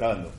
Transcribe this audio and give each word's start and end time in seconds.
Grabando. 0.00 0.32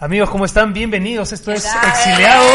Amigos, 0.00 0.28
¿cómo 0.30 0.44
están? 0.44 0.72
Bienvenidos. 0.72 1.30
Esto 1.30 1.52
¿Qué 1.52 1.58
es? 1.58 1.64
Exiliados. 1.64 2.46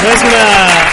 No 0.00 0.08
es 0.08 0.22
una 0.22 0.92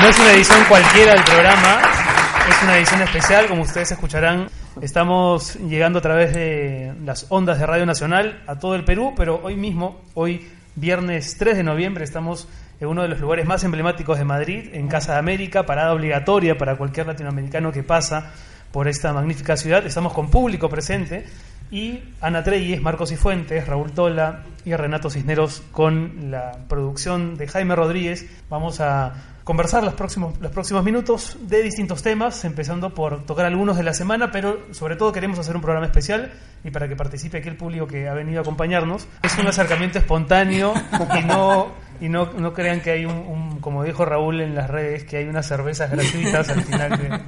no 0.00 0.08
es 0.08 0.18
una 0.18 0.32
edición 0.32 0.64
cualquiera 0.64 1.12
del 1.12 1.22
programa, 1.22 2.01
es 2.48 2.62
una 2.62 2.76
edición 2.76 3.02
especial, 3.02 3.46
como 3.46 3.62
ustedes 3.62 3.92
escucharán. 3.92 4.48
Estamos 4.80 5.56
llegando 5.56 6.00
a 6.00 6.02
través 6.02 6.34
de 6.34 6.92
las 7.04 7.26
ondas 7.28 7.58
de 7.58 7.66
Radio 7.66 7.86
Nacional 7.86 8.42
a 8.46 8.58
todo 8.58 8.74
el 8.74 8.84
Perú, 8.84 9.14
pero 9.16 9.40
hoy 9.42 9.54
mismo, 9.54 10.00
hoy 10.14 10.48
viernes 10.74 11.36
3 11.38 11.58
de 11.58 11.62
noviembre, 11.62 12.04
estamos 12.04 12.48
en 12.80 12.88
uno 12.88 13.02
de 13.02 13.08
los 13.08 13.20
lugares 13.20 13.46
más 13.46 13.62
emblemáticos 13.62 14.18
de 14.18 14.24
Madrid, 14.24 14.70
en 14.72 14.88
Casa 14.88 15.12
de 15.12 15.18
América, 15.18 15.64
parada 15.66 15.92
obligatoria 15.92 16.58
para 16.58 16.76
cualquier 16.76 17.06
latinoamericano 17.06 17.70
que 17.70 17.84
pasa 17.84 18.32
por 18.72 18.88
esta 18.88 19.12
magnífica 19.12 19.56
ciudad. 19.56 19.86
Estamos 19.86 20.12
con 20.12 20.30
público 20.30 20.68
presente 20.68 21.24
y 21.70 22.00
Ana 22.20 22.42
Treyes, 22.42 22.82
Marcos 22.82 23.10
Cifuentes, 23.10 23.66
Raúl 23.66 23.92
Tola 23.92 24.42
y 24.64 24.74
Renato 24.74 25.10
Cisneros 25.10 25.62
con 25.70 26.30
la 26.30 26.52
producción 26.68 27.36
de 27.36 27.46
Jaime 27.46 27.76
Rodríguez. 27.76 28.26
Vamos 28.50 28.80
a 28.80 29.31
conversar 29.44 29.82
los 29.84 29.94
próximos, 29.94 30.38
los 30.40 30.52
próximos 30.52 30.84
minutos 30.84 31.36
de 31.40 31.62
distintos 31.62 32.02
temas, 32.02 32.44
empezando 32.44 32.94
por 32.94 33.24
tocar 33.24 33.46
algunos 33.46 33.76
de 33.76 33.82
la 33.82 33.94
semana, 33.94 34.30
pero 34.30 34.66
sobre 34.72 34.96
todo 34.96 35.12
queremos 35.12 35.38
hacer 35.38 35.56
un 35.56 35.62
programa 35.62 35.86
especial 35.86 36.32
y 36.64 36.70
para 36.70 36.88
que 36.88 36.96
participe 36.96 37.38
aquí 37.38 37.48
el 37.48 37.56
público 37.56 37.86
que 37.86 38.08
ha 38.08 38.14
venido 38.14 38.38
a 38.38 38.42
acompañarnos. 38.42 39.06
Es 39.22 39.36
un 39.38 39.46
acercamiento 39.46 39.98
espontáneo 39.98 40.74
y 41.18 41.24
no, 41.24 41.72
y 42.00 42.08
no, 42.08 42.32
no 42.32 42.52
crean 42.52 42.80
que 42.80 42.90
hay 42.90 43.04
un, 43.04 43.58
como 43.60 43.84
dijo 43.84 44.04
Raúl 44.04 44.40
en 44.40 44.54
las 44.54 44.70
redes, 44.70 45.04
que 45.04 45.18
hay 45.18 45.26
unas 45.26 45.46
cervezas 45.46 45.90
gratuitas 45.90 46.48
al 46.48 46.62
final 46.62 47.22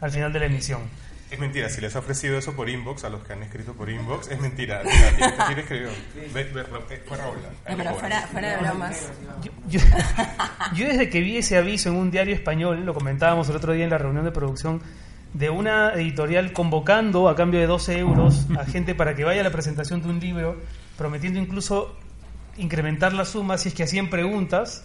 al 0.00 0.10
final 0.10 0.32
de 0.32 0.40
la 0.40 0.46
emisión. 0.46 0.80
Es 1.36 1.40
mentira, 1.40 1.68
si 1.68 1.82
les 1.82 1.94
ha 1.94 1.98
ofrecido 1.98 2.38
eso 2.38 2.54
por 2.54 2.70
inbox, 2.70 3.04
a 3.04 3.10
los 3.10 3.22
que 3.22 3.34
han 3.34 3.42
escrito 3.42 3.74
por 3.74 3.90
inbox, 3.90 4.30
es 4.30 4.40
mentira. 4.40 4.80
Mira, 4.82 5.12
¿quién- 5.18 5.34
¿Quién 5.46 5.58
escribió? 5.58 5.88
Eh, 7.66 7.74
pero 7.76 7.94
fuera 8.30 8.48
de 8.52 8.56
bromas. 8.56 9.12
Yo, 9.42 9.52
yo- 9.68 9.80
yo 10.74 10.86
desde 10.88 11.10
que 11.10 11.20
vi 11.20 11.36
ese 11.36 11.58
aviso 11.58 11.90
en 11.90 11.96
un 11.96 12.10
diario 12.10 12.34
español, 12.34 12.86
lo 12.86 12.94
comentábamos 12.94 13.48
el 13.50 13.56
otro 13.56 13.74
día 13.74 13.84
en 13.84 13.90
la 13.90 13.98
reunión 13.98 14.24
de 14.24 14.32
producción, 14.32 14.80
de 15.34 15.50
una 15.50 15.92
editorial 15.92 16.52
convocando 16.54 17.28
a 17.28 17.36
cambio 17.36 17.60
de 17.60 17.66
12 17.66 17.98
euros 17.98 18.46
a 18.58 18.64
gente 18.64 18.94
para 18.94 19.14
que 19.14 19.24
vaya 19.24 19.42
a 19.42 19.44
la 19.44 19.50
presentación 19.50 20.00
de 20.00 20.08
un 20.08 20.18
libro, 20.20 20.56
prometiendo 20.96 21.38
incluso 21.38 21.94
incrementar 22.58 23.12
la 23.12 23.24
suma 23.24 23.58
si 23.58 23.68
es 23.68 23.74
que 23.74 23.82
hacían 23.82 24.08
preguntas, 24.08 24.84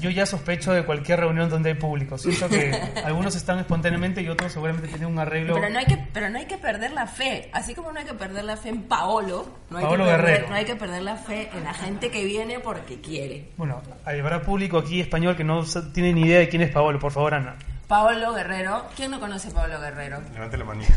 yo 0.00 0.10
ya 0.10 0.26
sospecho 0.26 0.72
de 0.72 0.84
cualquier 0.84 1.20
reunión 1.20 1.48
donde 1.48 1.70
hay 1.70 1.74
público. 1.76 2.18
Siento 2.18 2.48
que 2.48 2.70
algunos 3.04 3.34
están 3.36 3.58
espontáneamente 3.58 4.22
y 4.22 4.28
otros 4.28 4.52
seguramente 4.52 4.88
tienen 4.88 5.08
un 5.08 5.18
arreglo. 5.18 5.54
Pero 5.54 5.70
no, 5.70 5.78
hay 5.78 5.86
que, 5.86 5.96
pero 6.12 6.30
no 6.30 6.38
hay 6.38 6.46
que 6.46 6.58
perder 6.58 6.92
la 6.92 7.06
fe. 7.06 7.50
Así 7.52 7.74
como 7.74 7.92
no 7.92 8.00
hay 8.00 8.06
que 8.06 8.14
perder 8.14 8.44
la 8.44 8.56
fe 8.56 8.70
en 8.70 8.82
Paolo, 8.82 9.46
no 9.70 9.78
hay, 9.78 9.84
Paolo 9.84 10.04
que, 10.04 10.10
perder, 10.10 10.26
Guerrero. 10.26 10.48
no 10.48 10.54
hay 10.54 10.64
que 10.64 10.76
perder 10.76 11.02
la 11.02 11.16
fe 11.16 11.50
en 11.54 11.64
la 11.64 11.74
gente 11.74 12.10
que 12.10 12.24
viene 12.24 12.60
porque 12.60 13.00
quiere. 13.00 13.50
Bueno, 13.56 13.82
habrá 14.04 14.42
público 14.42 14.78
aquí 14.78 15.00
español 15.00 15.36
que 15.36 15.44
no 15.44 15.64
tiene 15.92 16.12
ni 16.12 16.22
idea 16.22 16.40
de 16.40 16.48
quién 16.48 16.62
es 16.62 16.70
Paolo. 16.70 16.98
Por 16.98 17.12
favor, 17.12 17.34
Ana. 17.34 17.56
Paolo 17.86 18.32
Guerrero, 18.32 18.86
¿quién 18.96 19.12
no 19.12 19.20
conoce 19.20 19.48
a 19.48 19.52
Paolo 19.52 19.80
Guerrero? 19.80 20.20
Levante 20.32 20.56
la 20.56 20.64
manito. 20.64 20.94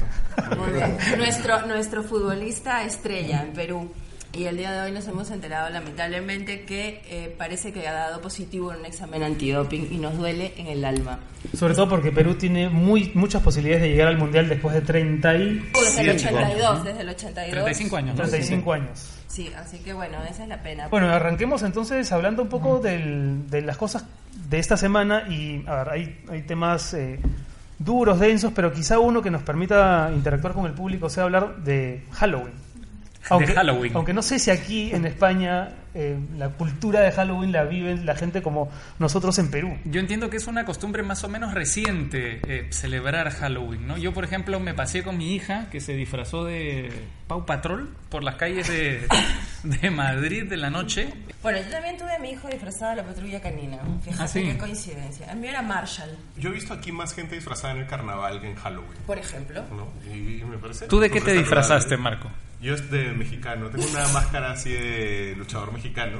Muy 0.57 0.71
bien. 0.71 0.97
Nuestro, 1.17 1.67
nuestro 1.67 2.03
futbolista 2.03 2.83
estrella 2.83 3.43
en 3.43 3.53
Perú. 3.53 3.91
Y 4.31 4.45
el 4.45 4.57
día 4.57 4.71
de 4.71 4.81
hoy 4.81 4.91
nos 4.91 5.07
hemos 5.07 5.31
enterado 5.31 5.69
lamentablemente 5.71 6.61
que 6.61 7.01
eh, 7.09 7.33
parece 7.35 7.73
que 7.73 7.87
ha 7.87 7.93
dado 7.93 8.21
positivo 8.21 8.71
en 8.71 8.81
un 8.81 8.85
examen 8.85 9.23
antidoping 9.23 9.87
y 9.91 9.97
nos 9.97 10.17
duele 10.17 10.53
en 10.57 10.67
el 10.67 10.85
alma. 10.85 11.17
Sobre 11.57 11.73
todo 11.73 11.89
porque 11.89 12.11
Perú 12.11 12.35
tiene 12.35 12.69
muy, 12.69 13.11
muchas 13.15 13.41
posibilidades 13.41 13.81
de 13.83 13.89
llegar 13.89 14.07
al 14.07 14.19
Mundial 14.19 14.47
después 14.47 14.75
de 14.75 14.81
30 14.81 15.35
y 15.35 15.71
Desde 15.73 16.01
el 16.01 16.09
82, 16.11 16.83
desde 16.83 17.01
el 17.01 17.09
82. 17.09 17.51
35 17.53 17.97
años. 17.97 18.09
¿no? 18.15 18.21
35 18.21 18.73
años. 18.73 19.09
Sí, 19.27 19.51
así 19.57 19.79
que 19.79 19.93
bueno, 19.93 20.17
esa 20.29 20.43
es 20.43 20.49
la 20.49 20.61
pena. 20.61 20.87
Bueno, 20.89 21.09
arranquemos 21.09 21.63
entonces 21.63 22.11
hablando 22.11 22.43
un 22.43 22.49
poco 22.49 22.77
del- 22.79 23.49
de 23.49 23.61
las 23.63 23.77
cosas 23.77 24.05
de 24.47 24.59
esta 24.59 24.77
semana 24.77 25.23
y 25.27 25.63
a 25.67 25.75
ver, 25.83 25.89
hay, 25.89 26.23
hay 26.29 26.43
temas 26.43 26.93
eh, 26.93 27.19
duros, 27.79 28.19
densos, 28.19 28.53
pero 28.55 28.71
quizá 28.71 28.99
uno 28.99 29.23
que 29.23 29.31
nos 29.31 29.41
permita 29.41 30.11
interactuar 30.13 30.53
con 30.53 30.67
el 30.67 30.73
público 30.73 31.09
sea 31.09 31.23
hablar 31.23 31.57
de 31.63 32.03
Halloween. 32.11 32.68
Aunque, 33.29 33.53
Halloween. 33.53 33.91
aunque 33.95 34.13
no 34.13 34.21
sé 34.21 34.39
si 34.39 34.49
aquí 34.49 34.91
en 34.93 35.05
España 35.05 35.69
eh, 35.93 36.17
la 36.37 36.49
cultura 36.49 37.01
de 37.01 37.11
Halloween 37.11 37.51
la 37.51 37.63
vive 37.65 37.97
la 37.97 38.15
gente 38.15 38.41
como 38.41 38.69
nosotros 38.97 39.37
en 39.39 39.51
Perú. 39.51 39.77
Yo 39.85 39.99
entiendo 39.99 40.29
que 40.29 40.37
es 40.37 40.47
una 40.47 40.63
costumbre 40.65 41.03
más 41.03 41.23
o 41.23 41.29
menos 41.29 41.53
reciente 41.53 42.39
eh, 42.47 42.67
celebrar 42.71 43.29
Halloween, 43.31 43.87
¿no? 43.87 43.97
Yo, 43.97 44.13
por 44.13 44.23
ejemplo, 44.23 44.59
me 44.59 44.73
pasé 44.73 45.03
con 45.03 45.17
mi 45.17 45.35
hija 45.35 45.67
que 45.69 45.81
se 45.81 45.93
disfrazó 45.93 46.45
de 46.45 46.89
Pau 47.27 47.45
Patrol 47.45 47.93
por 48.09 48.23
las 48.23 48.35
calles 48.35 48.67
de, 48.69 49.05
de 49.63 49.91
Madrid 49.91 50.45
de 50.45 50.57
la 50.57 50.69
noche. 50.69 51.13
Bueno, 51.43 51.59
yo 51.59 51.69
también 51.69 51.97
tuve 51.97 52.13
a 52.15 52.19
mi 52.19 52.31
hijo 52.31 52.47
disfrazado 52.47 52.91
de 52.91 52.95
la 52.97 53.03
patrulla 53.03 53.41
canina. 53.41 53.77
Fíjate 54.01 54.23
Ah, 54.23 54.27
sí. 54.27 54.43
qué 54.43 54.57
coincidencia. 54.57 55.31
El 55.31 55.39
mío 55.39 55.49
era 55.49 55.61
Marshall, 55.61 56.09
Yo 56.37 56.49
he 56.49 56.53
visto 56.53 56.73
aquí 56.73 56.91
más 56.91 57.13
gente 57.13 57.35
disfrazada 57.35 57.73
en 57.73 57.81
el 57.81 57.87
carnaval 57.87 58.39
que 58.39 58.49
en 58.49 58.55
Halloween. 58.55 58.97
por 59.05 59.17
ejemplo. 59.19 59.63
¿no? 59.75 59.87
Y, 60.11 60.39
y 60.41 60.43
me 60.45 60.57
parece. 60.57 60.87
¿Tú 60.87 60.99
de 60.99 61.09
qué 61.11 61.19
te 61.19 61.33
disfrazaste, 61.33 61.95
agradable. 61.95 62.21
Marco? 62.23 62.37
Yo 62.61 62.73
es 62.73 62.89
de 62.91 63.13
mexicano. 63.13 63.69
Tengo 63.69 63.85
una 63.89 64.07
máscara 64.13 64.51
así 64.51 64.71
de 64.71 65.33
luchador 65.37 65.71
mexicano. 65.73 66.19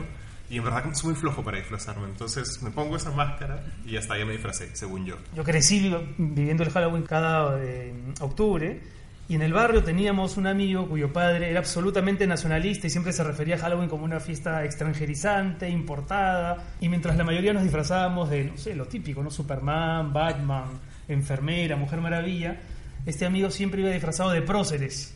Y 0.49 0.57
en 0.57 0.63
verdad 0.63 0.83
soy 0.93 1.11
muy 1.11 1.19
flojo 1.19 1.43
para 1.43 1.57
disfrazarme. 1.57 2.05
Entonces 2.07 2.61
me 2.63 2.71
pongo 2.71 2.95
esa 2.95 3.11
máscara 3.11 3.63
y 3.85 3.97
hasta 3.97 4.17
ya 4.17 4.25
me 4.25 4.31
disfracé, 4.31 4.75
según 4.75 5.05
yo. 5.05 5.15
Yo 5.35 5.43
crecí 5.43 5.79
vi- 5.89 6.15
viviendo 6.17 6.63
el 6.63 6.71
Halloween 6.71 7.03
cada 7.03 7.59
eh, 7.63 7.93
octubre 8.19 8.81
y 9.27 9.35
en 9.35 9.43
el 9.43 9.53
barrio 9.53 9.83
teníamos 9.83 10.37
un 10.37 10.47
amigo 10.47 10.89
cuyo 10.89 11.13
padre 11.13 11.51
era 11.51 11.59
absolutamente 11.59 12.25
nacionalista 12.25 12.87
y 12.87 12.89
siempre 12.89 13.13
se 13.13 13.23
refería 13.23 13.55
a 13.55 13.57
Halloween 13.59 13.87
como 13.87 14.05
una 14.05 14.19
fiesta 14.19 14.65
extranjerizante, 14.65 15.69
importada. 15.69 16.57
Y 16.81 16.89
mientras 16.89 17.15
la 17.15 17.23
mayoría 17.23 17.53
nos 17.53 17.61
disfrazábamos 17.61 18.31
de, 18.31 18.45
no 18.45 18.57
sé, 18.57 18.73
lo 18.73 18.87
típico, 18.87 19.21
¿no? 19.21 19.29
Superman, 19.29 20.11
Batman, 20.11 20.79
enfermera, 21.07 21.75
Mujer 21.75 22.01
Maravilla, 22.01 22.59
este 23.05 23.27
amigo 23.27 23.51
siempre 23.51 23.81
iba 23.81 23.91
disfrazado 23.91 24.31
de 24.31 24.41
próceres. 24.41 25.15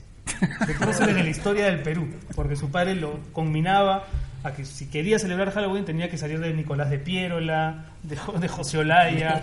De 0.68 0.74
próceres 0.76 1.16
de 1.16 1.24
la 1.24 1.30
historia 1.30 1.66
del 1.66 1.82
Perú, 1.82 2.08
porque 2.36 2.56
su 2.56 2.70
padre 2.72 2.96
lo 2.96 3.20
combinaba 3.34 4.06
a 4.44 4.52
que 4.52 4.66
si 4.66 4.88
quería 4.90 5.20
celebrar 5.20 5.52
Halloween 5.52 5.86
tenía 5.86 6.10
que 6.10 6.18
salir 6.18 6.38
de 6.40 6.54
Nicolás 6.54 6.90
de 6.90 7.00
Piérola, 7.00 7.86
de, 8.04 8.18
de 8.40 8.48
José 8.50 8.78
Olaya. 8.80 9.42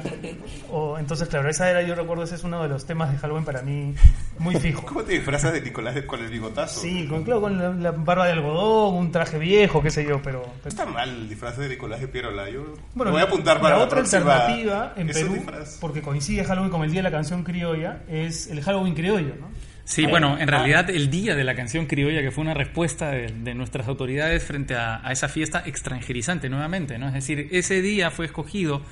O, 0.70 0.98
entonces, 0.98 1.26
claro, 1.28 1.48
esa 1.48 1.70
era, 1.70 1.80
yo 1.80 1.94
recuerdo, 1.94 2.24
ese 2.24 2.34
es 2.34 2.44
uno 2.44 2.62
de 2.62 2.68
los 2.68 2.84
temas 2.84 3.10
de 3.10 3.16
Halloween 3.16 3.44
para 3.46 3.62
mí 3.62 3.94
muy 4.38 4.56
fijo. 4.56 4.84
¿Cómo 4.84 5.02
te 5.02 5.12
disfrazas 5.14 5.54
de 5.54 5.62
Nicolás 5.62 5.94
de- 5.94 6.04
con 6.04 6.20
el 6.20 6.28
bigotazo? 6.28 6.80
Sí, 6.80 7.06
con, 7.08 7.24
claro, 7.24 7.40
con 7.40 7.56
la, 7.56 7.70
la 7.70 7.90
barba 7.92 8.26
de 8.26 8.32
algodón, 8.32 8.94
un 8.96 9.10
traje 9.10 9.38
viejo, 9.38 9.82
qué 9.82 9.90
sé 9.90 10.04
yo, 10.04 10.20
pero... 10.22 10.42
Pero- 10.58 10.68
está 10.68 10.84
mal 10.84 11.08
el 11.08 11.28
disfraz 11.30 11.56
de 11.56 11.70
Nicolás 11.70 12.00
de 12.00 12.08
Pierola. 12.08 12.50
Yo 12.50 12.74
bueno, 12.94 13.12
voy 13.12 13.22
a 13.22 13.24
apuntar 13.24 13.58
para 13.58 13.76
la 13.76 13.78
la, 13.78 13.84
otra 13.86 14.00
alternativa 14.00 14.92
en 14.96 15.06
Perú, 15.08 15.42
porque 15.80 16.02
coincide 16.02 16.44
Halloween 16.44 16.70
con 16.70 16.82
el 16.84 16.90
Día 16.90 16.98
de 17.00 17.04
la 17.04 17.10
Canción 17.16 17.42
Criolla, 17.42 18.02
es 18.06 18.48
el 18.48 18.60
Halloween 18.62 18.94
criollo, 18.94 19.34
¿no? 19.40 19.48
Sí, 19.90 20.06
bueno, 20.06 20.38
en 20.38 20.46
realidad 20.46 20.88
el 20.88 21.10
día 21.10 21.34
de 21.34 21.42
la 21.42 21.56
canción 21.56 21.86
criolla, 21.86 22.22
que 22.22 22.30
fue 22.30 22.42
una 22.42 22.54
respuesta 22.54 23.10
de, 23.10 23.26
de 23.26 23.54
nuestras 23.54 23.88
autoridades 23.88 24.44
frente 24.44 24.76
a, 24.76 25.00
a 25.06 25.10
esa 25.10 25.28
fiesta 25.28 25.64
extranjerizante 25.66 26.48
nuevamente, 26.48 26.96
¿no? 26.96 27.08
Es 27.08 27.14
decir, 27.14 27.48
ese 27.50 27.82
día 27.82 28.12
fue 28.12 28.26
escogido, 28.26 28.82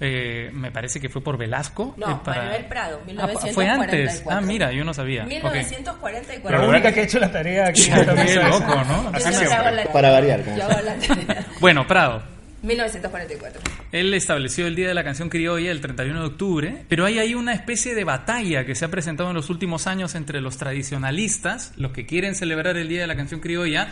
eh, 0.00 0.50
me 0.52 0.72
parece 0.72 0.98
que 0.98 1.08
fue 1.08 1.22
por 1.22 1.38
Velasco. 1.38 1.94
No, 1.96 2.10
eh, 2.10 2.18
Manuel 2.26 2.64
Prado, 2.64 3.00
Ah, 3.18 3.28
fue 3.52 3.68
antes. 3.68 4.24
1944. 4.24 4.30
Ah, 4.32 4.40
mira, 4.40 4.72
yo 4.72 4.84
no 4.84 4.92
sabía. 4.92 5.22
Ok. 5.22 5.28
1944. 5.28 6.58
La 6.62 6.68
única 6.68 6.92
que 6.92 7.00
ha 7.00 7.02
hecho 7.04 7.18
la 7.20 7.30
tarea 7.30 7.68
aquí 7.68 7.82
Qué 7.88 8.34
loco, 8.34 8.74
¿no? 8.88 9.12
Yo 9.18 9.52
hago 9.54 9.70
la- 9.70 9.84
Para 9.92 10.10
variar, 10.10 10.42
como 10.42 10.56
Yo 10.56 10.64
hago 10.64 10.80
la 10.80 10.94
tarea. 10.96 11.46
Bueno, 11.60 11.86
Prado. 11.86 12.39
1944. 12.62 13.60
Él 13.92 14.12
estableció 14.14 14.66
el 14.66 14.74
Día 14.76 14.88
de 14.88 14.94
la 14.94 15.04
Canción 15.04 15.28
Criolla 15.28 15.70
el 15.70 15.80
31 15.80 16.20
de 16.20 16.26
octubre, 16.26 16.84
pero 16.88 17.04
hay 17.06 17.18
ahí 17.18 17.34
una 17.34 17.52
especie 17.54 17.94
de 17.94 18.04
batalla 18.04 18.64
que 18.66 18.74
se 18.74 18.84
ha 18.84 18.88
presentado 18.88 19.30
en 19.30 19.36
los 19.36 19.50
últimos 19.50 19.86
años 19.86 20.14
entre 20.14 20.40
los 20.40 20.56
tradicionalistas, 20.58 21.72
los 21.76 21.92
que 21.92 22.06
quieren 22.06 22.34
celebrar 22.34 22.76
el 22.76 22.88
Día 22.88 23.00
de 23.02 23.06
la 23.06 23.16
Canción 23.16 23.40
Criolla, 23.40 23.88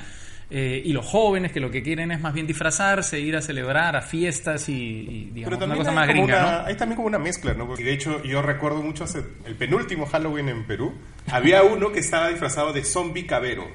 eh, 0.51 0.81
y 0.83 0.95
los 0.95 1.05
jóvenes 1.05 1.53
que 1.53 1.61
lo 1.61 1.71
que 1.71 1.83
quieren 1.83 2.11
es 2.11 2.21
más 2.21 2.33
bien 2.33 2.47
disfrazarse, 2.47 3.21
ir 3.21 3.37
a 3.37 3.43
celebrar 3.43 3.97
a 3.97 4.01
fiestas 4.01 4.69
y, 4.71 4.73
y, 4.73 5.31
digamos, 5.35 5.59
Pero 5.59 5.67
una 5.67 5.77
cosa 5.77 5.91
hay, 5.91 5.97
más 5.97 6.09
gringa, 6.09 6.25
una- 6.39 6.53
¿no? 6.63 6.67
hay 6.67 6.75
también 6.75 6.97
como 6.97 7.09
una 7.09 7.19
mezcla, 7.19 7.53
¿no? 7.53 7.67
Porque 7.67 7.85
de 7.85 7.93
hecho 7.93 8.23
yo 8.25 8.41
recuerdo 8.41 8.81
mucho 8.83 9.05
hace- 9.05 9.25
el 9.45 9.57
penúltimo 9.57 10.07
Halloween 10.07 10.49
en 10.49 10.67
Perú, 10.67 10.95
había 11.31 11.63
uno 11.65 11.93
que 11.93 11.99
estaba 12.01 12.29
disfrazado 12.29 12.73
de 12.73 12.83
zombie 12.83 13.27
cabero. 13.27 13.67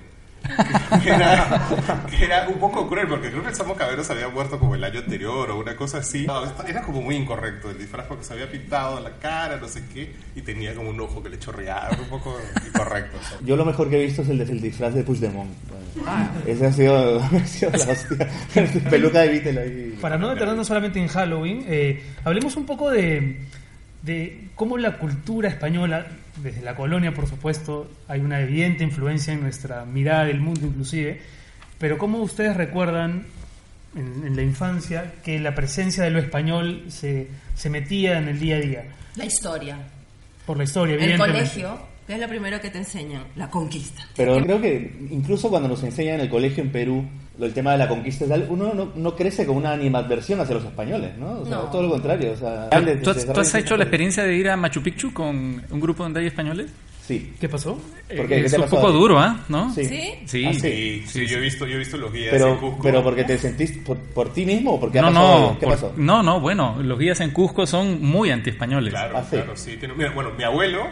Que 1.04 1.10
era, 1.14 2.06
que 2.10 2.26
era 2.26 2.48
un 2.48 2.60
poco 2.60 2.88
cruel, 2.88 3.08
porque 3.08 3.30
creo 3.30 3.42
que 3.44 3.50
el 3.50 3.56
Samo 3.56 3.76
Cabero 3.76 4.04
se 4.04 4.14
había 4.14 4.28
muerto 4.30 4.60
como 4.60 4.76
el 4.76 4.84
año 4.84 5.00
anterior 5.00 5.50
o 5.52 5.60
una 5.60 5.76
cosa 5.76 6.00
así. 6.00 6.26
No, 6.28 6.44
era 6.68 6.82
como 6.82 7.02
muy 7.02 7.16
incorrecto 7.16 7.70
el 7.72 7.78
disfraz 7.78 8.06
porque 8.08 8.24
se 8.24 8.34
había 8.34 8.50
pintado 8.52 9.00
la 9.00 9.12
cara, 9.18 9.58
no 9.58 9.68
sé 9.68 9.84
qué, 9.94 10.14
y 10.36 10.42
tenía 10.42 10.74
como 10.76 10.90
un 10.90 11.00
ojo 11.02 11.22
que 11.24 11.30
le 11.30 11.40
chorreaba, 11.40 11.90
un 12.00 12.10
poco 12.10 12.38
incorrecto. 12.68 13.18
Yo 13.44 13.56
lo 13.56 13.66
mejor 13.66 13.90
que 13.90 14.02
he 14.02 14.06
visto 14.06 14.22
es 14.22 14.30
el, 14.30 14.38
de- 14.40 14.44
el 14.52 14.62
disfraz 14.62 14.94
de 14.94 15.04
Puigdemont. 15.04 15.52
Ese 16.46 16.66
ha 16.66 16.72
sido, 16.72 17.20
ha 17.24 17.46
sido 17.46 17.72
la 17.72 17.92
hostia. 17.92 18.30
Peluca 18.90 19.20
de 19.22 19.30
Beatle 19.30 19.60
ahí. 19.62 19.98
Para 20.02 20.18
no 20.18 20.30
detenernos 20.30 20.68
solamente 20.68 21.00
en 21.00 21.08
Halloween, 21.08 21.64
eh, 21.68 22.04
hablemos 22.24 22.56
un 22.56 22.66
poco 22.66 22.90
de, 22.90 23.38
de 24.04 24.50
cómo 24.56 24.78
la 24.78 24.98
cultura 24.98 25.50
española, 25.50 26.06
desde 26.44 26.62
la 26.62 26.76
colonia 26.76 27.14
por 27.14 27.28
supuesto, 27.28 27.90
hay 28.08 28.20
una 28.20 28.40
evidente 28.42 28.84
influencia 28.84 29.34
en 29.34 29.42
nuestra 29.42 29.86
mirada 29.86 30.26
del 30.26 30.40
mundo 30.40 30.68
inclusive, 30.68 31.22
pero 31.80 31.98
cómo 31.98 32.20
ustedes 32.20 32.56
recuerdan 32.56 33.26
en, 33.96 34.28
en 34.28 34.36
la 34.36 34.42
infancia 34.42 35.14
que 35.24 35.40
la 35.40 35.56
presencia 35.56 36.04
de 36.04 36.12
lo 36.12 36.20
español 36.20 36.84
se, 36.90 37.28
se 37.56 37.70
metía 37.70 38.18
en 38.18 38.28
el 38.28 38.40
día 38.40 38.58
a 38.58 38.60
día, 38.60 38.84
La 39.16 39.26
historia. 39.26 39.78
por 40.46 40.58
la 40.58 40.66
historia, 40.66 40.96
El 40.96 41.18
colegio, 41.18 41.80
que 42.06 42.16
es 42.16 42.20
lo 42.20 42.28
primero 42.28 42.60
que 42.60 42.70
te 42.70 42.80
enseñan, 42.80 43.24
la 43.38 43.50
conquista. 43.50 44.06
Pero 44.18 44.42
creo 44.44 44.60
que 44.60 45.08
incluso 45.12 45.50
cuando 45.50 45.70
nos 45.70 45.82
enseñan 45.84 46.16
en 46.16 46.22
el 46.22 46.30
colegio 46.30 46.62
en 46.62 46.72
Perú 46.72 47.06
el 47.42 47.54
tema 47.54 47.72
de 47.72 47.80
la 47.80 47.88
conquista 47.88 48.26
y 48.26 48.30
tal, 48.30 48.46
uno 48.50 48.74
no, 48.74 48.92
no 48.96 49.16
crece 49.16 49.46
con 49.46 49.58
una 49.58 49.72
animadversión 49.74 50.40
hacia 50.40 50.56
los 50.56 50.66
españoles, 50.66 51.18
¿no? 51.18 51.40
O 51.42 51.46
sea, 51.46 51.56
No. 51.58 51.62
todo 51.64 51.84
lo 51.84 51.90
contrario. 51.90 52.32
O 52.34 52.36
sea, 52.38 52.70
¿Tú, 53.02 53.10
has, 53.10 53.26
tú 53.26 53.40
has 53.40 53.56
hecho 53.56 53.76
la 53.76 53.84
experiencia 53.84 54.24
de 54.24 54.36
ir 54.36 54.50
a 54.50 54.56
Machu 54.58 54.82
Picchu 54.84 55.12
con 55.14 55.62
un 55.70 55.80
grupo 55.80 56.04
donde 56.04 56.20
hay 56.22 56.28
españoles? 56.28 56.72
Sí. 57.06 57.34
¿Qué 57.38 57.50
pasó? 57.50 57.74
¿Por 57.74 58.28
qué? 58.28 58.36
¿Qué 58.40 58.46
es 58.46 58.54
un 58.54 58.64
poco 58.70 58.90
duro, 58.92 59.20
¿ah? 59.20 59.42
¿No? 59.50 59.74
Sí. 59.74 59.84
¿Sí? 59.84 60.02
Sí. 60.26 60.46
Ah, 60.48 60.54
sí. 60.54 60.60
Sí, 60.62 61.04
sí, 61.08 61.28
yo 61.28 61.38
he 61.38 61.42
visto, 61.42 61.66
yo 61.68 61.76
he 61.76 61.80
visto 61.80 61.98
los 61.98 62.14
guías 62.14 62.32
en 62.34 62.40
Pero, 62.40 62.60
Cusco. 62.62 62.80
pero 62.82 63.04
porque 63.04 63.26
te 63.26 63.38
sentiste 63.38 63.80
por, 63.86 63.98
por 63.98 64.32
ti 64.32 64.46
mismo 64.46 64.76
o 64.76 64.80
porque 64.80 65.02
No, 65.02 65.08
ha 65.08 65.10
pasado 65.10 65.28
no, 65.28 65.36
algo? 65.48 65.60
¿Qué 65.60 65.66
por- 65.66 65.76
pasó? 65.76 65.94
no, 65.98 66.24
no, 66.24 66.40
bueno, 66.40 66.78
los 66.82 66.98
guías 66.98 67.20
en 67.20 67.32
Cusco 67.32 67.68
son 67.68 68.02
muy 68.02 68.30
antiespañoles. 68.32 68.94
Claro, 68.94 69.18
Ah, 69.18 69.24
sí. 69.24 69.36
claro, 69.36 69.52
sí. 69.58 69.78
mira, 69.98 70.12
bueno, 70.12 70.30
mi 70.38 70.46
abuelo, 70.46 70.84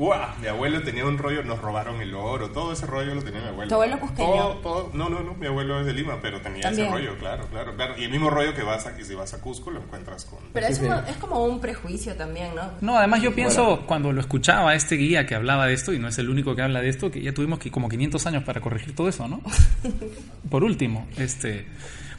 ¡guau! 0.00 0.28
mi 0.40 0.46
abuelo 0.48 0.82
tenía 0.82 1.04
un 1.04 1.18
rollo, 1.18 1.42
nos 1.44 1.60
robaron 1.60 2.00
el 2.00 2.14
oro, 2.14 2.48
todo 2.50 2.72
ese 2.72 2.86
rollo 2.86 3.14
lo 3.14 3.22
tenía 3.22 3.40
mi 3.42 3.48
abuelo. 3.48 3.68
¿Tu 3.68 3.74
abuelo 3.74 4.00
cusqueño? 4.00 4.28
Todo, 4.30 4.54
todo- 4.62 4.90
no, 4.94 5.08
no, 5.10 5.20
no, 5.20 5.34
mi 5.34 5.46
abuelo 5.46 5.78
es 5.80 5.86
de 5.86 5.92
Lima, 5.92 6.18
pero 6.22 6.40
tenía 6.40 6.62
También. 6.62 6.86
ese 6.88 6.96
rollo, 6.96 7.18
claro, 7.18 7.46
claro, 7.50 7.76
claro. 7.76 7.94
Y 7.98 8.04
el 8.04 8.10
mismo 8.10 8.30
rollo 8.30 8.54
que 8.54 8.62
vas 8.62 8.86
a, 8.86 8.96
que 8.96 9.04
si 9.04 9.14
vas 9.14 9.34
a 9.34 9.40
Cusco 9.40 9.70
lo 9.70 9.80
encuentras 9.82 10.24
con... 10.24 10.38
Pero 10.52 10.66
es, 10.66 10.78
sí. 10.78 10.84
uno- 10.86 11.02
es 11.06 11.16
como 11.18 11.44
un 11.44 11.60
prejuicio 11.60 12.14
también, 12.16 12.54
¿no? 12.54 12.62
No, 12.80 12.96
además 12.96 13.20
yo 13.22 13.34
pienso, 13.34 13.82
cuando 13.86 14.12
lo 14.12 14.20
escuchaba 14.20 14.70
a 14.70 14.74
este 14.74 14.96
guía 14.96 15.26
que 15.26 15.34
hablaba 15.34 15.66
de 15.66 15.74
esto, 15.74 15.92
y 15.92 15.98
no 15.98 16.08
es 16.08 16.16
el 16.18 16.30
único 16.30 16.56
que 16.56 16.62
habla 16.62 16.80
de 16.80 16.88
esto, 16.88 17.10
que 17.10 17.20
ya 17.20 17.32
tuvimos 17.34 17.58
que 17.58 17.70
como 17.70 17.88
500 17.88 18.26
años 18.26 18.44
para 18.44 18.60
corregir 18.60 18.94
todo 18.96 19.08
eso, 19.08 19.28
¿no? 19.28 19.40
Por 20.50 20.64
último, 20.64 21.06
este... 21.16 21.66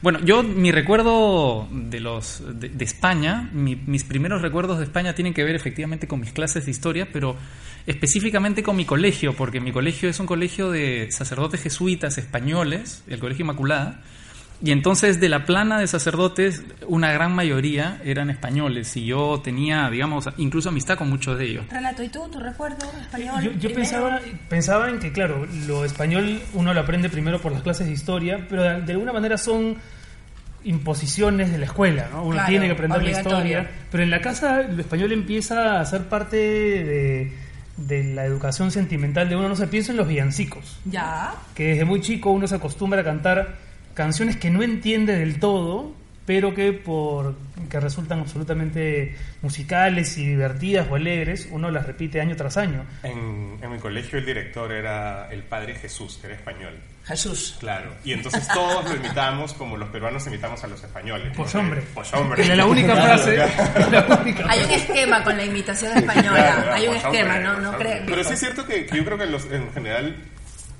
Bueno, 0.04 0.18
yo 0.26 0.42
mi 0.42 0.72
recuerdo 0.72 1.68
de 1.72 2.00
los 2.00 2.42
de, 2.60 2.70
de 2.70 2.84
España, 2.86 3.52
mi- 3.54 3.76
mis 3.76 4.04
primeros 4.04 4.42
recuerdos 4.42 4.80
de 4.80 4.86
España 4.86 5.14
tienen 5.14 5.32
que 5.36 5.44
ver 5.44 5.54
efectivamente 5.54 6.08
con 6.08 6.20
mis 6.20 6.32
clases 6.32 6.66
de 6.66 6.72
historia, 6.72 7.08
pero 7.14 7.36
específicamente 7.86 8.64
con 8.64 8.76
mi 8.76 8.86
colegio, 8.86 9.34
porque 9.34 9.60
mi 9.60 9.72
colegio 9.72 10.10
es 10.10 10.20
un 10.20 10.26
colegio 10.26 10.72
de 10.72 11.12
sacerdotes 11.12 11.62
jesuitas 11.62 12.18
españoles, 12.18 13.04
el 13.08 13.20
Colegio 13.20 13.44
Inmaculada, 13.44 14.02
y 14.64 14.72
entonces 14.72 15.20
de 15.20 15.28
la 15.28 15.46
plana 15.46 15.80
de 15.80 15.88
sacerdotes, 15.88 16.64
una 16.88 17.12
gran 17.12 17.34
mayoría 17.34 18.00
eran 18.06 18.30
españoles 18.30 18.96
y 18.96 19.06
yo 19.06 19.42
tenía, 19.44 19.90
digamos, 19.90 20.30
incluso 20.38 20.70
amistad 20.70 20.98
con 20.98 21.10
muchos 21.10 21.40
de 21.40 21.46
ellos. 21.46 21.66
Renato, 21.68 22.04
¿y 22.04 22.10
tú? 22.10 22.30
¿Tu 22.30 22.40
recuerdo 22.40 22.86
español? 23.02 23.44
Yo, 23.44 23.52
yo 23.54 23.74
pensaba, 23.74 24.20
pensaba 24.50 24.90
en 24.90 25.00
que, 25.00 25.12
claro, 25.12 25.48
lo 25.66 25.84
español 25.84 26.40
uno 26.54 26.76
lo 26.76 26.80
aprende 26.80 27.10
primero 27.10 27.42
por 27.42 27.52
las 27.52 27.64
clases 27.64 27.88
de 27.88 27.94
historia, 27.94 28.46
pero 28.48 28.62
de, 28.62 28.82
de 28.82 28.92
alguna 28.92 29.12
manera 29.12 29.36
son 29.36 29.78
imposiciones 30.64 31.52
de 31.52 31.58
la 31.58 31.66
escuela, 31.66 32.10
¿no? 32.12 32.24
Uno 32.24 32.34
Claro, 32.34 32.50
tiene 32.50 32.68
que 32.68 32.74
aprender 32.74 33.04
la 33.04 33.12
historia, 33.12 33.72
pero 33.90 34.04
en 34.04 34.12
la 34.12 34.22
casa 34.22 34.62
lo 34.62 34.80
español 34.80 35.12
empieza 35.12 35.80
a 35.80 35.86
ser 35.86 36.04
parte 36.04 36.38
de, 36.38 37.34
de 37.88 38.04
la 38.04 38.26
educación 38.26 38.72
sentimental 38.72 39.30
de 39.30 39.36
uno. 39.36 39.50
No 39.50 39.56
se 39.56 39.68
piensa 39.68 39.92
en 39.92 39.98
los 39.98 40.08
villancicos, 40.08 40.80
Ya. 40.86 41.34
que 41.56 41.68
desde 41.70 41.86
muy 41.86 42.02
chico 42.02 42.32
uno 42.32 42.48
se 42.48 42.56
acostumbra 42.56 43.02
a 43.02 43.04
cantar 43.04 43.56
canciones 43.94 44.38
que 44.38 44.50
no 44.50 44.64
entiende 44.64 45.16
del 45.18 45.40
todo, 45.40 45.94
pero 46.26 46.54
que 46.54 46.72
por 46.74 47.36
que 47.70 47.80
resultan 47.80 48.20
absolutamente 48.20 49.16
musicales 49.42 50.18
y 50.18 50.26
divertidas 50.26 50.88
o 50.90 50.96
alegres, 50.96 51.48
uno 51.52 51.70
las 51.72 51.86
repite 51.86 52.22
año 52.22 52.36
tras 52.36 52.58
año. 52.58 52.84
En, 53.04 53.58
en 53.62 53.72
mi 53.72 53.80
colegio 53.80 54.20
el 54.20 54.26
director 54.26 54.72
era 54.72 55.30
el 55.32 55.44
padre 55.44 55.76
Jesús, 55.76 56.18
que 56.20 56.28
era 56.28 56.36
español. 56.36 56.78
Jesús. 57.06 57.58
Claro, 57.60 57.96
y 58.04 58.14
entonces 58.14 58.48
todos 58.48 58.86
lo 58.88 58.96
imitamos 58.96 59.54
como 59.54 59.76
los 59.76 59.90
peruanos 59.90 60.26
imitamos 60.28 60.64
a 60.64 60.68
los 60.68 60.84
españoles. 60.84 61.34
Pues 61.36 61.54
hombre. 61.56 61.82
Pues 61.94 62.14
hombre. 62.14 62.44
Que 62.44 62.56
la 62.56 62.66
única 62.66 62.96
frase, 62.96 63.36
claro. 63.36 64.08
la 64.08 64.16
única 64.22 64.46
Hay 64.48 64.64
un 64.64 64.70
esquema 64.72 65.24
con 65.24 65.36
la 65.36 65.44
imitación 65.46 65.98
española. 65.98 66.54
Claro, 66.56 66.74
Hay 66.74 66.88
un 66.88 66.96
esquema, 66.96 67.36
hombre, 67.36 67.44
¿no? 67.44 67.60
No 67.72 67.78
creo. 67.78 68.04
Pero 68.06 68.24
sí 68.24 68.34
es 68.34 68.40
cierto 68.40 68.66
que, 68.66 68.86
que 68.86 68.98
yo 68.98 69.04
creo 69.06 69.18
que 69.18 69.26
los- 69.26 69.52
en 69.52 69.72
general 69.74 70.16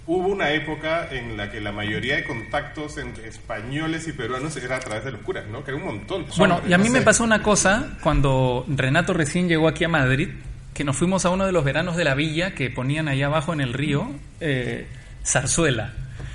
hubo 0.08 0.28
una 0.28 0.52
época 0.52 1.08
en 1.12 1.38
la 1.38 1.52
que 1.52 1.62
la 1.62 1.72
mayoría 1.72 2.16
de 2.18 2.24
contactos 2.26 2.98
entre 2.98 3.28
españoles 3.28 4.08
y 4.08 4.12
peruanos 4.14 4.58
era 4.58 4.78
a 4.78 4.80
través 4.80 5.06
de 5.06 5.12
los 5.12 5.22
curas, 5.22 5.46
¿no? 5.48 5.64
Que 5.64 5.72
era 5.72 5.78
un 5.80 5.86
montón. 5.86 6.26
Bueno, 6.38 6.60
y 6.68 6.74
a 6.74 6.78
mí 6.78 6.86
no 6.88 6.94
me 6.94 7.02
pasó 7.02 7.24
una 7.24 7.42
cosa 7.44 7.98
cuando 8.04 8.66
Renato 8.68 9.14
recién 9.14 9.48
llegó 9.48 9.68
aquí 9.68 9.84
a 9.84 9.90
Madrid, 9.90 10.30
que 10.74 10.84
nos 10.84 10.96
fuimos 10.98 11.26
a 11.26 11.30
uno 11.30 11.46
de 11.46 11.52
los 11.52 11.64
veranos 11.64 11.96
de 11.98 12.04
la 12.04 12.16
villa 12.16 12.56
que 12.56 12.70
ponían 12.70 13.08
allá 13.08 13.28
abajo 13.28 13.54
en 13.54 13.62
el 13.62 13.74
río, 13.74 14.10
eh, 14.40 14.88
Zarzuela. 15.26 15.94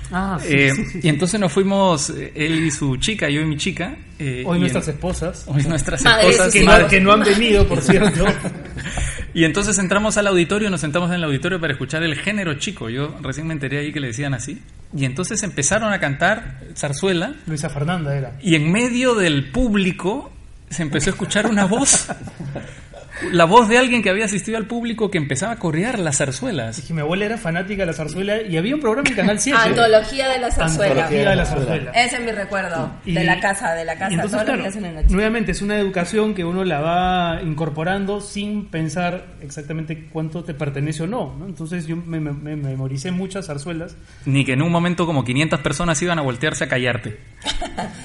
Ah, 0.09 0.39
sí, 0.41 0.47
Eh, 0.53 0.71
sí, 0.73 0.85
sí, 0.85 0.91
sí. 0.91 0.99
Y 1.03 1.09
entonces 1.09 1.37
nos 1.37 1.51
fuimos, 1.51 2.09
eh, 2.11 2.31
él 2.35 2.63
y 2.63 2.71
su 2.71 2.95
chica, 2.97 3.27
yo 3.29 3.41
y 3.41 3.45
mi 3.45 3.57
chica. 3.57 3.95
eh, 4.19 4.43
Hoy 4.45 4.57
nuestras 4.59 4.87
en- 4.87 4.93
esposas, 4.93 5.43
hoy 5.47 5.63
nuestras 5.63 6.03
esposas. 6.05 6.53
que 6.53 6.63
madre- 6.63 6.87
que 6.87 7.01
no 7.01 7.11
han 7.11 7.19
venido, 7.23 7.67
por 7.67 7.81
cierto. 7.81 8.23
Y 9.37 9.45
entonces 9.45 9.77
entramos 9.77 10.17
al 10.17 10.25
auditorio, 10.25 10.71
nos 10.71 10.81
sentamos 10.81 11.09
en 11.09 11.17
el 11.17 11.23
auditorio 11.23 11.61
para 11.61 11.71
escuchar 11.71 12.01
el 12.01 12.15
género 12.15 12.55
chico. 12.55 12.89
Yo 12.89 13.15
recién 13.21 13.45
me 13.45 13.53
enteré 13.53 13.77
ahí 13.77 13.93
que 13.93 13.99
le 13.99 14.07
decían 14.07 14.33
así. 14.33 14.63
Y 14.95 15.05
entonces 15.05 15.43
empezaron 15.43 15.93
a 15.93 15.99
cantar 15.99 16.61
zarzuela 16.75 17.35
Luisa 17.45 17.69
Fernanda 17.69 18.17
era. 18.17 18.31
y 18.41 18.55
en 18.55 18.71
medio 18.71 19.13
del 19.13 19.51
público 19.51 20.31
se 20.71 20.81
empezó 20.81 21.11
a 21.11 21.13
escuchar 21.13 21.45
una 21.45 21.65
voz. 21.65 22.07
La 23.31 23.45
voz 23.45 23.67
de 23.69 23.77
alguien 23.77 24.01
que 24.03 24.09
había 24.09 24.25
asistido 24.25 24.57
al 24.57 24.65
público 24.65 25.09
que 25.11 25.17
empezaba 25.17 25.53
a 25.53 25.55
corear 25.59 25.99
las 25.99 26.17
zarzuelas. 26.17 26.75
Dije, 26.77 26.93
mi 26.93 27.01
abuela 27.01 27.25
era 27.25 27.37
fanática 27.37 27.81
de 27.83 27.87
la 27.87 27.93
zarzuela 27.93 28.41
y 28.41 28.57
había 28.57 28.75
un 28.75 28.81
programa 28.81 29.09
en 29.09 29.15
Canal 29.15 29.39
7. 29.39 29.57
Antología 29.59 30.29
de 30.29 30.39
la 30.39 30.51
zarzuela. 30.51 30.91
Antología 30.93 31.29
de 31.31 31.35
la 31.35 31.45
zarzuela. 31.45 31.91
Ese 31.91 32.15
es 32.17 32.21
mi 32.21 32.31
recuerdo. 32.31 32.91
Y- 33.05 33.13
De 33.13 33.23
la 33.23 33.39
casa, 33.39 33.73
de 33.73 33.85
la 33.85 33.95
y 33.95 33.97
casa. 33.97 34.13
entonces, 34.13 34.31
todo 34.45 34.55
lo 34.55 34.63
claro, 34.69 34.85
en 34.87 35.07
nuevamente 35.11 35.51
es 35.51 35.61
una 35.61 35.77
educación 35.77 36.33
que 36.33 36.43
uno 36.45 36.63
la 36.63 36.79
va 36.81 37.41
incorporando 37.41 38.21
sin 38.21 38.65
pensar 38.67 39.25
exactamente 39.41 40.07
cuánto 40.11 40.43
te 40.43 40.53
pertenece 40.53 41.03
o 41.03 41.07
no. 41.07 41.35
¿no? 41.37 41.45
Entonces 41.47 41.87
yo 41.87 41.95
me, 41.97 42.19
me- 42.19 42.31
me 42.33 42.55
memoricé 42.55 43.11
muchas 43.11 43.47
zarzuelas, 43.47 43.95
Ni 44.25 44.45
que 44.45 44.53
en 44.53 44.61
un 44.61 44.71
momento 44.71 45.05
como 45.05 45.23
500 45.23 45.59
personas 45.61 46.01
iban 46.01 46.19
a 46.19 46.21
voltearse 46.21 46.63
a 46.63 46.67
callarte. 46.67 47.17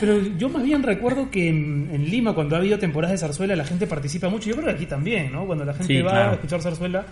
pero 0.01 0.19
yo 0.39 0.49
más 0.49 0.63
bien 0.63 0.83
recuerdo 0.83 1.31
que 1.31 1.49
en, 1.49 1.91
en 1.93 2.05
Lima 2.11 2.35
cuando 2.35 2.57
ha 2.57 2.59
habido 2.59 2.79
temporadas 2.79 3.13
de 3.21 3.27
zarzuela 3.27 3.57
la 3.57 3.65
gente 3.65 3.87
participa 3.87 4.29
mucho. 4.29 4.49
Yo 4.49 4.55
creo 4.57 4.67
que 4.69 4.73
aquí 4.75 4.87
también, 4.87 5.02
¿no? 5.31 5.47
Cuando 5.47 5.65
la 5.65 5.73
gente 5.75 5.87
Sí, 5.95 6.03
va 6.03 6.11
claro. 6.13 6.31
a 6.31 6.35
escuchar 6.35 6.63
zarzuela 6.63 7.05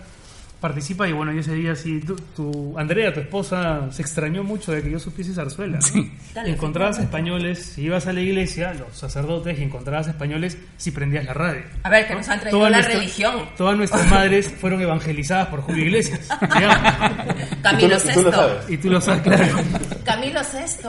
participa 0.59 1.07
y 1.09 1.11
bueno, 1.11 1.31
yo 1.33 1.39
ese 1.39 1.55
día 1.55 1.75
sí, 1.75 2.01
tu, 2.01 2.15
tu- 2.15 2.77
Andrea, 2.77 3.11
tu 3.11 3.19
esposa, 3.19 3.87
se 3.91 4.03
extrañó 4.03 4.43
mucho 4.43 4.71
de 4.71 4.83
que 4.83 4.91
yo 4.91 4.99
supiese 4.99 5.33
zarzuela. 5.33 5.79
¿no? 5.95 6.07
Dale, 6.35 6.51
encontrabas 6.51 6.97
sí, 6.97 7.01
españoles, 7.01 7.63
si 7.65 7.81
ibas 7.81 8.05
a 8.05 8.13
la 8.13 8.21
iglesia, 8.21 8.71
los 8.75 8.95
sacerdotes, 8.95 9.57
y 9.57 9.63
encontrabas 9.63 10.07
españoles 10.07 10.59
si 10.77 10.91
prendías 10.91 11.25
la 11.25 11.33
radio. 11.33 11.63
A 11.81 11.89
ver, 11.89 12.05
que 12.07 12.13
nos 12.13 12.29
han 12.29 12.39
traído 12.41 12.59
Toda 12.59 12.69
la 12.69 12.77
nuestra- 12.77 12.99
religión. 12.99 13.33
Todas 13.57 13.75
nuestras 13.75 14.07
madres 14.11 14.49
fueron 14.51 14.79
evangelizadas 14.81 15.47
por 15.47 15.61
Julio 15.61 15.83
Iglesias. 15.85 16.29
Camilo 17.63 17.95
Y 17.97 18.09
y 18.09 18.13
VI. 18.15 18.31
sabes. 18.31 18.69
y 18.69 18.77
tú 18.77 18.89
lo 18.91 19.01
sabes, 19.01 19.21
claro. 19.23 19.57
Camilo 20.05 20.41
VI. 20.41 20.87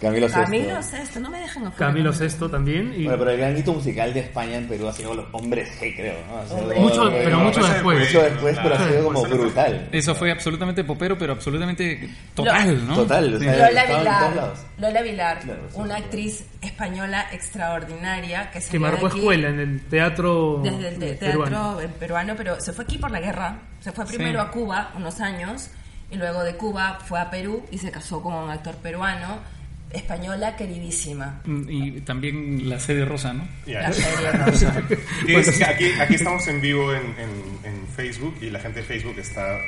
Camilo 0.00 0.26
VI. 0.28 0.32
Camilo 0.32 0.78
VI. 0.80 1.20
No 1.20 1.30
me 1.30 1.40
dejan 1.40 1.66
afuera. 1.66 1.86
Camilo 1.92 2.10
VI 2.12 2.48
también. 2.50 2.94
Y 2.96 3.04
Bueno, 3.04 3.18
pero 3.18 3.30
el 3.32 3.38
gran 3.38 3.56
hito 3.58 3.72
musical 3.74 4.14
de 4.14 4.20
España 4.20 4.56
en 4.56 4.66
Perú 4.66 4.88
ha 4.88 4.92
sido 4.94 5.14
los 5.14 5.26
hombres 5.32 5.68
G, 5.78 5.94
creo, 5.94 6.14
¿no? 6.26 6.46
Sido- 6.46 6.80
Mucho- 6.80 7.10
pero 7.12 7.38
mucho 7.40 7.60
Ese 7.60 7.72
después. 7.74 7.98
Mucho 8.06 8.22
después, 8.22 8.58
pero 8.62 8.74
ha 8.74 8.88
sido 8.88 9.04
como 9.04 9.22
brutal. 9.24 9.88
Eso 9.92 10.14
fue 10.14 10.32
absolutamente 10.32 10.84
popero, 10.84 11.18
pero 11.18 11.34
absolutamente 11.34 12.08
total, 12.34 12.86
¿no? 12.88 12.94
Total, 12.96 13.34
o 13.34 13.38
sea, 13.38 13.68
Lola 13.68 13.84
Vilar. 13.84 14.54
Lola 14.78 15.02
Vilar, 15.02 15.38
Claro, 15.40 15.60
una 15.74 15.96
actriz 15.96 16.44
española 16.62 17.26
extraordinaria 17.32 18.50
que 18.50 18.60
se 18.60 18.70
que 18.70 18.78
marcó 18.78 19.08
escuela 19.08 19.48
en 19.48 19.60
el 19.60 19.80
teatro 19.86 20.60
desde 20.62 20.88
el 20.88 20.98
te- 20.98 21.12
peruano. 21.14 21.76
teatro 21.76 21.96
peruano. 21.98 22.34
pero 22.36 22.60
se 22.60 22.72
fue 22.72 22.84
aquí 22.84 22.98
por 22.98 23.10
la 23.10 23.20
guerra. 23.20 23.58
Se 23.80 23.92
fue 23.92 24.06
primero 24.06 24.40
Sí. 24.40 24.46
a 24.46 24.50
Cuba 24.50 24.90
unos 24.96 25.20
años 25.20 25.68
y 26.10 26.16
luego 26.16 26.42
de 26.42 26.56
Cuba 26.56 26.98
fue 27.04 27.20
a 27.20 27.30
Perú 27.30 27.64
y 27.70 27.78
se 27.78 27.90
casó 27.90 28.22
con 28.22 28.32
un 28.34 28.50
actor 28.50 28.76
peruano. 28.76 29.59
Española 29.92 30.56
queridísima. 30.56 31.40
Mm, 31.44 31.62
Y 31.68 32.00
también 32.02 32.68
la 32.68 32.78
serie 32.78 33.04
rosa, 33.04 33.32
¿no? 33.32 33.46
Ya. 33.66 33.80
La 33.82 33.92
serie 33.92 34.32
rosa. 34.46 34.82
Y 35.26 35.34
es 35.34 35.58
que 35.58 35.64
aquí, 35.64 35.86
aquí 36.00 36.14
estamos 36.14 36.46
en 36.48 36.60
vivo 36.60 36.92
en, 36.92 37.02
en- 37.18 37.50
en 37.64 37.88
Facebook 37.88 38.34
y 38.40 38.50
la 38.50 38.58
gente 38.60 38.80
de 38.80 38.86
Facebook 38.86 39.14
está, 39.18 39.58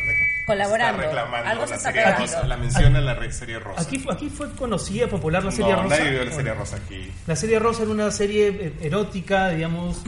Colaborando. 0.47 1.03
está 1.03 1.09
reclamando 1.23 1.51
Algo 1.51 1.65
se 1.67 1.71
la 1.71 1.77
está 1.77 1.93
serie 1.93 2.15
rosa. 2.17 2.47
La 2.47 2.57
menciona 2.57 3.01
la 3.01 3.15
re- 3.15 3.33
serie 3.33 3.59
rosa. 3.59 3.83
Aquí, 3.83 4.05
aquí 4.11 4.29
fue 4.31 4.51
conocida, 4.55 5.07
popular 5.09 5.45
la 5.45 5.51
serie 5.51 5.73
no, 5.73 5.83
rosa. 5.83 5.97
nadie 5.99 6.11
vio 6.11 6.25
la 6.25 6.33
serie 6.33 6.55
rosa 6.55 6.77
aquí. 6.77 7.09
La 7.27 7.37
serie 7.37 7.59
Rosa 7.59 7.83
era 7.83 7.91
una 7.93 8.11
serie 8.11 8.49
eh, 8.49 8.73
erótica, 8.83 9.51
digamos, 9.51 10.03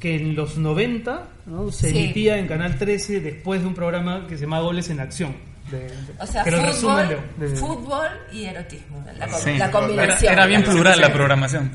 que 0.00 0.16
en 0.16 0.34
los 0.36 0.56
90 0.58 1.28
¿no? 1.46 1.70
se 1.72 1.90
Sí. 1.90 1.98
emitía 1.98 2.38
en 2.38 2.46
Canal 2.46 2.78
13 2.78 3.20
después 3.20 3.60
de 3.62 3.66
un 3.66 3.74
programa 3.74 4.26
que 4.28 4.36
se 4.36 4.42
llama 4.44 4.60
Goles 4.60 4.88
en 4.90 5.00
Acción. 5.00 5.34
De- 5.70 5.78
de- 5.80 5.90
O 6.20 6.26
sea, 6.26 6.44
fútbol, 6.44 6.62
resumen 6.66 7.08
de- 7.38 7.48
de- 7.48 7.56
fútbol 7.56 8.08
y 8.32 8.44
erotismo. 8.44 9.04
La, 9.18 9.26
com- 9.28 9.40
Sí. 9.40 9.56
la 9.58 9.70
combinación. 9.70 10.22
Era, 10.24 10.32
era 10.32 10.46
bien 10.46 10.62
plural 10.64 11.00
la 11.00 11.12
programación. 11.12 11.70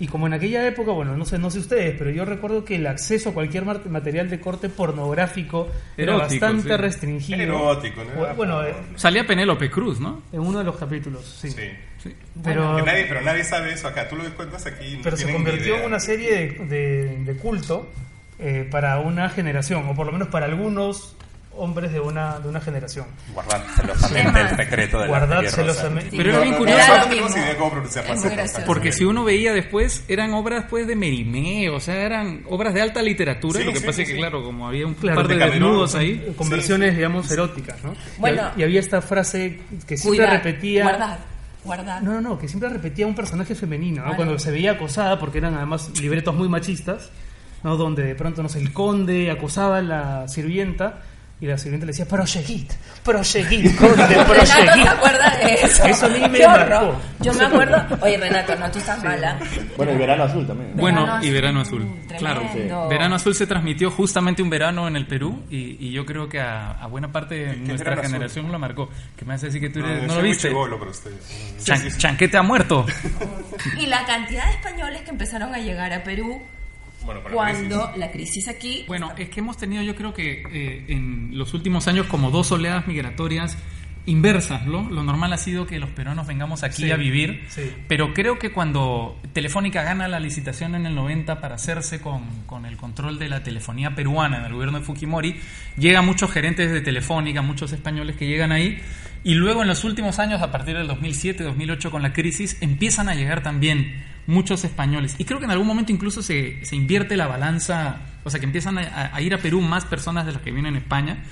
Y 0.00 0.08
como 0.08 0.26
en 0.26 0.32
aquella 0.34 0.66
época, 0.66 0.90
bueno, 0.90 1.16
no 1.16 1.24
sé, 1.24 1.38
no 1.38 1.50
sé 1.52 1.60
ustedes, 1.60 1.94
pero 1.96 2.10
yo 2.10 2.24
recuerdo 2.24 2.64
que 2.64 2.74
el 2.74 2.86
acceso 2.88 3.30
a 3.30 3.32
cualquier 3.32 3.64
material 3.64 4.28
de 4.28 4.40
corte 4.40 4.68
pornográfico 4.68 5.68
era 5.96 6.14
Erótico, 6.14 6.40
bastante 6.46 6.68
sí. 6.70 6.76
restringido. 6.76 7.40
Erótico, 7.42 8.02
¿no? 8.02 8.10
Bu- 8.22 8.34
Bueno, 8.36 8.64
eh, 8.64 8.74
Salía 8.96 9.24
Penélope 9.24 9.70
Cruz, 9.70 10.00
¿no? 10.00 10.22
en 10.32 10.40
uno 10.40 10.58
de 10.58 10.64
los 10.64 10.76
capítulos, 10.76 11.24
sí. 11.40 11.50
Sí. 11.50 11.70
Sí. 12.02 12.14
Pero, 12.42 12.84
nadie, 12.84 13.06
pero 13.08 13.20
nadie 13.22 13.44
sabe 13.44 13.72
eso 13.72 13.86
acá. 13.88 14.08
Tú 14.08 14.16
lo 14.16 14.24
cuentas 14.34 14.66
aquí. 14.66 14.96
no 14.96 15.02
pero 15.04 15.16
se 15.16 15.32
convirtió 15.32 15.76
en 15.76 15.84
una 15.86 16.00
serie 16.00 16.30
de, 16.58 16.66
de- 16.66 17.18
de 17.24 17.36
culto 17.36 17.88
eh, 18.40 18.68
para 18.70 18.98
una 18.98 19.30
generación, 19.30 19.88
o 19.88 19.94
por 19.94 20.06
lo 20.06 20.12
menos 20.12 20.26
para 20.28 20.46
algunos 20.46 21.16
hombres 21.56 21.92
de 21.92 22.00
una, 22.00 22.38
de 22.38 22.48
una 22.48 22.60
generación. 22.60 23.06
Guardad 23.32 23.62
celosamente 23.76 24.40
el 24.40 24.56
secreto 24.56 24.98
de 24.98 25.02
la 25.02 25.08
Guardad 25.08 25.42
celosamente. 25.44 26.16
Pero 26.16 26.30
era 26.30 26.40
bien 26.40 26.52
no, 26.52 26.58
curioso. 26.58 26.80
Era 26.80 27.14
idea 27.14 27.56
cómo 27.56 27.70
pronunciar. 27.70 28.04
Porque 28.66 28.92
si 28.92 29.04
uno 29.04 29.24
veía 29.24 29.52
después, 29.52 30.04
eran 30.08 30.34
obras 30.34 30.66
pues 30.68 30.86
de 30.86 30.96
Merimé, 30.96 31.70
o 31.70 31.80
sea, 31.80 32.02
eran 32.02 32.44
obras 32.48 32.74
de 32.74 32.82
alta 32.82 33.02
literatura. 33.02 33.60
Sí, 33.60 33.66
lo 33.66 33.72
que 33.72 33.80
sí, 33.80 33.86
pasa 33.86 33.96
sí, 33.96 34.02
es 34.02 34.08
que, 34.08 34.14
sí. 34.14 34.20
claro, 34.20 34.42
como 34.42 34.68
había 34.68 34.86
un 34.86 34.94
Claro, 34.94 35.22
par 35.22 35.28
de 35.28 35.36
desnudos 35.36 35.94
ahí. 35.94 36.34
Con 36.36 36.48
versiones, 36.48 36.96
digamos, 36.96 37.30
eróticas, 37.30 37.82
¿no? 37.82 37.94
Bueno. 38.18 38.50
y, 38.56 38.62
había 38.62 38.80
esta 38.80 39.00
frase 39.00 39.60
que 39.86 39.96
siempre 39.96 40.24
Cuidar, 40.24 40.42
repetía... 40.42 40.82
Guardar. 40.84 41.18
Guardar. 41.64 42.02
No, 42.02 42.12
no, 42.12 42.20
no, 42.20 42.38
que 42.38 42.46
siempre 42.46 42.68
repetía 42.68 43.06
un 43.06 43.14
personaje 43.14 43.54
femenino, 43.54 44.04
¿no? 44.04 44.16
Cuando 44.16 44.38
se 44.38 44.50
veía 44.50 44.72
acosada, 44.72 45.18
porque 45.18 45.38
eran 45.38 45.54
además 45.54 45.90
libretos 46.00 46.34
muy 46.34 46.48
machistas, 46.48 47.10
¿no? 47.62 47.76
Donde 47.76 48.04
de 48.04 48.14
pronto, 48.14 48.42
no 48.42 48.48
sé, 48.50 48.58
el 48.60 48.72
conde 48.72 49.30
acosaba 49.30 49.78
a 49.78 49.82
la 49.82 50.28
sirvienta 50.28 51.02
y 51.44 51.48
la 51.48 51.58
sirvienta 51.58 51.84
le 51.84 51.92
decía, 51.92 52.06
proseguid, 52.08 52.66
proseguid, 53.04 53.76
conde, 53.78 53.96
Renato 54.06 54.32
proseguid. 54.32 54.82
se 54.82 54.88
acuerda 54.88 55.36
de 55.36 55.54
eso. 55.54 55.84
Eso 55.84 56.06
a 56.06 56.08
mí 56.08 56.20
me 56.20 56.38
Qué 56.38 56.46
marcó. 56.46 56.76
horror. 56.76 56.96
Yo 57.20 57.34
me 57.34 57.44
acuerdo. 57.44 57.86
Oye, 58.00 58.16
Renato, 58.16 58.56
no, 58.56 58.70
tú 58.70 58.78
estás 58.78 59.04
mala. 59.04 59.38
Bueno, 59.76 59.92
el 59.92 59.98
verano 59.98 60.22
azul 60.24 60.46
también. 60.46 60.70
Bueno, 60.74 61.18
y 61.22 61.30
Verano 61.30 61.60
Azul. 61.60 61.86
tremendo. 62.08 62.18
Claro, 62.18 62.88
Verano 62.88 63.16
Azul 63.16 63.34
se 63.34 63.46
transmitió 63.46 63.90
justamente 63.90 64.42
un 64.42 64.48
verano 64.50 64.88
en 64.88 64.96
el 64.96 65.06
Perú 65.06 65.44
y, 65.50 65.76
y 65.88 65.92
yo 65.92 66.06
creo 66.06 66.28
que 66.28 66.40
a, 66.40 66.70
a 66.72 66.86
buena 66.86 67.12
parte 67.12 67.34
de 67.34 67.44
¿Qué- 67.46 67.52
qué 67.52 67.58
nuestra 67.68 67.90
Verano 67.90 68.00
Azul? 68.00 68.12
generación 68.12 68.52
lo 68.52 68.58
marcó. 68.58 68.88
Que 69.16 69.24
me 69.26 69.34
hace 69.34 69.46
decir 69.46 69.60
que 69.60 69.68
tú 69.70 69.80
No, 69.80 69.88
eres- 69.88 70.06
no, 70.06 70.14
lo 70.16 70.22
viste. 70.22 70.48
chibolo 70.48 70.78
para 70.78 70.90
ustedes. 70.90 71.18
Chan- 71.62 71.88
Chanquete 71.98 72.36
ha 72.38 72.42
muerto. 72.42 72.86
Y 73.78 73.86
la 73.86 74.04
cantidad 74.06 74.46
de 74.46 74.52
españoles 74.52 75.02
que 75.02 75.10
empezaron 75.10 75.54
a 75.54 75.58
llegar 75.58 75.92
a 75.92 76.02
Perú 76.02 76.40
Bueno, 77.04 77.20
cuando 77.32 77.92
la 77.96 78.10
crisis 78.10 78.48
aquí. 78.48 78.84
Bueno, 78.86 79.12
es 79.16 79.28
que 79.28 79.40
hemos 79.40 79.56
tenido 79.56 79.82
yo 79.82 79.94
creo 79.94 80.12
que 80.14 80.42
eh, 80.52 80.84
en 80.88 81.36
los 81.36 81.54
últimos 81.54 81.86
años 81.88 82.06
como 82.06 82.30
dos 82.30 82.50
oleadas 82.52 82.86
migratorias 82.86 83.56
inversas, 84.06 84.66
¿no? 84.66 84.90
Lo 84.90 85.02
normal 85.02 85.32
ha 85.32 85.38
sido 85.38 85.66
que 85.66 85.78
los 85.78 85.88
peruanos 85.88 86.26
vengamos 86.26 86.62
aquí 86.62 86.82
Sí, 86.82 86.90
a 86.90 86.96
vivir, 86.96 87.42
sí. 87.48 87.72
pero 87.88 88.12
creo 88.12 88.38
que 88.38 88.52
cuando 88.52 89.18
Telefónica 89.32 89.82
gana 89.82 90.08
la 90.08 90.20
licitación 90.20 90.74
en 90.74 90.84
el 90.84 90.94
90 90.94 91.40
para 91.40 91.54
hacerse 91.54 92.02
con, 92.02 92.22
con 92.44 92.66
el 92.66 92.76
control 92.76 93.18
de 93.18 93.30
la 93.30 93.42
telefonía 93.42 93.94
peruana 93.94 94.40
en 94.40 94.44
el 94.44 94.52
gobierno 94.52 94.78
de 94.78 94.84
Fujimori, 94.84 95.40
llegan 95.78 96.04
muchos 96.04 96.30
gerentes 96.30 96.70
de 96.70 96.82
Telefónica, 96.82 97.40
muchos 97.40 97.72
españoles 97.72 98.16
que 98.16 98.26
llegan 98.26 98.52
ahí, 98.52 98.78
y 99.24 99.34
luego 99.34 99.62
en 99.62 99.68
los 99.68 99.84
últimos 99.84 100.18
años, 100.18 100.42
a 100.42 100.52
partir 100.52 100.76
del 100.76 100.86
2007, 100.86 101.42
2008 101.42 101.90
con 101.90 102.02
la 102.02 102.12
crisis, 102.12 102.58
empiezan 102.60 103.08
a 103.08 103.14
llegar 103.14 103.42
también 103.42 104.04
muchos 104.26 104.64
españoles. 104.64 105.16
Y 105.18 105.24
creo 105.24 105.38
que 105.38 105.46
en 105.46 105.50
algún 105.50 105.66
momento 105.66 105.92
incluso 105.92 106.22
se, 106.22 106.64
se 106.64 106.76
invierte 106.76 107.16
la 107.16 107.26
balanza, 107.26 108.00
o 108.22 108.30
sea 108.30 108.38
que 108.38 108.46
empiezan 108.46 108.78
a, 108.78 109.20
ir 109.22 109.34
a 109.34 109.38
Perú 109.38 109.62
más 109.62 109.86
personas 109.86 110.26
de 110.26 110.32
las 110.32 110.42
que 110.42 110.50
vienen 110.50 110.74
a 110.74 110.78
España. 110.78 111.24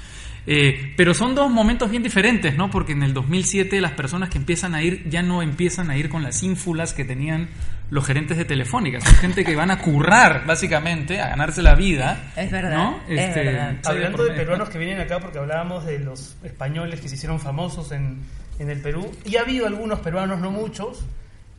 Eh, 0.46 0.94
pero 0.96 1.14
son 1.14 1.34
dos 1.34 1.50
momentos 1.50 1.90
bien 1.90 2.02
diferentes, 2.02 2.56
¿no? 2.56 2.70
Porque 2.70 2.92
en 2.92 3.02
el 3.02 3.14
2007 3.14 3.80
las 3.80 3.92
personas 3.92 4.28
que 4.28 4.38
empiezan 4.38 4.74
a 4.74 4.82
ir 4.82 5.08
ya 5.08 5.22
no 5.22 5.42
empiezan 5.42 5.90
a 5.90 5.96
ir 5.96 6.08
con 6.08 6.22
las 6.22 6.42
ínfulas 6.42 6.94
que 6.94 7.04
tenían 7.04 7.48
los 7.92 8.06
gerentes 8.06 8.38
de 8.38 8.46
Telefónica. 8.46 9.02
Son 9.02 9.14
gente 9.16 9.44
que 9.44 9.54
van 9.54 9.70
a 9.70 9.78
currar, 9.78 10.46
básicamente, 10.46 11.20
a 11.20 11.28
ganarse 11.28 11.60
la 11.60 11.74
vida. 11.74 12.32
Es 12.36 12.50
verdad, 12.50 12.74
¿no? 12.74 13.00
Este, 13.06 13.28
es 13.28 13.34
verdad. 13.34 13.76
Hablando 13.84 14.24
de 14.24 14.30
peruanos 14.30 14.70
que 14.70 14.78
vienen 14.78 14.98
acá, 14.98 15.20
porque 15.20 15.38
hablábamos 15.38 15.84
de 15.84 15.98
los 15.98 16.34
españoles 16.42 17.02
que 17.02 17.10
se 17.10 17.16
hicieron 17.16 17.38
famosos 17.38 17.92
en, 17.92 18.22
en 18.58 18.70
el 18.70 18.80
Perú, 18.80 19.10
y 19.26 19.36
ha 19.36 19.42
habido 19.42 19.66
algunos 19.66 20.00
peruanos, 20.00 20.40
no 20.40 20.50
muchos, 20.50 21.04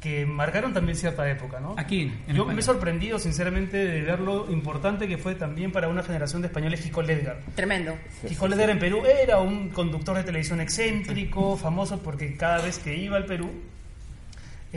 que 0.02 0.26
marcaron 0.26 0.74
también 0.74 0.98
cierta 0.98 1.30
época, 1.30 1.60
¿no? 1.60 1.76
Aquí, 1.78 2.02
en 2.02 2.36
Yo 2.36 2.42
España. 2.42 2.54
me 2.56 2.62
he 2.62 2.64
sorprendido, 2.64 3.20
sinceramente, 3.20 3.78
de 3.78 4.02
ver 4.02 4.20
lo 4.20 4.52
importante 4.52 5.08
que 5.08 5.20
fue 5.20 5.36
también 5.36 5.72
para 5.72 5.88
una 5.88 6.02
generación 6.02 6.42
de 6.42 6.48
españoles 6.48 6.82
Kiko 6.82 7.04
Ledgar. 7.04 7.42
Tremendo. 7.54 7.96
Kiko 8.28 8.48
Ledgar 8.48 8.72
en 8.72 8.80
Perú 8.80 9.04
era 9.06 9.38
un 9.38 9.70
conductor 9.70 10.18
de 10.18 10.24
televisión 10.24 10.62
excéntrico, 10.62 11.56
famoso 11.58 12.02
porque 12.02 12.36
cada 12.36 12.60
vez 12.64 12.80
que 12.80 12.98
iba 12.98 13.18
al 13.18 13.28
Perú 13.28 13.52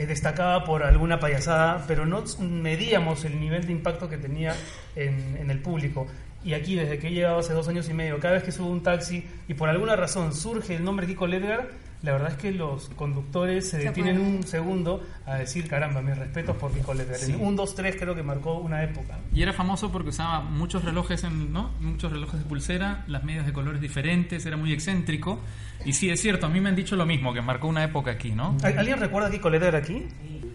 destacaba 0.05 0.63
por 0.63 0.83
alguna 0.83 1.19
payasada, 1.19 1.85
pero 1.87 2.05
no 2.05 2.23
medíamos 2.39 3.25
el 3.25 3.39
nivel 3.39 3.65
de 3.65 3.71
impacto 3.71 4.07
que 4.07 4.17
tenía 4.17 4.55
en, 4.95 5.37
en 5.37 5.49
el 5.49 5.59
público. 5.59 6.07
Y 6.43 6.53
aquí, 6.53 6.75
desde 6.75 6.99
que 6.99 7.07
he 7.07 7.11
llegado 7.11 7.39
hace 7.39 7.53
dos 7.53 7.67
años 7.67 7.89
y 7.89 7.93
medio, 7.93 8.19
cada 8.19 8.35
vez 8.35 8.43
que 8.43 8.51
subo 8.51 8.69
un 8.69 8.83
taxi 8.83 9.25
y 9.47 9.53
por 9.55 9.69
alguna 9.69 9.95
razón 9.95 10.33
surge 10.33 10.75
el 10.75 10.83
nombre 10.83 11.07
Kiko 11.07 11.25
Ledgar, 11.25 11.69
la 12.03 12.11
verdad 12.11 12.31
es 12.31 12.37
que 12.37 12.51
los 12.51 12.89
conductores 12.89 13.69
se 13.69 13.77
detienen 13.79 14.19
un 14.19 14.43
segundo 14.43 15.03
a 15.25 15.35
decir, 15.35 15.67
caramba, 15.67 16.01
mis 16.01 16.17
respetos 16.17 16.55
por 16.57 16.71
Kiko 16.71 16.93
Ledgar. 16.93 17.19
En 17.23 17.41
un, 17.41 17.55
dos, 17.55 17.73
tres 17.75 17.95
creo 17.99 18.13
que 18.15 18.23
marcó 18.23 18.59
una 18.59 18.83
época. 18.83 19.17
Y 19.33 19.41
era 19.41 19.51
famoso 19.53 19.91
porque 19.91 20.09
usaba 20.09 20.41
muchos 20.41 20.83
relojes, 20.85 21.23
en, 21.23 21.51
¿no? 21.51 21.71
Muchos 21.79 22.11
relojes 22.11 22.39
de 22.39 22.45
pulsera, 22.45 23.03
las 23.07 23.23
medias 23.23 23.45
de 23.45 23.53
colores 23.53 23.81
diferentes, 23.81 24.45
era 24.45 24.57
muy 24.57 24.71
excéntrico. 24.73 25.39
Y 25.85 25.93
sí, 25.93 26.09
es 26.09 26.21
cierto, 26.21 26.45
a 26.45 26.49
mí 26.49 26.59
me 26.61 26.69
han 26.69 26.75
dicho 26.75 26.95
lo 26.95 27.05
mismo, 27.05 27.33
que 27.33 27.41
marcó 27.41 27.67
una 27.67 27.83
época 27.83 28.11
aquí, 28.11 28.31
¿no? 28.31 28.57
¿Al- 28.63 28.77
¿Alguien 28.77 28.99
recuerda 28.99 29.29
Kiko 29.31 29.49
Ledgar 29.49 29.75
aquí? 29.75 30.05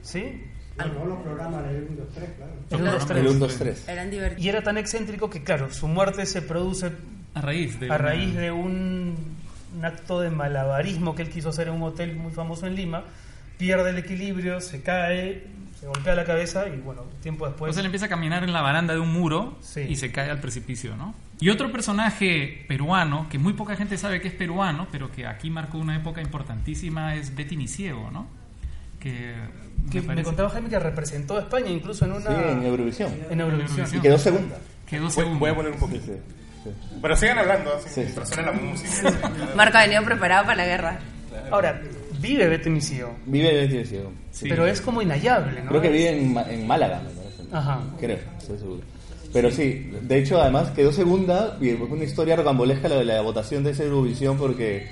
¿Sí? 0.03 0.45
Ganó 0.77 1.05
los 1.05 1.19
programas 1.21 1.65
del 1.65 1.83
1, 1.91 1.97
2, 1.97 2.09
3, 2.15 2.31
claro. 2.37 2.53
El 2.71 2.77
un, 2.79 2.85
dos, 2.87 3.03
El 3.03 3.09
tres. 3.09 3.31
1, 3.31 3.39
2, 3.39 3.57
3. 3.59 3.89
Eran 3.89 4.11
divertidos. 4.11 4.45
Y 4.45 4.49
era 4.49 4.63
tan 4.63 4.79
excéntrico 4.79 5.29
que, 5.29 5.43
claro, 5.45 5.71
su 5.73 5.87
muerte 5.87 6.25
se 6.25 6.41
produce 6.41 6.93
A 7.35 7.41
raíz 7.43 7.79
de... 7.79 7.91
a 7.93 7.99
raíz 7.99 8.35
de 8.35 8.51
un, 8.51 9.15
un 9.83 9.87
acto 9.87 10.21
de 10.21 10.31
malabarismo 10.31 11.17
que 11.17 11.23
él 11.23 11.29
quiso 11.29 11.49
hacer 11.49 11.67
en 11.67 11.75
un 11.75 11.83
hotel 11.83 12.15
muy 12.15 12.31
famoso 12.33 12.67
en 12.69 12.77
Lima. 12.77 13.03
Pierde 13.59 13.91
el 13.91 13.99
equilibrio, 13.99 14.61
se 14.61 14.81
cae, 14.81 15.45
se 15.79 15.87
golpea 15.89 16.15
la 16.15 16.25
cabeza 16.25 16.69
y, 16.69 16.77
bueno, 16.81 17.03
tiempo 17.21 17.47
después. 17.47 17.69
Entonces 17.69 17.81
él 17.81 17.87
empieza 17.87 18.07
a 18.07 18.09
caminar 18.09 18.45
en 18.45 18.53
la 18.53 18.63
baranda 18.63 18.95
de 18.95 19.01
un 19.01 19.13
muro 19.13 19.59
Sí. 19.61 19.81
y 19.81 19.97
se 19.97 20.13
cae 20.13 20.31
al 20.31 20.39
precipicio, 20.41 20.97
¿no? 20.97 21.15
Y 21.41 21.51
otro 21.51 21.73
personaje 21.73 22.65
peruano, 22.69 23.27
que 23.29 23.39
muy 23.41 23.55
poca 23.55 23.75
gente 23.75 23.99
sabe 23.99 24.21
que 24.21 24.29
es 24.29 24.35
peruano, 24.35 24.87
pero 24.93 25.11
que 25.11 25.27
aquí 25.27 25.51
marcó 25.51 25.79
una 25.79 25.97
época 25.97 26.21
importantísima, 26.23 27.17
es 27.17 27.35
Betty 27.35 27.57
Niciego, 27.57 28.09
¿no? 28.13 28.27
Que, 29.01 29.35
que 29.91 30.01
me 30.01 30.15
me, 30.15 30.23
contaba 30.23 30.49
Jaime 30.51 30.69
que 30.69 30.79
representó 30.79 31.37
a 31.37 31.41
España 31.41 31.69
incluso 31.71 32.05
en 32.05 32.13
una. 32.13 32.29
Sí, 32.31 32.35
en 32.53 32.63
Eurovisión. 32.63 33.13
en 33.31 33.41
Eurovisión. 33.41 33.89
Y 33.93 33.99
quedó 34.01 34.17
segunda. 34.19 34.59
quedó 34.87 35.03
Voy, 35.05 35.11
segundo. 35.11 35.39
voy 35.41 35.51
a 35.51 35.55
poner 35.57 35.73
un 35.73 35.79
Sí, 35.79 35.85
poquito. 35.85 36.13
Pero 37.01 37.17
sigan 37.17 37.39
hablando, 37.39 37.75
así, 37.75 38.05
suena 38.25 38.53
la 38.53 38.53
música. 38.53 39.31
Marco 39.57 39.79
ha 39.79 39.83
venido 39.83 40.05
preparado 40.05 40.47
para 40.47 40.57
la 40.57 40.67
guerra. 40.67 40.99
Ahora, 41.51 41.81
vive 42.21 42.49
Betty 42.49 42.71
Misio, 42.71 43.11
Vive 43.27 43.85
ciego. 43.85 44.13
Sí. 44.31 44.47
pero 44.49 44.67
es 44.67 44.81
como 44.81 45.03
inhallable, 45.03 45.63
¿no? 45.63 45.69
Creo 45.69 45.83
que 45.83 45.91
vive 45.91 46.11
en, 46.11 46.67
Málaga, 46.67 47.01
me 47.01 47.11
parece. 47.11 47.43
Ajá. 47.53 47.81
Creo, 47.99 48.19
estoy 48.39 48.59
seguro. 48.59 48.83
Pero 49.33 49.51
sí, 49.51 49.91
de 50.03 50.19
hecho, 50.19 50.41
además 50.41 50.71
quedó 50.71 50.93
segunda 50.93 51.57
y 51.61 51.71
fue 51.71 51.87
una 51.87 52.05
historia 52.05 52.37
rocambolesca 52.37 52.89
la 52.89 52.97
de 52.97 53.05
la 53.05 53.21
votación 53.23 53.65
de 53.65 53.71
esa 53.71 53.85
Eurovisión 53.85 54.37
porque 54.37 54.89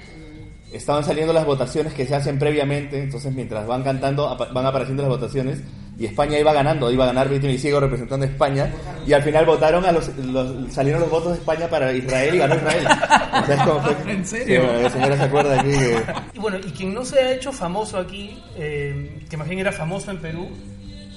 estaban 0.73 1.05
saliendo 1.05 1.33
las 1.33 1.45
votaciones 1.45 1.93
que 1.93 2.07
se 2.07 2.15
hacen 2.15 2.39
previamente, 2.39 3.03
entonces 3.03 3.35
mientras 3.35 3.67
van 3.67 3.83
cantando 3.83 4.37
van 4.53 4.67
apareciendo 4.67 5.03
las 5.03 5.11
votaciones 5.11 5.63
y 6.01 6.07
España 6.07 6.39
iba 6.39 6.53
ganando, 6.53 6.91
iba 6.91 7.05
a 7.05 7.09
ganar 7.09 7.29
Betty 7.29 7.59
Ciego 7.59 7.79
representando 7.79 8.25
a 8.25 8.29
España 8.29 8.73
y 9.07 9.13
al 9.13 9.23
final 9.23 9.45
votaron 9.45 9.85
a 9.85 9.93
los, 9.93 10.09
los- 10.17 10.73
salieron 10.73 11.03
los 11.03 11.11
votos 11.11 11.33
de 11.33 11.39
España 11.39 11.69
para 11.69 11.93
Israel 11.93 12.35
y 12.35 12.39
ganó 12.39 12.55
Israel. 12.57 12.87
O 12.87 13.47
sea, 13.47 13.55
es 13.55 13.63
como 13.63 13.81
fue- 13.83 13.97
¿En 14.13 14.25
serio? 14.27 14.61
Sí, 14.63 14.67
bueno, 14.67 14.83
la 14.83 14.91
señora 14.91 15.17
se 15.19 15.23
acuerda 15.25 15.61
aquí 15.61 15.71
que... 15.71 16.03
Y 16.33 16.39
bueno, 16.39 16.57
y 16.59 16.71
quien 16.71 16.95
no 16.95 17.05
se 17.05 17.21
ha 17.21 17.33
hecho 17.33 17.53
famoso 17.53 17.99
aquí, 17.99 18.43
eh, 18.57 19.21
que 19.29 19.37
más 19.37 19.47
bien 19.47 19.61
era 19.61 19.73
famoso 19.73 20.11
en 20.11 20.17
Perú, 20.23 20.49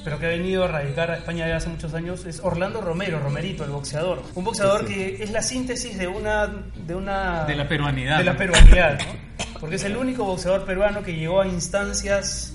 pero 0.03 0.19
que 0.19 0.25
ha 0.25 0.29
venido 0.29 0.65
a 0.65 0.67
radicar 0.67 1.09
a 1.11 1.15
España 1.15 1.47
ya 1.47 1.55
hace 1.55 1.69
muchos 1.69 1.93
años, 1.93 2.25
es 2.25 2.41
Orlando 2.43 2.81
Romero, 2.81 3.21
Romerito, 3.21 3.63
el 3.63 3.69
boxeador. 3.71 4.21
Un 4.35 4.43
boxeador 4.43 4.81
Sí, 4.81 4.87
sí. 4.87 4.93
que 4.95 5.23
es 5.23 5.31
la 5.31 5.41
síntesis 5.41 5.97
de 5.97 6.07
una... 6.09 6.47
De, 6.75 6.93
una, 6.93 7.45
De 7.45 7.55
la 7.55 7.69
peruanidad. 7.69 8.17
De 8.17 8.25
la 8.25 8.35
peruanidad, 8.35 8.99
¿no? 8.99 9.59
Porque 9.61 9.77
es 9.77 9.83
el 9.85 9.95
único 9.95 10.25
boxeador 10.25 10.65
peruano 10.65 11.01
que 11.03 11.13
llegó 11.15 11.39
a 11.39 11.47
instancias 11.47 12.52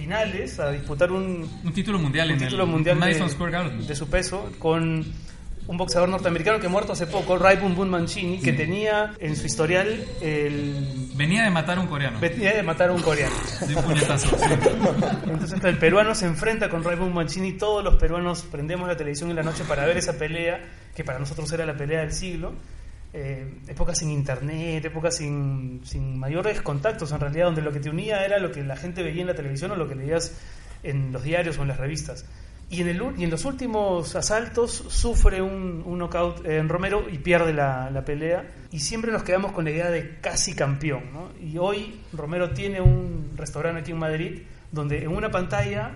finales 0.00 0.58
a 0.58 0.70
disputar 0.70 1.12
un, 1.12 1.48
Un 1.62 1.72
título 1.72 1.98
mundial 1.98 2.28
un 2.28 2.34
en 2.34 2.38
título 2.38 2.64
el 2.64 2.70
mundial 2.70 2.98
Madison 2.98 3.26
de, 3.26 3.32
Square 3.34 3.52
Garden. 3.52 3.86
de 3.86 3.94
su 3.94 4.08
peso 4.08 4.50
con 4.58 5.04
un 5.66 5.76
boxeador 5.76 6.08
norteamericano 6.08 6.58
que 6.58 6.68
muerto 6.68 6.94
hace 6.94 7.06
poco, 7.06 7.38
Ray 7.38 7.58
Boom 7.58 7.76
Boom 7.76 7.90
Mancini, 7.90 8.40
que 8.40 8.52
tenía 8.52 9.12
en 9.20 9.36
su 9.36 9.46
historial 9.46 10.04
el 10.20 11.10
Venía 11.14 11.44
de 11.44 11.50
matar 11.50 11.78
a 11.78 11.80
un 11.82 11.86
coreano. 11.86 12.18
venía 12.18 12.54
de 12.54 12.62
matar 12.62 12.88
a 12.88 12.92
un 12.92 13.02
coreano. 13.02 13.36
De 13.68 13.76
un 13.76 13.84
puñetazo. 13.84 14.36
sí. 14.36 14.44
Entonces 15.30 15.62
el 15.62 15.78
peruano 15.78 16.14
se 16.14 16.26
enfrenta 16.26 16.68
con 16.68 16.82
Ray 16.82 16.96
Boom 16.96 17.12
Mancini. 17.12 17.52
Todos 17.52 17.84
los 17.84 17.96
peruanos 17.96 18.42
prendemos 18.50 18.88
la 18.88 18.96
televisión 18.96 19.30
en 19.30 19.36
la 19.36 19.42
noche 19.42 19.62
para 19.64 19.84
ver 19.84 19.98
esa 19.98 20.18
pelea, 20.18 20.60
que 20.96 21.04
para 21.04 21.18
nosotros 21.18 21.52
era 21.52 21.64
la 21.64 21.76
pelea 21.76 22.00
del 22.00 22.12
siglo. 22.12 22.54
Eh, 23.12 23.58
época 23.66 23.94
sin 23.94 24.10
internet, 24.10 24.84
época 24.84 25.10
sin, 25.10 25.80
sin 25.84 26.18
mayores 26.18 26.62
contactos, 26.62 27.10
en 27.10 27.20
realidad, 27.20 27.46
donde 27.46 27.62
lo 27.62 27.72
que 27.72 27.80
te 27.80 27.90
unía 27.90 28.24
era 28.24 28.38
lo 28.38 28.52
que 28.52 28.62
la 28.62 28.76
gente 28.76 29.02
veía 29.02 29.22
en 29.22 29.26
la 29.26 29.34
televisión 29.34 29.72
o 29.72 29.76
lo 29.76 29.88
que 29.88 29.96
leías 29.96 30.38
en 30.82 31.12
los 31.12 31.22
diarios 31.22 31.58
o 31.58 31.62
en 31.62 31.68
las 31.68 31.78
revistas. 31.78 32.24
Y 32.70 32.82
en, 32.82 32.88
el, 32.88 33.02
y 33.18 33.24
en 33.24 33.30
los 33.30 33.44
últimos 33.46 34.14
asaltos 34.14 34.70
sufre 34.70 35.42
un, 35.42 35.82
un 35.84 35.98
knockout 35.98 36.46
en 36.46 36.68
Romero 36.68 37.04
y 37.10 37.18
pierde 37.18 37.52
la, 37.52 37.90
la 37.90 38.04
pelea. 38.04 38.48
Y 38.70 38.78
siempre 38.78 39.10
nos 39.10 39.24
quedamos 39.24 39.50
con 39.50 39.64
la 39.64 39.72
idea 39.72 39.90
de 39.90 40.20
casi 40.20 40.54
campeón. 40.54 41.02
Y 41.42 41.58
hoy 41.58 42.00
Romero 42.12 42.50
tiene 42.50 42.80
un 42.80 43.32
restaurante 43.36 43.80
aquí 43.80 43.90
en 43.90 43.98
Madrid 43.98 44.42
donde 44.70 45.02
en 45.02 45.08
una 45.08 45.32
pantalla 45.32 45.90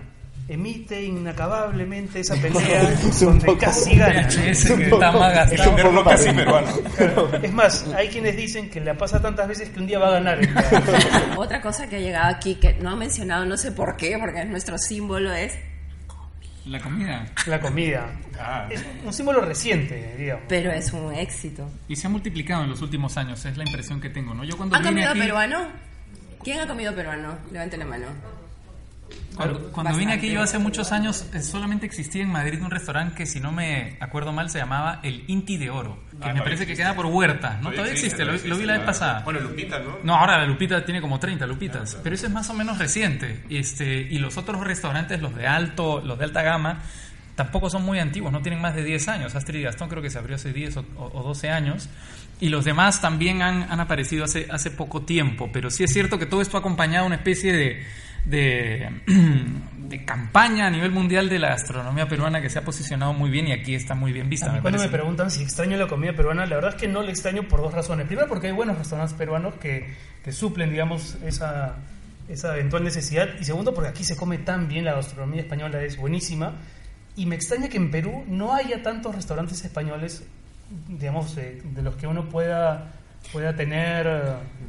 emite 0.47 1.03
inacabablemente 1.03 2.19
esa 2.19 2.35
pelea 2.41 2.83
Es 2.91 3.21
un 3.21 3.29
donde 3.29 3.45
poco- 3.47 3.59
casi 3.59 3.95
gana. 3.95 4.27
que 4.27 4.51
está 4.51 5.11
más 5.11 5.51
Es 5.51 5.57
gastado. 5.59 5.87
un 5.87 5.95
poco 5.95 6.09
casi 6.09 6.31
peruano. 6.31 6.67
Es 7.43 7.53
más, 7.53 7.85
hay 7.95 8.07
quienes 8.09 8.35
dicen 8.37 8.69
que 8.69 8.79
la 8.81 8.95
pasa 8.95 9.21
tantas 9.21 9.47
veces 9.47 9.69
que 9.69 9.79
un 9.79 9.87
día 9.87 9.99
va 9.99 10.09
a 10.09 10.11
ganar. 10.11 10.39
Otra 11.37 11.61
cosa 11.61 11.87
que 11.87 11.95
ha 11.95 11.99
llegado 11.99 12.27
aquí 12.35 12.55
que 12.55 12.73
no 12.75 12.91
ha 12.91 12.95
mencionado, 12.95 13.45
no 13.45 13.57
sé 13.57 13.71
por 13.71 13.97
qué, 13.97 14.17
porque 14.19 14.41
es 14.41 14.47
nuestro 14.47 14.77
símbolo, 14.77 15.33
es 15.33 15.53
La 16.65 16.79
comida. 16.79 17.25
La 17.47 17.59
comida. 17.59 18.05
Ah. 18.39 18.67
Es 18.69 18.83
un 19.05 19.13
símbolo 19.13 19.41
reciente, 19.41 20.15
digamos. 20.17 20.43
pero 20.47 20.71
es 20.71 20.91
un 20.93 21.13
éxito. 21.13 21.67
Y 21.87 21.95
se 21.95 22.07
ha 22.07 22.09
multiplicado 22.09 22.63
en 22.63 22.69
los 22.69 22.81
últimos 22.81 23.15
años, 23.17 23.43
es 23.45 23.57
la 23.57 23.63
impresión 23.63 23.99
que 24.01 24.09
tengo, 24.09 24.33
¿no? 24.33 24.43
Yo 24.43 24.57
cuando 24.57 24.75
¿Ha 24.75 24.79
vine 24.79 24.91
comido 24.91 25.09
aquí, 25.11 25.19
peruano? 25.19 25.67
¿Quién 26.43 26.59
ha 26.59 26.67
comido 26.67 26.93
peruano? 26.93 27.37
Levante 27.51 27.77
la 27.77 27.85
mano. 27.85 28.05
Cuando, 29.35 29.59
cuando 29.73 29.97
vine 29.97 30.13
aquí 30.13 30.31
yo 30.31 30.41
hace 30.41 30.57
muchos 30.59 30.93
años, 30.93 31.25
eh, 31.33 31.41
solamente 31.41 31.85
existía 31.85 32.21
en 32.23 32.29
Madrid 32.29 32.61
un 32.63 32.71
restaurante 32.71 33.15
que, 33.15 33.25
si 33.25 33.41
no 33.41 33.51
me 33.51 33.97
acuerdo 33.99 34.31
mal, 34.31 34.49
se 34.49 34.59
llamaba 34.59 35.01
El 35.03 35.25
Inti 35.27 35.57
de 35.57 35.69
Oro, 35.69 35.99
que 36.21 36.29
Ah, 36.29 36.33
me 36.33 36.39
parece 36.41 36.65
que 36.65 36.71
existe. 36.71 36.83
queda 36.83 36.95
por 36.95 37.07
Huerta, 37.07 37.59
¿no? 37.61 37.71
Todavía 37.71 37.91
existe, 37.91 38.23
lo, 38.23 38.31
todavía 38.31 38.49
lo 38.49 38.57
vi 38.57 38.65
la 38.65 38.73
vez 38.73 38.81
existe, 38.83 38.99
pasada. 39.05 39.21
Bueno, 39.25 39.41
Lupita, 39.41 39.79
¿no? 39.79 39.97
No, 40.03 40.15
ahora 40.15 40.37
la 40.37 40.45
Lupita 40.45 40.85
tiene 40.85 41.01
como 41.01 41.19
30 41.19 41.45
Lupitas, 41.47 41.97
pero 42.01 42.15
eso 42.15 42.27
es 42.27 42.31
más 42.31 42.49
o 42.49 42.53
menos 42.53 42.77
reciente. 42.77 43.43
Este, 43.49 44.07
y 44.09 44.17
los 44.19 44.37
otros 44.37 44.61
restaurantes, 44.61 45.21
los 45.21 45.35
de 45.35 45.45
alto, 45.47 46.01
los 46.01 46.17
de 46.17 46.23
alta 46.23 46.41
gama, 46.41 46.79
tampoco 47.35 47.69
son 47.69 47.83
muy 47.83 47.99
antiguos, 47.99 48.31
no 48.31 48.41
tienen 48.41 48.61
más 48.61 48.73
de 48.73 48.85
10 48.85 49.05
años. 49.09 49.35
Astrid 49.35 49.59
y 49.59 49.63
Gastón 49.63 49.89
creo 49.89 50.01
que 50.01 50.09
se 50.09 50.17
abrió 50.17 50.37
hace 50.37 50.53
10 50.53 50.77
o, 50.77 50.85
o- 50.95 51.11
o 51.19 51.23
12 51.23 51.49
años. 51.49 51.89
Y 52.39 52.47
los 52.49 52.63
demás 52.63 53.01
también 53.01 53.41
han, 53.41 53.63
han 53.69 53.79
aparecido 53.81 54.23
hace, 54.23 54.47
hace 54.49 54.71
poco 54.71 55.01
tiempo. 55.01 55.49
Pero 55.51 55.69
sí 55.69 55.83
es 55.83 55.91
cierto 55.91 56.17
que 56.17 56.25
todo 56.25 56.41
esto 56.41 56.55
ha 56.55 56.61
acompañado 56.61 57.03
a 57.03 57.07
una 57.07 57.15
especie 57.15 57.51
de, 57.53 57.85
de, 58.25 58.89
de 59.77 60.05
campaña 60.05 60.67
a 60.67 60.69
nivel 60.69 60.91
mundial 60.91 61.29
de 61.29 61.39
la 61.39 61.49
gastronomía 61.49 62.07
peruana 62.07 62.41
que 62.41 62.49
se 62.49 62.59
ha 62.59 62.63
posicionado 62.63 63.13
muy 63.13 63.29
bien 63.29 63.47
y 63.47 63.53
aquí 63.53 63.75
está 63.75 63.95
muy 63.95 64.11
bien 64.11 64.29
vista. 64.29 64.47
A 64.47 64.49
mí 64.49 64.55
me 64.57 64.61
cuando 64.61 64.79
me 64.79 64.89
preguntan 64.89 65.31
si 65.31 65.43
extraño 65.43 65.77
la 65.77 65.87
comida 65.87 66.13
peruana, 66.13 66.45
la 66.45 66.55
verdad 66.55 66.71
es 66.75 66.81
que 66.81 66.87
no 66.87 67.01
la 67.01 67.11
extraño 67.11 67.47
por 67.47 67.61
dos 67.61 67.73
razones. 67.73 68.07
Primero 68.07 68.27
porque 68.27 68.47
hay 68.47 68.53
buenos 68.53 68.77
restaurantes 68.77 69.15
peruanos 69.15 69.55
que, 69.55 69.93
que 70.23 70.31
suplen, 70.31 70.71
digamos, 70.71 71.17
esa, 71.23 71.75
esa 72.27 72.53
eventual 72.55 72.83
necesidad. 72.83 73.29
Y 73.39 73.45
segundo 73.45 73.73
porque 73.73 73.89
aquí 73.89 74.03
se 74.03 74.15
come 74.15 74.39
tan 74.39 74.67
bien, 74.67 74.85
la 74.85 74.95
gastronomía 74.95 75.41
española 75.41 75.81
es 75.83 75.97
buenísima. 75.97 76.53
Y 77.15 77.27
me 77.27 77.35
extraña 77.35 77.69
que 77.69 77.77
en 77.77 77.91
Perú 77.91 78.25
no 78.27 78.53
haya 78.53 78.83
tantos 78.83 79.15
restaurantes 79.15 79.63
españoles, 79.63 80.25
digamos, 80.89 81.35
de, 81.35 81.61
de 81.61 81.81
los 81.81 81.95
que 81.95 82.07
uno 82.07 82.27
pueda 82.27 82.91
pueda 83.31 83.55
tener 83.55 84.05
eh, 84.07 84.21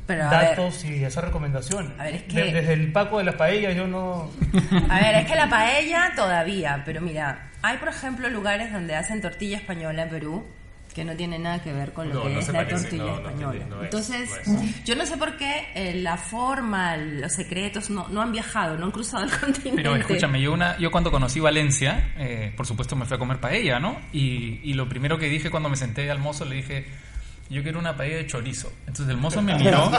Pero, 0.07 0.25
datos 0.25 0.85
y 0.85 1.05
hacer 1.05 1.25
recomendaciones. 1.27 1.93
A 1.99 2.05
ver, 2.05 2.15
es 2.17 2.23
que- 2.25 2.43
De- 2.43 2.53
desde 2.53 2.73
el 2.73 2.93
Paco 2.93 3.19
de 3.19 3.25
las 3.25 3.35
paellas 3.37 3.75
yo 3.77 3.87
no... 3.87 4.31
A 4.91 5.01
ver, 5.01 5.15
es 5.17 5.27
que 5.27 5.35
la 5.37 5.49
paella 5.49 6.13
todavía, 6.17 6.83
pero 6.85 7.01
mira, 7.01 7.51
hay 7.63 7.79
por 7.79 7.89
ejemplo 7.89 8.29
lugares 8.29 8.73
donde 8.73 8.95
hacen 8.95 9.21
tortilla 9.21 9.57
española 9.59 10.03
en 10.05 10.09
Perú 10.11 10.47
que 10.95 11.05
no 11.05 11.15
tiene 11.15 11.39
nada 11.39 11.63
que 11.63 11.75
ver 11.75 11.93
con 11.93 12.09
lo 12.09 12.15
No, 12.15 12.23
que 12.23 12.31
no 12.31 12.41
es 12.41 12.49
la 12.49 12.55
parece, 12.55 12.81
tortilla 12.85 13.05
no, 13.05 13.17
española. 13.17 13.61
es, 13.81 13.85
Entonces, 13.85 14.31
no 14.47 14.61
es. 14.63 14.85
yo 14.85 14.97
no 14.97 15.05
sé 15.05 15.17
por 15.19 15.37
qué 15.37 15.67
eh, 15.75 15.93
la 15.97 16.17
forma, 16.17 16.97
los 16.97 17.33
secretos 17.33 17.91
no, 17.91 18.09
no 18.09 18.23
han 18.23 18.33
viajado, 18.33 18.79
no 18.79 18.87
han 18.87 18.93
cruzado 18.93 19.25
el 19.25 19.31
continente. 19.41 19.73
Pero 19.83 19.95
escúchame, 19.95 20.41
yo, 20.41 20.55
una, 20.55 20.79
yo 20.79 20.91
cuando 20.91 21.11
conocí 21.11 21.39
Valencia, 21.39 22.13
eh, 22.17 22.51
por 22.57 22.67
supuesto 22.67 22.97
me 22.97 23.05
fui 23.05 23.15
a 23.15 23.19
comer 23.19 23.37
paella, 23.41 23.79
¿no? 23.79 24.01
Y, 24.11 24.59
y 24.65 24.73
lo 24.73 24.89
primero 24.89 25.19
que 25.19 25.29
dije 25.29 25.51
cuando 25.51 25.69
me 25.69 25.77
senté 25.77 26.11
al 26.11 26.19
mozo, 26.19 26.47
le 26.47 26.55
dije, 26.57 26.87
yo 27.49 27.63
quiero 27.63 27.79
una 27.79 27.97
paella 27.97 28.17
de 28.17 28.27
chorizo. 28.27 28.73
Entonces 28.81 29.09
el 29.09 29.17
mozo 29.17 29.41
me 29.43 29.55
miró, 29.59 29.91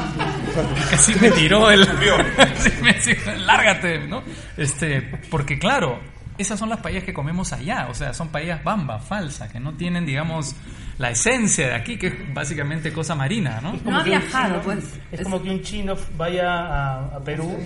casi 0.90 1.16
me 1.16 1.32
tiró 1.32 1.70
el... 1.72 1.86
Sí, 2.58 2.70
me 2.82 2.94
dijo, 2.94 3.32
Lárgate, 3.46 4.00
¿no? 4.08 4.24
Este, 4.58 5.02
porque 5.30 5.58
claro, 5.60 6.00
esas 6.38 6.60
son 6.60 6.70
las 6.70 6.80
paellas 6.80 7.04
que 7.04 7.14
comemos 7.14 7.54
allá, 7.54 7.88
o 7.90 7.94
sea, 7.94 8.14
son 8.14 8.30
paellas 8.30 8.64
bamba, 8.64 9.00
falsas, 9.00 9.52
que 9.52 9.60
no 9.60 9.74
tienen, 9.74 10.06
digamos, 10.06 10.56
la 10.98 11.12
esencia 11.12 11.68
de 11.68 11.76
aquí, 11.76 11.98
que 11.98 12.08
es 12.08 12.34
básicamente 12.34 12.92
cosa 12.94 13.16
marina, 13.16 13.60
¿no? 13.62 13.74
No 13.86 14.00
ha 14.00 14.04
viajado, 14.04 14.56
chino- 14.56 14.64
pues. 14.64 15.00
Es 15.12 15.22
como 15.22 15.42
que 15.42 15.50
un 15.50 15.62
chino 15.62 15.96
vaya 16.18 16.52
a, 16.52 17.06
a 17.16 17.20
Perú 17.20 17.58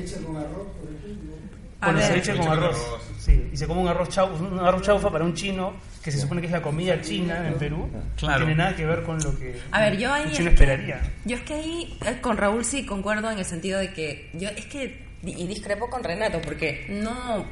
A 1.82 1.86
con 1.88 1.96
ver. 1.96 2.04
ceviche 2.06 2.34
con 2.34 2.38
Ceviche 2.38 2.38
con 2.38 2.48
arroz. 2.50 2.76
arroz. 2.76 3.02
Sí, 3.20 3.50
y 3.54 3.58
se 3.58 3.68
come 3.68 3.82
un 3.82 3.88
arroz, 3.88 4.10
chau, 4.10 4.30
un 4.36 4.60
arroz 4.60 4.82
chaufa 4.84 5.10
para 5.10 5.24
un 5.26 5.34
chino, 5.34 5.74
que 6.04 6.12
se 6.12 6.20
supone 6.20 6.42
que 6.42 6.48
es 6.48 6.54
la 6.54 6.62
comida 6.62 7.00
china 7.02 7.48
en 7.48 7.56
Perú. 7.56 7.90
Claro. 8.16 8.40
No 8.40 8.46
tiene 8.46 8.56
nada 8.64 8.76
que 8.76 8.86
ver 8.86 9.04
con 9.04 9.20
lo 9.22 9.38
que 9.38 9.60
A 9.72 9.82
ver, 9.82 9.98
yo 9.98 10.12
ahí 10.14 10.30
es 10.32 10.38
que- 10.40 10.48
esperaría. 10.48 11.02
Yo 11.26 11.36
es 11.36 11.42
que 11.44 11.54
ahí 11.54 11.98
eh, 12.06 12.18
con 12.22 12.38
Raúl 12.38 12.66
sí 12.66 12.86
concuerdo 12.86 13.30
en 13.30 13.38
el 13.38 13.46
sentido 13.46 13.80
de 13.80 13.94
que 13.94 14.30
yo 14.34 14.50
es 14.50 14.66
que 14.66 15.06
y 15.24 15.46
discrepo 15.48 15.90
con 15.90 16.04
Renato 16.04 16.42
porque 16.42 16.88
no 16.90 17.46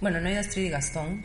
bueno 0.00 0.20
no 0.22 0.28
he 0.28 0.32
ido 0.32 0.40
a 0.40 0.42
Astrid 0.42 0.64
y 0.64 0.68
Gastón 0.70 1.22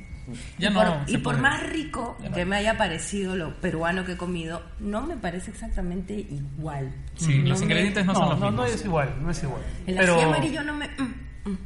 Ya 0.57 0.69
y 0.69 0.73
no 0.73 0.79
por, 0.83 1.09
y 1.09 1.17
por 1.19 1.38
más 1.38 1.63
rico 1.69 2.17
que 2.33 2.43
me 2.43 2.57
haya 2.57 2.77
parecido 2.77 3.38
lo 3.38 3.55
peruano 3.61 4.03
que 4.03 4.11
he 4.13 4.17
comido 4.17 4.61
no 4.81 5.03
me 5.07 5.15
parece 5.15 5.51
exactamente 5.51 6.13
igual 6.13 6.93
Sí, 7.15 7.38
No 7.38 7.49
los 7.51 7.59
me- 7.59 7.65
ingredientes 7.67 8.05
no, 8.05 8.13
son 8.13 8.23
No, 8.25 8.29
los 8.31 8.39
no, 8.41 8.45
mismos. 8.47 8.67
no 8.69 8.75
es 8.75 8.83
igual, 8.85 9.09
no 9.21 9.31
es 9.31 9.43
igual. 9.43 9.61
el 9.88 9.95
Pero 9.95 10.15
ají 10.15 10.23
amarillo 10.23 10.63
no 10.63 10.73
me 10.73 10.88
mm, 10.89 11.49
mm. 11.51 11.57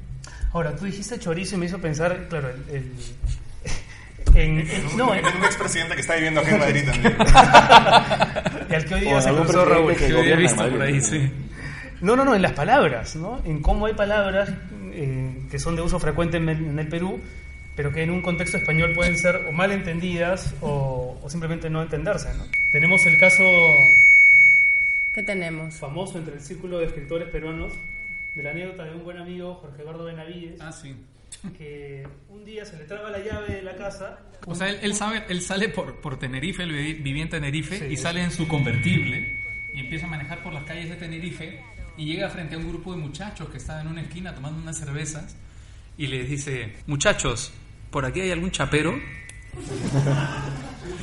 ahora 0.53 0.75
tú 0.75 0.85
dijiste 0.85 1.17
chorizo 1.17 1.55
y 1.55 1.57
me 1.57 1.65
hizo 1.65 1.79
pensar, 1.79 2.27
claro, 2.29 2.49
el, 2.49 2.75
el- 2.75 2.91
en, 4.35 4.59
en- 4.69 4.97
no, 4.97 5.13
en, 5.13 5.25
En 5.25 5.37
un 5.37 5.43
expresidente 5.45 5.95
que 5.95 6.01
está 6.01 6.15
viviendo 6.15 6.41
aquí 6.41 6.49
en 6.51 6.59
Madrid 6.59 6.83
también. 6.85 7.15
y 8.69 8.73
al 8.75 8.85
que 8.85 8.93
hoy 8.95 9.01
día 9.01 9.21
se 9.21 9.29
cruzó 9.33 9.65
Raúl. 9.65 9.95
que 9.95 10.35
visto 10.35 10.69
por 10.69 10.81
ahí, 10.81 11.01
sí. 11.01 11.31
No, 12.01 12.15
no, 12.15 12.23
no, 12.23 12.33
en 12.35 12.41
las 12.41 12.53
palabras, 12.53 13.15
¿no? 13.15 13.41
En 13.43 13.61
cómo 13.61 13.85
hay 13.87 13.93
palabras 13.93 14.49
eh, 14.93 15.37
que 15.51 15.59
son 15.59 15.75
de 15.75 15.81
uso 15.81 15.99
frecuente 15.99 16.37
en 16.37 16.47
el, 16.47 16.57
en 16.65 16.79
el 16.79 16.87
Perú, 16.87 17.19
pero 17.75 17.91
que 17.91 18.03
en 18.03 18.11
un 18.11 18.21
contexto 18.21 18.57
español 18.57 18.93
pueden 18.95 19.17
ser 19.17 19.35
o 19.49 19.51
mal 19.51 19.71
entendidas 19.71 20.53
o, 20.61 21.19
o 21.21 21.29
simplemente 21.29 21.69
no 21.69 21.81
entenderse, 21.81 22.29
¿no? 22.37 22.45
Tenemos 22.71 23.05
el 23.05 23.19
caso 23.19 23.43
¿qué 25.13 25.23
tenemos? 25.23 25.73
famoso 25.75 26.17
entre 26.19 26.35
el 26.35 26.41
círculo 26.41 26.79
de 26.79 26.85
escritores 26.85 27.27
peruanos 27.29 27.73
de 28.35 28.43
la 28.43 28.51
anécdota 28.51 28.85
de 28.85 28.91
un 28.95 29.03
buen 29.03 29.17
amigo, 29.17 29.55
Jorge 29.55 29.81
Eduardo 29.81 30.05
Benavides, 30.05 30.61
Ah, 30.61 30.71
sí. 30.71 30.95
Que 31.57 32.07
un 32.29 32.43
día 32.45 32.65
se 32.65 32.77
le 32.77 32.85
traba 32.85 33.09
la 33.09 33.19
llave 33.19 33.55
de 33.55 33.61
la 33.61 33.75
casa. 33.75 34.19
O 34.45 34.55
sea, 34.55 34.69
él, 34.69 34.79
él 34.81 34.93
sabe, 34.95 35.23
él 35.29 35.41
sale 35.41 35.69
por, 35.69 35.99
por 36.01 36.17
Tenerife, 36.19 36.63
él 36.63 36.71
vivía 37.01 37.23
en 37.23 37.29
Tenerife 37.29 37.77
Sí. 37.79 37.85
y 37.85 37.97
sale 37.97 38.23
en 38.23 38.31
su 38.31 38.47
convertible 38.47 39.39
y 39.75 39.79
empieza 39.81 40.05
a 40.05 40.09
manejar 40.09 40.41
por 40.43 40.53
las 40.53 40.63
calles 40.63 40.89
de 40.89 40.95
Tenerife 40.95 41.59
y 41.97 42.05
llega 42.05 42.29
frente 42.29 42.55
a 42.55 42.57
un 42.57 42.67
grupo 42.69 42.91
de 42.93 42.97
muchachos 42.99 43.49
que 43.49 43.57
estaban 43.57 43.85
en 43.85 43.91
una 43.93 44.01
esquina 44.01 44.33
tomando 44.33 44.61
unas 44.61 44.77
cervezas 44.77 45.35
y 45.97 46.07
les 46.07 46.29
dice, 46.29 46.73
muchachos, 46.87 47.51
¿por 47.91 48.05
aquí 48.05 48.21
hay 48.21 48.31
algún 48.31 48.51
chapero? 48.51 48.97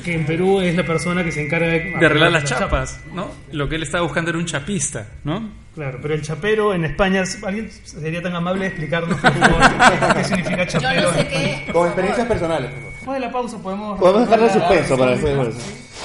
que 0.03 0.13
en 0.15 0.25
Perú 0.25 0.59
es 0.61 0.75
la 0.75 0.85
persona 0.85 1.23
que 1.23 1.31
se 1.31 1.45
encarga 1.45 1.67
de, 1.67 1.79
De 1.99 2.05
arreglar 2.05 2.31
las 2.31 2.43
chapas, 2.45 2.99
¿no? 3.13 3.31
Lo 3.51 3.67
que 3.69 3.75
él 3.75 3.83
estaba 3.83 4.03
buscando 4.03 4.29
era 4.31 4.39
un 4.39 4.45
chapista, 4.45 5.07
¿no? 5.23 5.49
Claro, 5.77 5.99
pero 6.01 6.15
el 6.15 6.23
chapero 6.23 6.73
en 6.73 6.85
España, 6.85 7.23
¿alguien 7.45 7.69
sería 7.83 8.19
tan 8.19 8.35
amable 8.35 8.61
de 8.61 8.67
explicarnos 8.69 9.19
favor, 9.19 9.37
qué 10.15 10.23
significa 10.23 10.63
Yo 10.63 10.79
chapero? 10.79 11.11
no 11.11 11.17
sé 11.17 11.27
qué. 11.27 11.71
Con 11.71 11.85
experiencias 11.85 12.27
personales. 12.27 12.71
por 12.71 12.79
favor. 12.79 12.93
Después 12.95 13.13
de 13.13 13.19
la 13.19 13.31
pausa 13.31 13.57
podemos... 13.59 13.99
Podemos 13.99 14.21
dejarlo 14.21 14.47
en 14.47 14.53
suspenso 14.53 14.97
para 14.97 15.11
hacer 15.13 15.39
eso. 15.39 15.59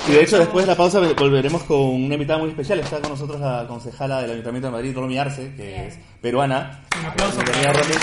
Y 0.09 0.13
de 0.13 0.23
hecho, 0.23 0.39
después 0.39 0.67
de 0.67 0.73
la 0.73 0.77
pausa 0.77 1.01
volveremos 1.17 1.63
con 1.63 1.79
una 1.79 2.13
invitada 2.13 2.39
muy 2.39 2.51
especial. 2.51 2.81
Está 2.81 3.01
con 3.01 3.13
nosotros 3.13 3.41
la 3.41 3.65
concejala 3.67 4.21
del 4.21 4.33
Ayuntamiento 4.33 4.69
de 4.69 4.73
Madrid, 4.73 4.95
Romy 4.95 5.17
Arce, 5.17 5.55
que 5.57 5.87
es 5.87 5.99
peruana. 6.21 6.83
Un 7.01 7.07
aplauso 7.07 7.39
Bienvenida, 7.39 7.73
Romy. 7.73 7.95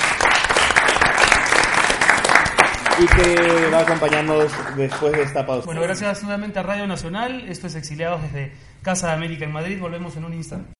Y 3.00 3.06
que 3.06 3.70
va 3.72 3.78
a 3.78 3.82
acompañarnos 3.82 4.52
después 4.76 5.12
de 5.14 5.22
esta 5.22 5.46
pausa. 5.46 5.68
Bueno, 5.68 5.82
gracias 5.82 6.24
nuevamente 6.24 6.58
a 6.58 6.64
Radio 6.64 6.88
Nacional. 6.88 7.46
Esto 7.48 7.68
es 7.68 7.76
Exiliados 7.76 8.24
desde 8.24 8.54
Casa 8.82 9.10
de 9.10 9.14
América 9.14 9.46
en 9.46 9.52
Madrid. 9.52 9.80
Volvemos 9.80 10.18
en 10.18 10.26
un 10.26 10.34
instante. 10.34 10.80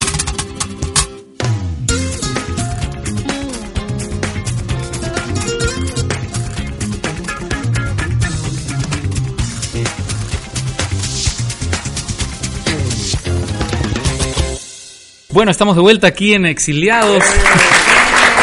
Bueno, 15.32 15.52
estamos 15.52 15.76
de 15.76 15.84
vuelta 15.84 16.08
aquí 16.08 16.34
en 16.34 16.48
Exiliados, 16.48 17.24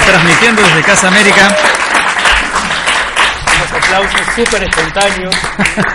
transmitiendo 0.07 0.62
desde 0.62 0.83
Casa 0.83 1.09
América. 1.09 1.57
Unos 3.57 3.85
aplausos 3.85 4.20
súper 4.37 4.62
espontáneos. 4.62 5.35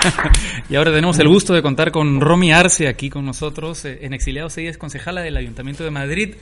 y 0.69 0.75
ahora 0.75 0.91
tenemos 0.91 1.17
el 1.19 1.29
gusto 1.29 1.53
de 1.53 1.61
contar 1.61 1.93
con 1.93 2.19
Romy 2.19 2.51
Arce 2.51 2.89
aquí 2.89 3.09
con 3.09 3.25
nosotros. 3.25 3.85
Eh, 3.85 3.99
En 4.01 4.13
Exiliados 4.13 4.57
ella 4.57 4.69
es 4.69 4.77
concejala 4.77 5.21
del 5.21 5.37
Ayuntamiento 5.37 5.85
de 5.85 5.91
Madrid. 5.91 6.35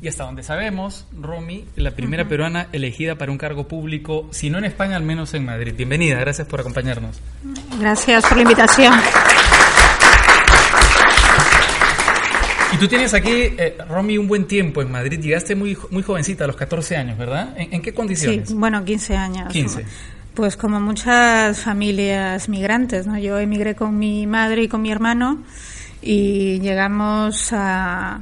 Y 0.00 0.06
hasta 0.06 0.22
donde 0.22 0.44
sabemos, 0.44 1.06
Romy, 1.20 1.64
la 1.74 1.90
primera 1.90 2.28
peruana 2.28 2.68
elegida 2.70 3.16
para 3.16 3.32
un 3.32 3.38
cargo 3.38 3.66
público, 3.66 4.28
si 4.30 4.50
no 4.50 4.58
en 4.58 4.66
España, 4.66 4.94
al 4.94 5.02
menos 5.02 5.34
en 5.34 5.44
Madrid. 5.44 5.74
Bienvenida, 5.76 6.20
gracias 6.20 6.46
por 6.46 6.60
acompañarnos. 6.60 7.20
Gracias 7.80 8.24
por 8.24 8.36
la 8.36 8.42
invitación. 8.44 8.94
Y 12.74 12.78
tú 12.78 12.88
tienes 12.88 13.14
aquí, 13.14 13.30
eh, 13.30 13.76
Romy, 13.88 14.18
un 14.18 14.26
buen 14.28 14.46
tiempo 14.46 14.82
en 14.82 14.90
Madrid. 14.90 15.20
Llegaste 15.20 15.54
muy, 15.54 15.76
muy 15.90 16.02
jovencita, 16.02 16.44
a 16.44 16.46
los 16.46 16.56
14 16.56 16.96
años, 16.96 17.16
¿verdad? 17.16 17.54
¿En, 17.56 17.74
en 17.74 17.82
qué 17.82 17.90
Sí, 17.90 17.96
condiciones? 17.96 18.52
bueno, 18.54 18.84
15 18.84 19.16
años. 19.16 19.52
15. 19.52 19.84
Pues 20.34 20.56
como 20.56 20.80
muchas 20.80 21.60
familias 21.60 22.48
migrantes, 22.48 23.06
¿no? 23.06 23.16
Yo 23.18 23.38
emigré 23.38 23.74
con 23.74 23.98
mi 23.98 24.26
madre 24.26 24.64
y 24.64 24.68
con 24.68 24.82
mi 24.82 24.90
hermano 24.90 25.42
y 26.02 26.60
llegamos 26.60 27.52
a, 27.52 28.20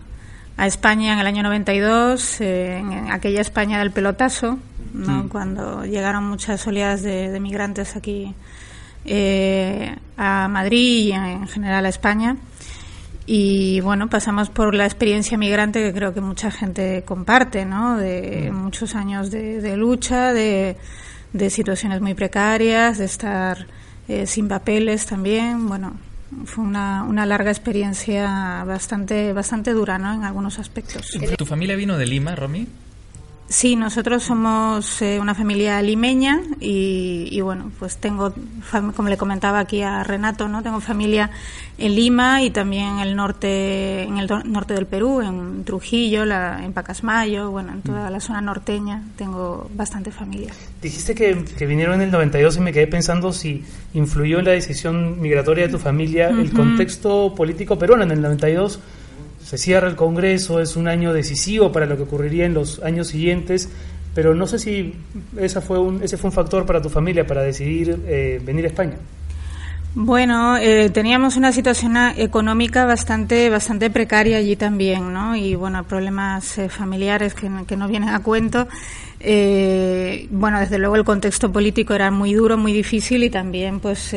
a 0.57 0.67
España 0.67 1.15
en 1.15 1.19
el 1.19 1.27
año 1.27 1.43
92, 1.43 2.41
eh, 2.41 2.77
en 2.79 3.11
aquella 3.11 3.41
España 3.41 3.79
del 3.81 3.91
pelotazo, 3.91 4.59
¿no? 4.93 5.29
Cuando 5.29 5.85
llegaron 5.85 6.25
muchas 6.29 6.65
oleadas 6.69 7.03
de, 7.03 7.31
de 7.31 7.41
migrantes 7.41 7.97
aquí 7.97 8.33
eh, 9.07 9.97
a 10.17 10.47
Madrid 10.49 11.07
y 11.09 11.13
en 11.13 11.49
general 11.49 11.85
a 11.87 11.89
España. 11.89 12.37
Y 13.27 13.81
bueno, 13.81 14.09
pasamos 14.09 14.51
por 14.51 14.75
la 14.75 14.85
experiencia 14.85 15.39
migrante 15.39 15.83
que 15.83 15.95
creo 15.95 16.13
que 16.13 16.21
mucha 16.21 16.51
gente 16.51 17.05
comparte, 17.07 17.65
¿no? 17.65 17.97
De 17.97 18.51
muchos 18.53 18.95
años 18.95 19.31
de, 19.31 19.63
de 19.63 19.77
lucha, 19.77 20.35
de, 20.35 20.77
de 21.33 21.51
situaciones 21.51 22.03
muy 22.03 22.13
precarias, 22.15 22.99
de 22.99 23.07
estar 23.07 23.67
eh, 24.09 24.27
sin 24.27 24.47
papeles 24.49 25.07
también. 25.07 25.69
Bueno, 25.69 25.95
fue 26.45 26.65
una, 26.65 27.05
una 27.05 27.25
larga 27.25 27.51
experiencia 27.51 28.63
bastante, 28.67 29.33
bastante 29.33 29.73
dura, 29.73 29.99
¿no? 29.99 30.13
En 30.13 30.25
algunos 30.25 30.59
aspectos. 30.59 31.09
¿Tu 31.39 31.47
familia 31.47 31.77
vino 31.77 31.97
de 31.97 32.07
Lima, 32.07 32.35
Romy? 32.35 32.67
Sí, 33.47 33.77
nosotros 33.77 34.23
somos 34.23 35.03
eh, 35.03 35.21
una 35.21 35.35
familia 35.35 35.81
limeña 35.83 36.41
y, 36.61 37.29
y, 37.31 37.41
bueno, 37.43 37.71
pues 37.79 37.99
tengo, 37.99 38.33
como 38.97 39.11
le 39.11 39.19
comentaba 39.19 39.59
aquí 39.59 39.83
a 39.83 40.03
Renato, 40.03 40.49
no, 40.49 40.63
tengo 40.63 40.81
familia 40.81 41.31
en 41.77 41.95
Lima 41.95 42.43
y 42.43 42.51
también 42.51 42.95
en 42.95 42.99
el 43.01 43.17
norte, 43.17 44.03
en 44.03 44.17
el 44.17 44.29
norte 44.47 44.73
del 44.73 44.87
Perú, 44.87 45.21
en 45.21 45.63
Trujillo, 45.65 46.25
la, 46.25 46.65
en 46.65 46.73
Pacasmayo, 46.73 47.51
bueno, 47.51 47.73
en 47.73 47.83
toda 47.83 48.09
la 48.09 48.19
zona 48.19 48.41
norteña 48.41 49.03
tengo 49.17 49.71
bastante 49.75 50.11
familia. 50.11 50.53
Dijiste 50.81 51.15
que, 51.15 51.45
que 51.45 51.67
vinieron 51.67 51.97
en 51.97 52.03
el 52.03 52.11
92 52.13 52.57
y 52.57 52.61
me 52.61 52.73
quedé 52.73 52.87
pensando 52.87 53.31
si 53.33 53.63
influyó 53.93 54.39
en 54.39 54.47
la 54.47 54.53
decisión 54.53 55.21
migratoria 55.21 55.67
de 55.67 55.73
tu 55.73 55.79
familia 55.79 56.31
el 56.31 56.51
contexto 56.51 57.35
político 57.35 57.79
peruano. 57.79 58.05
En 58.05 58.11
el 58.11 58.23
92 58.23 58.81
se 59.45 59.59
cierra 59.59 59.89
el 59.89 59.95
Congreso, 59.97 60.61
es 60.61 60.75
un 60.75 60.89
año 60.89 61.13
decisivo 61.13 61.71
para 61.71 61.87
lo 61.87 61.97
que 61.97 62.03
ocurriría 62.05 62.47
en 62.47 62.55
los 62.55 62.83
años 62.83 63.09
siguientes, 63.09 63.69
pero 64.15 64.35
no 64.35 64.47
sé 64.47 64.59
si 64.59 64.95
esa 65.39 65.61
fue 65.61 65.79
un, 65.79 66.03
ese 66.03 66.17
fue 66.17 66.31
un 66.31 66.35
factor 66.35 66.67
para 66.67 66.81
tu 66.83 66.89
familia 66.89 67.27
para 67.27 67.43
decidir 67.43 68.01
eh, 68.07 68.41
venir 68.45 68.65
a 68.65 68.69
España. 68.69 68.97
Bueno, 69.97 70.57
eh, 70.57 70.91
teníamos 70.91 71.37
una 71.37 71.53
situación 71.53 71.97
económica 72.17 72.85
bastante 72.85 73.49
bastante 73.49 73.91
precaria 73.91 74.39
allí 74.39 74.57
también, 74.57 75.13
¿no? 75.13 75.37
Y 75.37 75.55
bueno, 75.55 75.85
problemas 75.85 76.59
eh, 76.59 76.69
familiares 76.69 77.33
que, 77.35 77.49
no- 77.49 77.65
que 77.65 77.77
no 77.77 77.87
vienen 77.87 78.09
a 78.09 78.21
cuento. 78.21 78.67
Eh, 79.21 80.27
bueno, 80.33 80.59
desde 80.59 80.79
luego 80.79 80.97
el 80.97 81.05
contexto 81.05 81.53
político 81.53 81.95
era 81.95 82.11
muy 82.11 82.35
duro, 82.35 82.57
muy 82.57 82.73
difícil 82.73 83.23
y 83.23 83.31
también 83.31 83.79
pues 83.79 84.15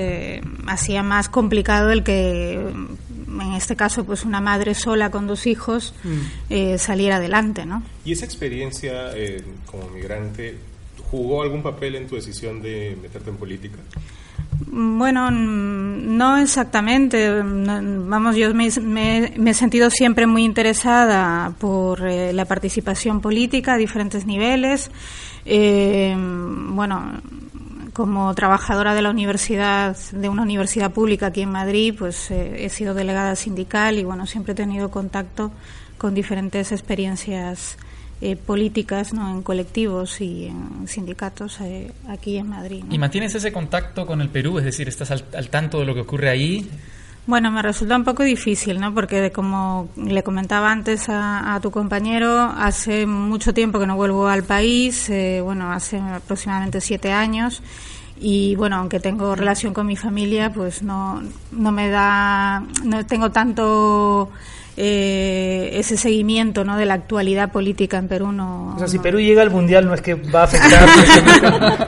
hacía 0.66 1.04
más 1.04 1.30
complicado 1.30 1.92
el 1.92 2.04
que 2.04 2.60
en 3.42 3.54
este 3.54 3.76
caso 3.76 4.04
pues 4.06 4.26
una 4.26 4.42
madre 4.42 4.74
sola 4.76 5.10
con 5.12 5.28
dos 5.28 5.46
hijos 5.48 5.94
eh, 6.50 6.78
saliera 6.78 7.18
adelante, 7.18 7.66
¿no? 7.66 7.84
¿Y 8.06 8.12
esa 8.14 8.26
experiencia 8.26 9.12
eh, 9.16 9.44
como 9.66 9.90
migrante 9.90 10.58
jugó 11.10 11.42
algún 11.42 11.64
papel 11.64 11.96
en 11.96 12.08
tu 12.08 12.16
decisión 12.16 12.62
de 12.62 12.98
meterte 13.02 13.30
en 13.30 13.38
política? 13.38 13.78
Bueno, 14.70 15.30
mm, 15.32 16.18
no 16.18 16.38
exactamente. 16.38 17.30
No, 17.44 18.08
Vamos, 18.10 18.36
yo 18.36 18.54
me, 18.54 18.70
me- 18.82 19.34
me 19.38 19.52
he 19.52 19.54
sentido 19.54 19.90
siempre 19.90 20.26
muy 20.28 20.44
interesada 20.44 21.54
por 21.60 22.06
eh, 22.08 22.34
la 22.34 22.46
participación 22.46 23.22
política 23.22 23.74
a 23.74 23.78
diferentes 23.78 24.26
niveles. 24.26 24.90
Eh, 25.46 26.16
bueno, 26.18 27.22
como 27.98 28.32
trabajadora 28.36 28.94
de 28.94 29.02
la 29.02 29.10
universidad, 29.10 29.98
de 30.12 30.30
una 30.30 30.44
universidad 30.44 30.92
pública 30.92 31.26
aquí 31.26 31.42
en 31.42 31.50
Madrid, 31.50 31.96
pues 31.98 32.30
eh, 32.30 32.64
he 32.64 32.70
sido 32.70 32.94
delegada 32.94 33.36
sindical 33.36 33.98
y 33.98 34.04
bueno, 34.04 34.28
siempre 34.28 34.54
he 34.54 34.56
tenido 34.56 34.92
contacto 34.92 35.52
con 35.98 36.14
diferentes 36.14 36.72
experiencias 36.72 37.76
eh, 38.22 38.36
políticas, 38.36 39.14
¿no? 39.14 39.32
En 39.32 39.42
colectivos 39.42 40.22
y 40.22 40.46
en 40.46 40.88
sindicatos 40.88 41.60
eh, 41.62 41.92
aquí 42.08 42.38
en 42.38 42.50
Madrid. 42.50 42.84
¿Y 42.88 43.00
mantienes 43.00 43.34
ese 43.34 43.52
contacto 43.52 44.06
con 44.06 44.22
el 44.22 44.30
Perú? 44.30 44.60
Es 44.60 44.66
decir, 44.66 44.88
¿estás 44.88 45.10
al, 45.10 45.26
al 45.36 45.50
tanto 45.50 45.80
de 45.80 45.86
lo 45.86 45.96
que 45.96 46.02
ocurre 46.02 46.30
ahí? 46.30 46.70
Bueno, 47.28 47.52
me 47.52 47.62
resulta 47.62 47.98
un 47.98 48.06
poco 48.06 48.24
difícil, 48.24 48.80
¿no? 48.80 48.94
Porque 48.94 49.34
como 49.34 49.90
le 49.98 50.24
comentaba 50.24 50.72
antes 50.72 51.10
a, 51.10 51.56
a 51.56 51.60
tu 51.60 51.72
compañero, 51.72 52.54
hace 52.58 53.06
mucho 53.06 53.54
tiempo 53.54 53.80
que 53.80 53.86
no 53.86 53.98
vuelvo 53.98 54.30
al 54.30 54.44
país, 54.44 55.10
eh, 55.10 55.42
bueno, 55.44 55.70
hace 55.74 55.98
aproximadamente 56.00 56.80
siete 56.80 57.12
años. 57.12 57.62
Y 58.18 58.56
bueno, 58.56 58.78
aunque 58.78 59.02
tengo 59.02 59.36
relación 59.36 59.74
con 59.74 59.88
mi 59.88 59.98
familia, 59.98 60.54
pues 60.54 60.82
no, 60.84 61.22
no 61.52 61.72
me 61.74 61.90
da, 61.90 62.64
no 62.86 63.06
tengo 63.06 63.30
tanto 63.30 64.32
eh, 64.80 65.72
ese 65.74 65.98
seguimiento, 65.98 66.64
¿no? 66.64 66.78
De 66.78 66.86
la 66.86 66.94
actualidad 66.94 67.52
política 67.52 67.98
en 67.98 68.08
Perú, 68.08 68.32
no. 68.32 68.76
O 68.76 68.80
sea, 68.80 68.88
si 68.88 68.98
no. 68.98 69.04
Perú 69.04 69.20
llega 69.20 69.42
al 69.42 69.50
Mundial 69.50 69.86
no 69.88 69.94
es 69.96 70.02
que 70.02 70.14
va 70.14 70.42
a 70.42 70.44
afectar, 70.44 70.88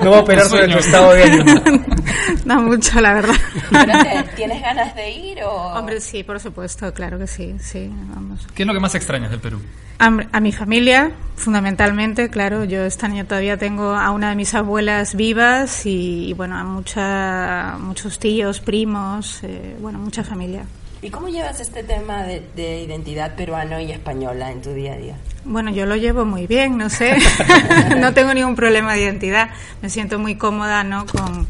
no 0.03 0.11
va 0.11 0.17
a 0.17 0.21
operar 0.21 0.45
sobre 0.45 0.67
tu 0.67 0.77
estado 0.79 1.13
de 1.13 1.23
ánimo. 1.23 1.61
no 2.45 2.61
mucho, 2.63 2.99
la 2.99 3.13
verdad. 3.13 3.35
¿Pero 3.69 3.93
te- 4.03 4.35
tienes 4.35 4.61
ganas 4.61 4.95
de 4.95 5.11
ir 5.11 5.43
o...? 5.43 5.49
Hombre, 5.77 6.01
sí, 6.01 6.23
por 6.23 6.39
supuesto, 6.39 6.91
claro 6.93 7.19
que 7.19 7.27
sí, 7.27 7.55
sí, 7.59 7.89
vamos. 8.13 8.47
¿Qué 8.55 8.63
es 8.63 8.67
lo 8.67 8.73
que 8.73 8.79
más 8.79 8.95
extrañas 8.95 9.29
del 9.31 9.39
Perú? 9.39 9.61
A, 9.99 10.09
a 10.31 10.39
mi 10.39 10.51
familia, 10.51 11.11
fundamentalmente, 11.35 12.29
claro. 12.29 12.63
Yo 12.63 12.85
este 12.85 13.05
año 13.05 13.25
todavía 13.25 13.57
tengo 13.57 13.91
a 13.95 14.09
una 14.11 14.29
de 14.29 14.35
mis 14.35 14.55
abuelas 14.55 15.13
vivas 15.13 15.85
y, 15.85 16.29
y, 16.29 16.33
bueno, 16.33 16.57
a 16.57 16.63
mucha, 16.63 17.77
muchos 17.79 18.17
tíos, 18.17 18.61
primos, 18.61 19.39
eh, 19.43 19.75
bueno, 19.79 19.99
mucha 19.99 20.23
familia. 20.23 20.63
¿Y 21.01 21.09
cómo 21.11 21.29
llevas 21.29 21.59
este 21.61 21.83
tema 21.83 22.23
de, 22.23 22.43
de 22.55 22.81
identidad 22.83 23.35
peruano 23.35 23.79
y 23.79 23.91
española 23.91 24.51
en 24.51 24.61
tu 24.61 24.73
día 24.73 24.93
a 24.93 24.97
día? 24.97 25.15
Bueno, 25.45 25.71
yo 25.71 25.85
lo 25.85 25.95
llevo 25.95 26.25
muy 26.25 26.45
bien, 26.45 26.77
no 26.77 26.89
sé. 26.89 27.15
no 27.97 28.13
tengo 28.13 28.33
ningún 28.33 28.55
problema 28.55 28.93
de 28.93 29.01
identidad. 29.03 29.49
Me 29.81 29.89
siento 29.89 30.19
muy 30.19 30.35
cómoda, 30.35 30.83
¿no? 30.83 31.05
Con, 31.05 31.47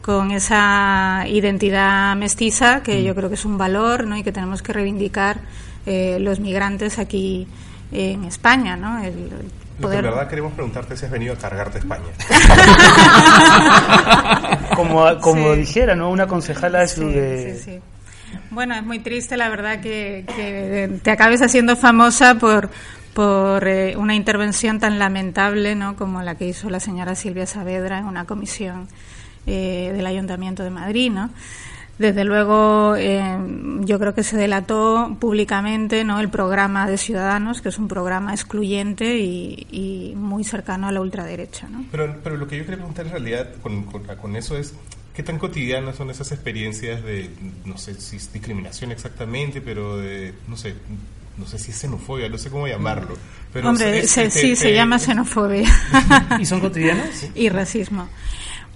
con 0.00 0.30
esa 0.30 1.24
identidad 1.28 2.16
mestiza, 2.16 2.82
que 2.82 3.02
yo 3.04 3.14
creo 3.14 3.28
que 3.28 3.34
es 3.34 3.44
un 3.44 3.58
valor, 3.58 4.06
¿no? 4.06 4.16
Y 4.16 4.22
que 4.22 4.32
tenemos 4.32 4.62
que 4.62 4.72
reivindicar 4.72 5.40
eh, 5.84 6.16
los 6.18 6.40
migrantes 6.40 6.98
aquí 6.98 7.46
en 7.92 8.24
España, 8.24 8.76
¿no? 8.76 9.00
El, 9.00 9.08
el 9.08 9.30
Lo 9.30 9.36
que 9.36 9.82
poder... 9.82 9.98
en 9.98 10.04
verdad 10.12 10.28
queremos 10.28 10.52
preguntarte 10.54 10.96
si 10.96 11.04
has 11.04 11.10
venido 11.10 11.34
a 11.34 11.36
cargarte 11.36 11.78
España. 11.78 12.04
Como, 14.74 15.18
como 15.20 15.54
Sí. 15.54 15.60
dijera, 15.60 15.94
¿no? 15.96 16.10
Una 16.10 16.26
concejala 16.26 16.80
de, 16.80 16.88
su- 16.88 17.08
Sí, 17.08 17.14
de- 17.14 17.54
sí, 17.56 17.62
sí. 17.72 17.80
Bueno, 18.50 18.74
es 18.74 18.82
muy 18.82 18.98
triste, 18.98 19.36
la 19.36 19.48
verdad, 19.48 19.80
que, 19.80 20.24
que 20.34 21.00
te 21.02 21.10
acabes 21.10 21.42
haciendo 21.42 21.76
famosa 21.76 22.36
por, 22.36 22.70
por 23.18 23.66
eh, 23.66 23.96
una 23.96 24.14
intervención 24.14 24.78
tan 24.78 24.98
lamentable 24.98 25.74
¿no? 25.74 25.96
como 25.96 26.22
la 26.22 26.36
que 26.36 26.46
hizo 26.46 26.70
la 26.70 26.78
señora 26.78 27.14
Silvia 27.14 27.46
Saavedra 27.46 27.98
en 27.98 28.04
una 28.04 28.26
comisión 28.26 28.86
eh, 29.46 29.92
del 29.92 30.06
Ayuntamiento 30.06 30.62
de 30.62 30.70
Madrid. 30.70 31.10
¿no? 31.10 31.30
Desde 31.98 32.24
luego, 32.24 32.94
eh, 32.96 33.20
yo 33.80 33.98
creo 33.98 34.14
que 34.14 34.22
se 34.22 34.36
delató 34.36 35.16
públicamente 35.18 36.04
¿no? 36.04 36.20
el 36.20 36.28
programa 36.28 36.88
de 36.88 36.96
Ciudadanos, 36.96 37.60
que 37.60 37.70
es 37.70 37.78
un 37.78 37.88
programa 37.88 38.32
excluyente 38.32 39.18
y, 39.18 39.66
y 39.70 40.14
muy 40.14 40.44
cercano 40.44 40.86
a 40.86 40.92
la 40.92 41.00
ultraderecha. 41.00 41.68
¿no? 41.68 41.84
Pero, 41.90 42.20
pero 42.22 42.36
lo 42.36 42.46
que 42.46 42.56
yo 42.56 42.62
quería 42.62 42.76
preguntar 42.76 43.06
en 43.06 43.12
realidad 43.12 43.48
con, 43.62 43.82
con 43.82 44.36
eso 44.36 44.56
es, 44.56 44.74
¿qué 45.18 45.24
tan 45.24 45.36
cotidianas 45.40 45.96
son 45.96 46.10
esas 46.10 46.30
experiencias 46.30 47.02
de, 47.02 47.28
no 47.64 47.76
sé 47.76 47.94
si 48.00 48.14
es 48.18 48.32
discriminación 48.32 48.92
exactamente, 48.92 49.60
pero 49.60 49.96
de, 49.96 50.32
no 50.46 50.56
sé, 50.56 50.76
no 51.36 51.44
sé 51.44 51.58
si 51.58 51.72
es 51.72 51.76
xenofobia, 51.76 52.28
no 52.28 52.38
sé 52.38 52.50
cómo 52.50 52.68
llamarlo. 52.68 53.16
Pero 53.52 53.68
Hombre, 53.68 53.98
es- 53.98 54.12
se- 54.12 54.26
te- 54.26 54.30
sí, 54.30 54.40
te- 54.50 54.56
se 54.56 54.72
llama 54.74 55.00
xenofobia. 55.00 55.68
¿Y 56.38 56.46
son 56.46 56.60
cotidianas? 56.60 57.26
y 57.34 57.48
racismo. 57.48 58.08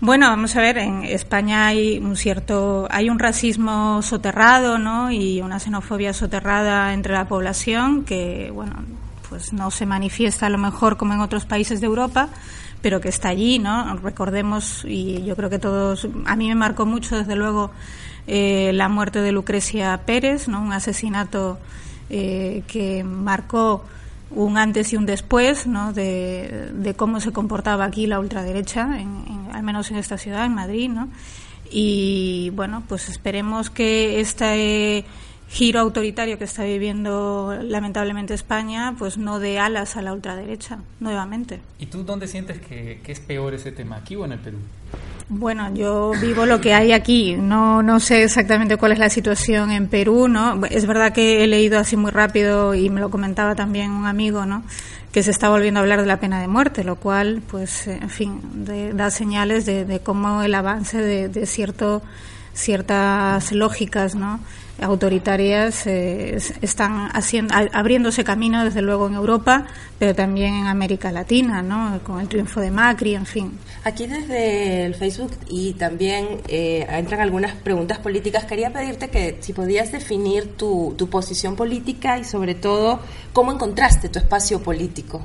Bueno, 0.00 0.26
vamos 0.30 0.56
a 0.56 0.60
ver, 0.60 0.78
en 0.78 1.04
España 1.04 1.68
hay 1.68 1.98
un 2.00 2.16
cierto, 2.16 2.88
hay 2.90 3.08
un 3.08 3.20
racismo 3.20 4.02
soterrado, 4.02 4.80
¿no? 4.80 5.12
Y 5.12 5.40
una 5.42 5.60
xenofobia 5.60 6.12
soterrada 6.12 6.92
entre 6.92 7.12
la 7.12 7.28
población 7.28 8.04
que, 8.04 8.50
bueno, 8.52 8.74
pues 9.28 9.52
no 9.52 9.70
se 9.70 9.86
manifiesta 9.86 10.46
a 10.46 10.50
lo 10.50 10.58
mejor 10.58 10.96
como 10.96 11.14
en 11.14 11.20
otros 11.20 11.44
países 11.44 11.80
de 11.80 11.86
Europa, 11.86 12.30
pero 12.82 13.00
que 13.00 13.08
está 13.08 13.28
allí, 13.28 13.58
¿no? 13.58 13.96
Recordemos, 13.96 14.84
y 14.84 15.24
yo 15.24 15.36
creo 15.36 15.48
que 15.48 15.58
todos, 15.58 16.06
a 16.26 16.36
mí 16.36 16.48
me 16.48 16.54
marcó 16.54 16.84
mucho, 16.84 17.16
desde 17.16 17.36
luego, 17.36 17.70
eh, 18.26 18.72
la 18.74 18.88
muerte 18.88 19.20
de 19.20 19.32
Lucrecia 19.32 19.98
Pérez, 20.04 20.48
¿no? 20.48 20.60
Un 20.60 20.72
asesinato 20.72 21.58
eh, 22.10 22.62
que 22.66 23.04
marcó 23.04 23.84
un 24.34 24.58
antes 24.58 24.92
y 24.92 24.96
un 24.96 25.06
después 25.06 25.66
¿no? 25.66 25.92
de, 25.92 26.94
cómo 26.96 27.20
se 27.20 27.32
comportaba 27.32 27.84
aquí 27.84 28.06
la 28.06 28.20
ultraderecha, 28.20 28.98
al 29.52 29.62
menos 29.62 29.90
en 29.90 29.98
esta 29.98 30.18
ciudad, 30.18 30.44
en 30.44 30.54
Madrid. 30.54 30.90
¿no? 30.90 31.08
Y 31.70 32.50
bueno, 32.54 32.82
pues 32.88 33.08
esperemos 33.08 33.70
que 33.70 34.20
este 34.20 35.04
giro 35.52 35.80
autoritario 35.80 36.38
que 36.38 36.44
está 36.44 36.64
viviendo 36.64 37.54
lamentablemente 37.62 38.32
España, 38.32 38.94
pues 38.98 39.18
no 39.18 39.38
dé 39.38 39.58
alas 39.58 39.98
a 39.98 40.02
la 40.02 40.14
ultraderecha 40.14 40.78
nuevamente. 40.98 41.60
¿Y 41.78 41.86
tú 41.86 42.04
dónde 42.04 42.26
sientes 42.26 42.58
que, 42.58 43.00
que 43.04 43.12
es 43.12 43.20
peor 43.20 43.52
ese 43.52 43.70
tema, 43.70 43.96
aquí 43.96 44.16
o 44.16 44.24
en 44.24 44.32
el 44.32 44.38
Perú? 44.38 44.56
Bueno, 45.28 45.72
yo 45.74 46.12
vivo 46.22 46.46
lo 46.46 46.58
que 46.60 46.72
hay 46.72 46.92
aquí. 46.92 47.36
No, 47.36 47.82
no 47.82 48.00
sé 48.00 48.24
exactamente 48.24 48.78
cuál 48.78 48.92
es 48.92 48.98
la 48.98 49.10
situación 49.10 49.70
en 49.70 49.88
Perú, 49.88 50.26
¿no? 50.26 50.64
Es 50.64 50.86
verdad 50.86 51.12
que 51.12 51.44
he 51.44 51.46
leído 51.46 51.78
así 51.78 51.98
muy 51.98 52.10
rápido 52.10 52.74
y 52.74 52.88
me 52.88 53.00
lo 53.00 53.10
comentaba 53.10 53.54
también 53.54 53.90
un 53.90 54.06
amigo, 54.06 54.46
¿no? 54.46 54.62
Que 55.12 55.22
se 55.22 55.30
está 55.30 55.50
volviendo 55.50 55.80
a 55.80 55.82
hablar 55.82 56.00
de 56.00 56.06
la 56.06 56.18
pena 56.18 56.40
de 56.40 56.48
muerte, 56.48 56.82
lo 56.82 56.96
cual, 56.96 57.42
pues, 57.50 57.86
en 57.88 58.08
fin, 58.08 58.40
da 58.94 59.10
señales 59.10 59.66
de, 59.66 59.84
de, 59.84 60.00
cómo 60.00 60.42
el 60.42 60.54
avance 60.54 60.98
de, 60.98 61.28
de 61.28 61.44
cierto, 61.44 62.02
ciertas 62.54 63.52
lógicas, 63.52 64.14
¿no? 64.14 64.40
Autoritarias 64.80 65.86
eh, 65.86 66.36
están 66.60 67.08
haciendo, 67.12 67.54
abriéndose 67.72 68.24
camino 68.24 68.64
desde 68.64 68.82
luego 68.82 69.06
en 69.06 69.14
Europa, 69.14 69.66
pero 69.98 70.14
también 70.14 70.54
en 70.54 70.66
América 70.66 71.12
Latina, 71.12 71.62
¿no? 71.62 72.00
con 72.02 72.20
el 72.20 72.28
triunfo 72.28 72.60
de 72.60 72.70
Macri, 72.70 73.14
en 73.14 73.26
fin. 73.26 73.58
Aquí 73.84 74.06
desde 74.06 74.86
el 74.86 74.94
Facebook 74.94 75.32
y 75.48 75.74
también 75.74 76.40
eh, 76.48 76.86
entran 76.88 77.20
algunas 77.20 77.54
preguntas 77.54 77.98
políticas. 77.98 78.44
Quería 78.44 78.72
pedirte 78.72 79.10
que 79.10 79.38
si 79.40 79.52
podías 79.52 79.92
definir 79.92 80.56
tu, 80.56 80.94
tu 80.96 81.08
posición 81.08 81.54
política 81.54 82.18
y 82.18 82.24
sobre 82.24 82.54
todo 82.54 83.00
cómo 83.32 83.52
encontraste 83.52 84.08
tu 84.08 84.18
espacio 84.18 84.62
político. 84.62 85.22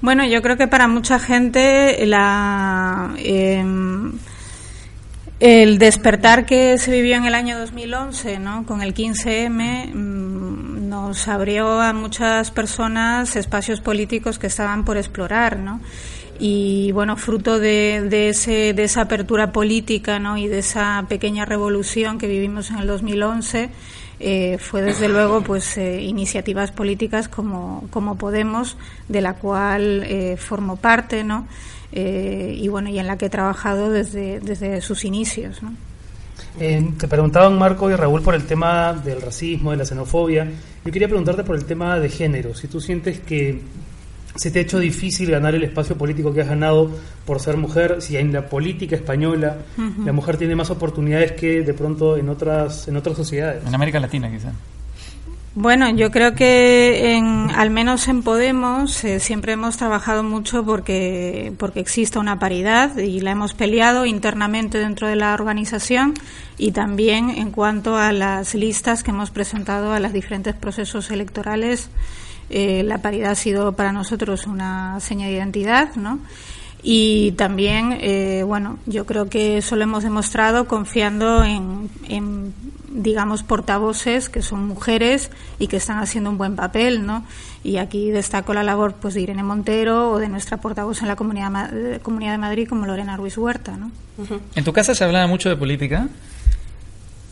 Bueno, 0.00 0.24
yo 0.24 0.40
creo 0.40 0.56
que 0.56 0.66
para 0.66 0.88
mucha 0.88 1.18
gente 1.18 2.06
la... 2.06 3.14
Eh, 3.18 3.62
el 5.42 5.78
despertar 5.78 6.46
que 6.46 6.78
se 6.78 6.92
vivió 6.92 7.16
en 7.16 7.24
el 7.24 7.34
año 7.34 7.58
2011, 7.58 8.38
¿no? 8.38 8.64
con 8.64 8.80
el 8.80 8.94
15M, 8.94 9.92
mm, 9.92 10.88
nos 10.88 11.26
abrió 11.26 11.80
a 11.80 11.92
muchas 11.92 12.52
personas 12.52 13.34
espacios 13.34 13.80
políticos 13.80 14.38
que 14.38 14.46
estaban 14.46 14.84
por 14.84 14.96
explorar, 14.96 15.58
¿no? 15.58 15.80
Y 16.38 16.92
bueno, 16.92 17.16
fruto 17.16 17.58
de, 17.58 18.28
ese, 18.28 18.72
de 18.72 18.84
esa 18.84 19.00
apertura 19.00 19.50
política 19.50 20.20
¿no? 20.20 20.38
y 20.38 20.46
de 20.46 20.60
esa 20.60 21.06
pequeña 21.08 21.44
revolución 21.44 22.18
que 22.18 22.28
vivimos 22.28 22.70
en 22.70 22.78
el 22.78 22.86
2011, 22.86 23.68
eh, 24.20 24.58
fue 24.58 24.80
desde 24.82 25.08
luego 25.08 25.40
pues 25.40 25.76
eh, 25.76 26.02
iniciativas 26.02 26.70
políticas 26.70 27.26
como, 27.26 27.88
como 27.90 28.16
Podemos, 28.16 28.76
de 29.08 29.20
la 29.20 29.34
cual 29.34 30.04
eh, 30.04 30.36
formo 30.36 30.76
parte, 30.76 31.24
¿no? 31.24 31.48
Eh, 31.92 32.54
y 32.58 32.68
bueno 32.68 32.88
y 32.88 32.98
en 32.98 33.06
la 33.06 33.18
que 33.18 33.26
he 33.26 33.30
trabajado 33.30 33.90
desde, 33.90 34.40
desde 34.40 34.80
sus 34.80 35.04
inicios. 35.04 35.60
Eh, 36.58 36.92
te 36.98 37.08
preguntaban 37.08 37.58
Marco 37.58 37.90
y 37.90 37.94
Raúl 37.94 38.22
por 38.22 38.34
el 38.34 38.44
tema 38.44 38.92
del 38.92 39.20
racismo, 39.20 39.70
de 39.70 39.76
la 39.76 39.84
xenofobia. 39.84 40.48
Yo 40.84 40.92
quería 40.92 41.08
preguntarte 41.08 41.44
por 41.44 41.56
el 41.56 41.64
tema 41.64 41.98
de 41.98 42.08
género. 42.08 42.54
Si 42.54 42.68
tú 42.68 42.80
sientes 42.80 43.20
que 43.20 43.60
se 44.34 44.50
te 44.50 44.60
ha 44.60 44.62
hecho 44.62 44.78
difícil 44.78 45.30
ganar 45.30 45.54
el 45.54 45.62
espacio 45.62 45.96
político 45.96 46.32
que 46.32 46.40
has 46.40 46.48
ganado 46.48 46.90
por 47.26 47.40
ser 47.40 47.56
mujer, 47.56 48.00
si 48.00 48.16
en 48.16 48.32
la 48.32 48.46
política 48.48 48.96
española 48.96 49.58
la 50.04 50.12
mujer 50.12 50.38
tiene 50.38 50.56
más 50.56 50.70
oportunidades 50.70 51.32
que 51.32 51.62
de 51.62 51.74
pronto 51.74 52.16
en 52.16 52.28
otras 52.28 52.88
en 52.88 52.96
otras 52.96 53.16
sociedades. 53.16 53.62
En 53.66 53.74
América 53.74 54.00
Latina 54.00 54.30
quizás. 54.30 54.54
Bueno, 55.54 55.90
yo 55.90 56.10
creo 56.10 56.34
que 56.34 57.14
en, 57.14 57.50
al 57.50 57.68
menos 57.68 58.08
en 58.08 58.22
Podemos 58.22 59.04
eh, 59.04 59.20
siempre 59.20 59.52
hemos 59.52 59.76
trabajado 59.76 60.22
mucho 60.22 60.64
porque, 60.64 61.52
porque 61.58 61.80
exista 61.80 62.20
una 62.20 62.38
paridad 62.38 62.96
y 62.96 63.20
la 63.20 63.32
hemos 63.32 63.52
peleado 63.52 64.06
internamente 64.06 64.78
dentro 64.78 65.08
de 65.08 65.16
la 65.16 65.34
organización 65.34 66.14
y 66.56 66.72
también 66.72 67.28
en 67.28 67.50
cuanto 67.50 67.98
a 67.98 68.12
las 68.12 68.54
listas 68.54 69.02
que 69.02 69.10
hemos 69.10 69.30
presentado 69.30 69.92
a 69.92 70.00
los 70.00 70.14
diferentes 70.14 70.54
procesos 70.54 71.10
electorales. 71.10 71.90
Eh, 72.48 72.82
la 72.82 73.02
paridad 73.02 73.32
ha 73.32 73.34
sido 73.34 73.76
para 73.76 73.92
nosotros 73.92 74.46
una 74.46 75.00
seña 75.00 75.26
de 75.26 75.34
identidad, 75.34 75.94
¿no? 75.96 76.18
Y 76.82 77.32
también, 77.32 77.98
eh, 78.00 78.42
bueno, 78.42 78.78
yo 78.86 79.04
creo 79.04 79.28
que 79.28 79.58
eso 79.58 79.76
lo 79.76 79.84
hemos 79.84 80.02
demostrado 80.02 80.66
confiando 80.66 81.44
en, 81.44 81.90
en 82.08 82.54
digamos, 82.94 83.42
portavoces 83.42 84.28
que 84.28 84.42
son 84.42 84.66
mujeres 84.66 85.30
y 85.58 85.66
que 85.66 85.76
están 85.76 85.98
haciendo 85.98 86.30
un 86.30 86.38
buen 86.38 86.56
papel, 86.56 87.06
¿no? 87.06 87.24
Y 87.64 87.78
aquí 87.78 88.10
destaco 88.10 88.54
la 88.54 88.62
labor 88.62 88.94
pues, 88.94 89.14
de 89.14 89.22
Irene 89.22 89.42
Montero 89.42 90.10
o 90.10 90.18
de 90.18 90.28
nuestra 90.28 90.58
portavoz 90.58 91.02
en 91.02 91.08
la 91.08 91.16
Comunidad, 91.16 92.00
Comunidad 92.02 92.32
de 92.32 92.38
Madrid 92.38 92.68
como 92.68 92.86
Lorena 92.86 93.16
Ruiz 93.16 93.38
Huerta, 93.38 93.76
¿no? 93.76 93.90
¿En 94.54 94.64
tu 94.64 94.72
casa 94.72 94.94
se 94.94 95.04
hablaba 95.04 95.26
mucho 95.26 95.48
de 95.48 95.56
política? 95.56 96.08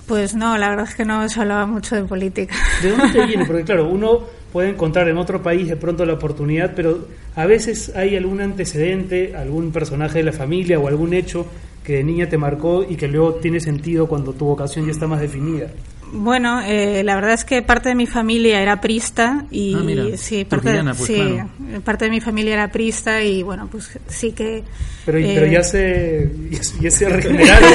Pues 0.07 0.35
no, 0.35 0.59
la 0.59 0.71
verdad 0.71 0.87
es 0.89 0.95
que 0.97 1.05
no 1.05 1.29
se 1.29 1.41
hablaba 1.41 1.67
mucho 1.67 1.95
de 1.95 2.03
política. 2.03 2.55
¿De 2.83 2.91
dónde 2.91 3.11
te 3.11 3.27
viene? 3.27 3.45
Porque 3.47 3.63
claro, 3.63 3.89
uno 3.89 4.21
puede 4.53 4.71
encontrar 4.71 5.09
en 5.09 5.17
otro 5.19 5.43
país 5.43 5.69
de 5.69 5.77
pronto 5.77 6.05
la 6.05 6.15
oportunidad, 6.15 6.73
pero 6.75 7.07
a 7.37 7.47
veces 7.47 7.93
hay 7.95 8.17
algún 8.17 8.41
antecedente, 8.41 9.37
algún 9.37 9.71
personaje 9.71 10.19
de 10.19 10.25
la 10.25 10.33
familia 10.33 10.81
o 10.81 10.89
algún 10.89 11.15
hecho 11.15 11.47
que 11.85 11.95
de 11.95 12.05
niña 12.05 12.29
te 12.29 12.39
marcó 12.39 12.85
y 12.89 12.97
que 12.97 13.09
luego 13.09 13.35
tiene 13.35 13.61
sentido 13.61 14.07
cuando 14.07 14.33
tu 14.33 14.47
vocación 14.47 14.87
ya 14.87 14.93
está 14.93 15.07
más 15.07 15.21
definida? 15.21 15.69
Bueno, 16.13 16.61
eh, 16.63 17.03
la 17.05 17.15
verdad 17.15 17.35
es 17.35 17.45
que 17.45 17.63
parte 17.63 17.91
de 17.91 17.95
mi 17.95 18.07
familia 18.07 18.61
era 18.61 18.81
prista 18.81 19.45
y 19.51 19.75
ah, 19.75 20.17
sí, 20.17 20.45
parte, 20.45 20.83
pues, 20.83 20.99
sí 20.99 21.39
parte 21.85 22.07
de 22.07 22.11
mi 22.11 22.21
familia 22.21 22.55
era 22.55 22.73
prista 22.73 23.23
y 23.23 23.45
bueno, 23.45 23.69
pues 23.71 23.99
sí 24.09 24.33
que. 24.33 24.65
Pero, 25.07 25.19
pero 25.19 25.47
ya 25.47 25.63
se 25.63 26.29
ya, 26.81 26.91
se 26.91 27.09
regeneraron 27.09 27.73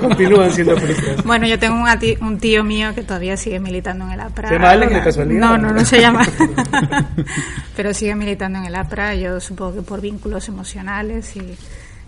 continúan 0.00 0.52
siendo 0.52 0.76
pristas. 0.76 1.24
Bueno, 1.24 1.46
yo 1.48 1.58
tengo 1.58 1.74
un, 1.74 2.26
un, 2.26 2.38
tío 2.38 2.62
mío 2.62 2.94
que 2.94 3.02
todavía 3.02 3.36
sigue 3.36 3.58
militando 3.58 4.04
en 4.06 4.12
el 4.12 4.20
APRA. 4.20 4.48
¿Se 4.48 4.54
llama 4.54 4.70
Alan 4.70 4.92
de 4.92 5.02
casualidad? 5.02 5.40
No, 5.40 5.58
no, 5.58 5.72
no 5.72 5.84
se 5.84 6.00
llama. 6.00 6.24
pero 7.76 7.92
sigue 7.94 8.14
militando 8.14 8.60
en 8.60 8.66
el 8.66 8.74
APRA. 8.76 9.16
Yo 9.16 9.40
supongo 9.40 9.74
que 9.74 9.82
por 9.82 10.00
vínculos 10.00 10.48
emocionales 10.48 11.34
y 11.36 11.56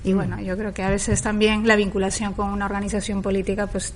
y 0.05 0.13
bueno, 0.13 0.41
yo 0.41 0.57
creo 0.57 0.73
que 0.73 0.83
a 0.83 0.91
veces 0.91 1.23
también 1.23 1.67
la 1.67 1.77
vinculación 1.77 2.35
con 2.35 2.51
una 2.51 2.67
organización 2.67 3.23
política 3.23 3.67
pues 3.67 3.95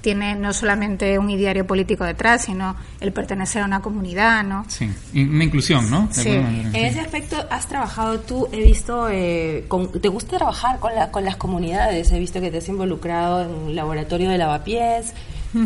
tiene 0.00 0.34
no 0.34 0.52
solamente 0.52 1.18
un 1.18 1.28
ideario 1.30 1.66
político 1.66 2.04
detrás, 2.04 2.44
sino 2.44 2.74
el 3.00 3.12
pertenecer 3.12 3.62
a 3.62 3.66
una 3.66 3.80
comunidad, 3.80 4.42
¿no? 4.42 4.64
Sí, 4.68 4.90
una 5.14 5.44
inclusión, 5.44 5.90
¿no? 5.90 6.08
Sí. 6.10 6.30
En 6.30 6.74
ese 6.74 7.00
aspecto 7.00 7.36
has 7.50 7.66
trabajado 7.66 8.20
tú, 8.20 8.48
he 8.52 8.64
visto, 8.64 9.08
eh, 9.10 9.66
¿te 10.00 10.08
gusta 10.08 10.38
trabajar 10.38 10.78
con, 10.78 10.94
la, 10.94 11.10
con 11.10 11.24
las 11.24 11.36
comunidades? 11.36 12.10
He 12.12 12.18
visto 12.18 12.40
que 12.40 12.50
te 12.50 12.58
has 12.58 12.68
involucrado 12.68 13.42
en 13.42 13.50
un 13.50 13.74
laboratorio 13.76 14.30
de 14.30 14.38
lavapiés, 14.38 15.12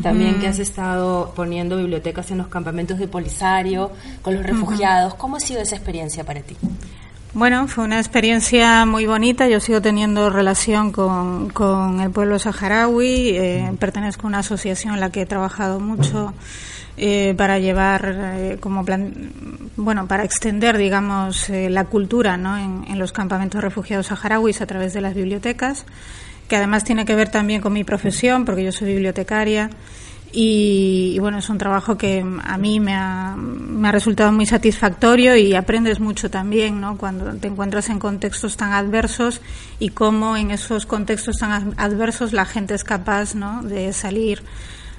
también 0.03 0.41
que 0.41 0.49
has 0.49 0.59
estado 0.59 1.33
poniendo 1.37 1.77
bibliotecas 1.77 2.31
en 2.31 2.39
los 2.39 2.49
campamentos 2.49 2.99
de 2.99 3.07
Polisario, 3.07 3.93
con 4.23 4.35
los 4.35 4.43
refugiados. 4.43 5.15
¿Cómo 5.15 5.37
ha 5.37 5.41
sido 5.41 5.61
esa 5.61 5.77
experiencia 5.77 6.25
para 6.25 6.41
ti? 6.41 6.57
Bueno, 7.35 7.67
fue 7.67 7.83
una 7.83 7.99
experiencia 7.99 8.87
muy 8.87 9.07
bonita. 9.07 9.49
Yo 9.49 9.59
sigo 9.59 9.83
teniendo 9.83 10.31
relación 10.31 10.93
con, 10.93 11.49
con 11.51 12.01
el 12.01 12.13
pueblo 12.13 12.39
saharaui. 12.39 13.31
Eh, 13.31 13.73
pertenezco 13.81 14.27
a 14.27 14.29
una 14.29 14.39
asociación 14.39 14.95
en 14.95 15.01
la 15.01 15.11
que 15.11 15.23
he 15.23 15.27
trabajado 15.27 15.81
mucho 15.81 16.33
eh, 16.97 17.35
para 17.37 17.59
llevar 17.59 18.15
eh, 18.37 18.59
como 18.61 18.85
plan, 18.85 19.33
bueno, 19.75 20.07
para 20.07 20.23
extender, 20.23 20.79
digamos, 20.79 21.49
la 21.49 21.87
cultura 21.87 22.37
¿no? 22.37 22.57
en, 22.57 22.85
en 22.89 23.01
los 23.01 23.11
campamentos 23.11 23.61
de 23.61 23.63
refugiados 23.63 24.07
saharauis 24.07 24.61
a 24.61 24.67
través 24.67 24.95
de 24.95 25.01
las 25.01 25.15
bibliotecas, 25.15 25.87
que 26.47 26.55
además 26.55 26.85
tiene 26.85 27.05
que 27.05 27.17
ver 27.17 27.31
también 27.31 27.61
con 27.61 27.73
mi 27.73 27.83
profesión, 27.83 28.45
porque 28.45 28.63
yo 28.63 28.71
soy 28.71 28.93
bibliotecaria. 28.93 29.71
Y, 30.37 31.17
bueno, 31.21 31.39
es 31.39 31.49
un 31.49 31.59
trabajo 31.59 31.97
que 31.97 32.25
a 32.43 32.59
mí 32.59 32.81
me 32.81 32.93
ha, 32.93 33.37
me 33.37 33.89
ha, 33.89 33.93
resultado 33.93 34.33
muy 34.33 34.47
satisfactorio 34.47 35.37
y 35.37 35.55
aprendes 35.55 36.01
mucho 36.01 36.29
también, 36.29 36.81
¿no? 36.81 36.99
Cuando 36.99 37.33
te 37.35 37.47
encuentras 37.47 37.89
en 37.89 38.01
contextos 38.01 38.57
tan 38.57 38.73
adversos 38.73 39.41
y 39.79 39.91
cómo 39.91 40.37
en 40.37 40.51
esos 40.51 40.87
contextos 40.87 41.39
tan 41.39 41.75
adversos 41.77 42.33
la 42.33 42.47
gente 42.47 42.75
es 42.75 42.83
capaz, 42.83 43.37
¿no? 43.37 43.63
De 43.63 43.93
salir 43.93 44.43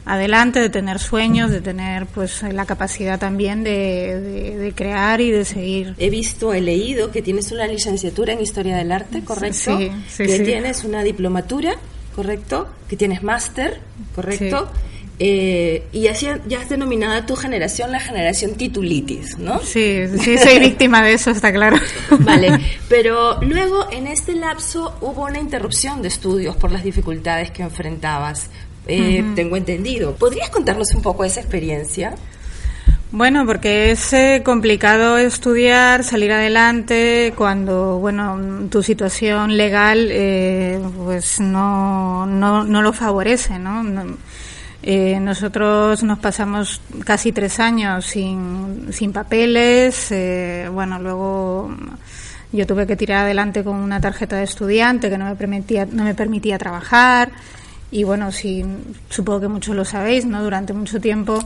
adelante, 0.06 0.62
de 0.62 0.70
tener 0.70 1.00
sueños, 1.00 1.52
de 1.52 1.60
tener 1.60 2.06
pues 2.06 2.42
la 2.44 2.66
capacidad 2.66 3.20
también 3.20 3.64
de, 3.64 4.56
de, 4.58 4.74
crear 4.74 5.20
y 5.20 5.32
de 5.32 5.44
seguir. 5.44 5.96
He 5.98 6.10
visto, 6.10 6.54
he 6.54 6.62
leído 6.62 7.12
que 7.12 7.22
tienes 7.22 7.52
una 7.52 7.68
licenciatura 7.68 8.34
en 8.34 8.42
Historia 8.42 8.78
del 8.78 8.92
Arte, 8.92 9.24
¿correcto? 9.24 9.78
Sí, 9.78 9.92
sí, 10.08 10.26
que 10.26 10.38
sí. 10.38 10.44
tienes 10.44 10.84
una 10.84 11.04
diplomatura, 11.04 11.74
¿correcto? 12.16 12.70
Que 12.88 12.96
tienes 12.96 13.24
máster, 13.24 13.82
¿correcto? 14.14 14.70
Eh, 15.18 15.84
y 15.94 16.08
así 16.08 16.28
ya 16.48 16.60
has 16.60 16.68
denominado 16.70 17.14
a 17.14 17.26
tu 17.26 17.36
generación 17.38 17.92
la 17.92 18.02
generación 18.02 18.56
titulitis, 18.56 19.38
¿no? 19.38 19.60
Sí, 19.62 20.04
sí, 20.20 20.38
soy 20.38 20.60
víctima 20.60 21.02
de 21.04 21.14
eso, 21.14 21.32
está 21.32 21.54
claro. 21.54 21.78
Vale, 22.20 22.60
pero 22.90 23.42
luego 23.42 23.88
en 23.92 24.08
este 24.08 24.34
lapso 24.36 24.98
hubo 25.00 25.24
una 25.24 25.40
interrupción 25.40 26.02
de 26.02 26.10
estudios 26.10 26.58
por 26.58 26.72
las 26.72 26.84
dificultades 26.84 27.52
que 27.52 27.64
enfrentabas. 27.64 28.50
Eh. 28.88 29.24
Tengo 29.36 29.56
entendido. 29.56 30.16
¿Podrías 30.16 30.50
contarnos 30.50 30.94
un 30.94 31.02
poco 31.02 31.24
esa 31.24 31.40
experiencia? 31.40 32.14
Bueno, 33.12 33.46
porque 33.46 33.92
es 33.92 34.12
eh, 34.14 34.42
complicado 34.44 35.18
estudiar, 35.18 36.04
salir 36.04 36.34
adelante 36.34 37.34
cuando, 37.38 37.98
bueno, 38.00 38.68
tu 38.70 38.84
situación 38.84 39.56
legal, 39.56 40.10
eh, 40.12 40.78
pues 41.06 41.40
no, 41.40 42.26
no, 42.26 42.66
no 42.66 42.82
lo 42.82 42.92
favorece, 42.92 43.58
¿no? 43.58 43.82
No- 43.84 44.18
eh, 44.88 45.20
nosotros 45.20 46.04
nos 46.04 46.20
pasamos 46.20 46.80
casi 47.04 47.32
tres 47.32 47.60
años 47.60 48.06
sin, 48.06 48.94
sin 48.94 49.12
papeles, 49.12 50.12
eh, 50.12 50.70
bueno, 50.72 51.00
luego 51.00 51.76
yo 52.52 52.68
tuve 52.68 52.86
que 52.86 52.96
tirar 52.96 53.26
adelante 53.26 53.64
con 53.64 53.78
una 53.78 54.00
tarjeta 54.00 54.36
de 54.36 54.44
estudiante 54.44 55.10
que 55.10 55.18
no 55.18 55.26
me 55.26 55.36
permitía, 55.36 55.88
no 55.88 56.04
me 56.04 56.14
permitía 56.14 56.60
trabajar 56.60 57.32
y 57.90 58.04
bueno, 58.04 58.32
sí, 58.32 58.64
supongo 59.10 59.42
que 59.42 59.48
muchos 59.48 59.76
lo 59.76 59.86
sabéis, 59.86 60.24
¿no? 60.28 60.44
Durante 60.44 60.72
mucho 60.74 61.02
tiempo 61.02 61.40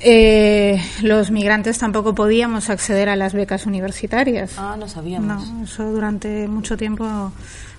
eh, 0.00 0.80
los 1.02 1.32
migrantes 1.32 1.76
tampoco 1.76 2.14
podíamos 2.14 2.70
acceder 2.70 3.08
a 3.08 3.16
las 3.16 3.32
becas 3.32 3.66
universitarias. 3.66 4.52
Ah, 4.56 4.76
no 4.78 4.86
sabíamos. 4.86 5.50
No, 5.50 5.64
eso 5.64 5.90
durante 5.90 6.46
mucho 6.46 6.76
tiempo 6.76 7.32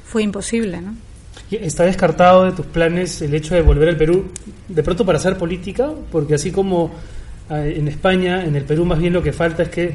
fue 0.05 0.23
imposible, 0.23 0.81
¿no? 0.81 0.95
¿Y 1.51 1.57
¿Está 1.57 1.83
descartado 1.83 2.45
de 2.45 2.53
tus 2.53 2.65
planes 2.65 3.21
el 3.21 3.33
hecho 3.33 3.53
de 3.55 3.61
volver 3.61 3.89
al 3.89 3.97
Perú 3.97 4.25
de 4.67 4.83
pronto 4.83 5.05
para 5.05 5.17
hacer 5.17 5.37
política? 5.37 5.91
Porque 6.11 6.35
así 6.35 6.51
como 6.51 6.91
eh, 7.49 7.75
en 7.77 7.87
España, 7.89 8.43
en 8.45 8.55
el 8.55 8.63
Perú 8.63 8.85
más 8.85 8.99
bien 8.99 9.11
lo 9.13 9.21
que 9.21 9.33
falta 9.33 9.63
es 9.63 9.69
que 9.69 9.93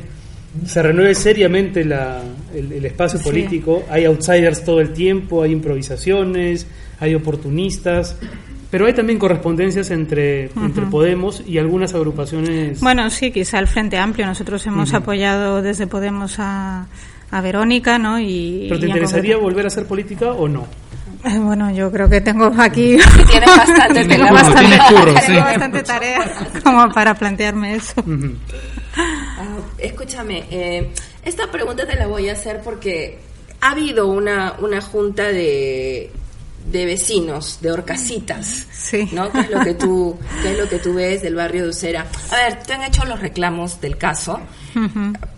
se 0.66 0.82
renueve 0.82 1.14
seriamente 1.14 1.84
la- 1.84 2.22
el, 2.54 2.72
el 2.72 2.84
espacio 2.84 3.18
Sí. 3.18 3.24
político. 3.24 3.84
Hay 3.90 4.04
outsiders 4.04 4.64
todo 4.64 4.80
el 4.80 4.90
tiempo, 4.92 5.42
hay 5.42 5.52
improvisaciones, 5.52 6.66
hay 7.00 7.14
oportunistas, 7.14 8.16
pero 8.70 8.86
hay 8.86 8.92
también 8.92 9.18
correspondencias 9.18 9.90
entre, 9.90 10.50
entre. 10.56 10.86
Podemos 10.86 11.42
y 11.46 11.56
algunas 11.58 11.94
agrupaciones. 11.94 12.80
Bueno, 12.80 13.08
sí, 13.10 13.30
quizá 13.30 13.58
el 13.58 13.66
Frente 13.66 13.96
Amplio. 13.96 14.26
Nosotros 14.26 14.66
hemos 14.66 14.92
apoyado 14.92 15.62
desde 15.62 15.86
Podemos 15.86 16.34
a, 16.38 16.86
a 17.30 17.40
Verónica, 17.40 17.98
¿no? 17.98 18.18
Y, 18.20 18.66
¿Pero 18.68 18.80
te 18.80 18.86
y 18.86 18.88
interesaría 18.90 19.36
volver 19.38 19.64
a 19.64 19.68
hacer 19.68 19.86
política 19.86 20.32
o 20.32 20.48
no? 20.48 20.66
Bueno, 21.40 21.70
yo 21.72 21.90
creo 21.90 22.08
que 22.08 22.20
tengo 22.20 22.52
aquí 22.58 22.96
Tienes 23.30 23.56
bastante 23.56 24.04
tengo 24.08 24.32
bastante, 24.32 24.78
curro, 24.88 25.12
sí. 25.20 25.26
tengo 25.26 25.40
bastante 25.40 25.82
tarea 25.82 26.32
como 26.62 26.88
para 26.92 27.14
plantearme 27.14 27.74
eso. 27.76 28.02
Ah, 28.96 29.58
escúchame, 29.78 30.44
eh, 30.50 30.92
esta 31.24 31.50
pregunta 31.50 31.86
te 31.86 31.96
la 31.96 32.06
voy 32.06 32.28
a 32.28 32.32
hacer 32.32 32.60
porque 32.62 33.18
ha 33.60 33.70
habido 33.72 34.06
una, 34.08 34.54
una 34.60 34.80
junta 34.80 35.24
de, 35.24 36.10
de 36.70 36.84
vecinos, 36.86 37.58
de 37.60 37.72
horcasitas, 37.72 38.66
Sí. 38.72 39.08
¿no? 39.12 39.30
¿Qué 39.32 39.40
es 39.40 39.50
lo 39.50 39.60
que 39.60 39.74
tú, 39.74 40.18
qué 40.42 40.52
es 40.52 40.58
lo 40.58 40.68
que 40.68 40.78
tú 40.78 40.94
ves 40.94 41.20
del 41.22 41.34
barrio 41.34 41.64
de 41.64 41.70
Usera? 41.70 42.06
A 42.30 42.36
ver, 42.36 42.62
te 42.62 42.72
han 42.74 42.82
hecho 42.84 43.04
los 43.04 43.18
reclamos 43.20 43.80
del 43.80 43.96
caso. 43.98 44.40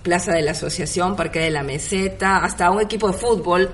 Plaza 0.02 0.32
de 0.32 0.42
la 0.42 0.50
Asociación, 0.50 1.16
Parque 1.16 1.38
de 1.40 1.50
la 1.50 1.62
Meseta, 1.62 2.38
hasta 2.38 2.70
un 2.70 2.82
equipo 2.82 3.06
de 3.08 3.14
fútbol. 3.14 3.70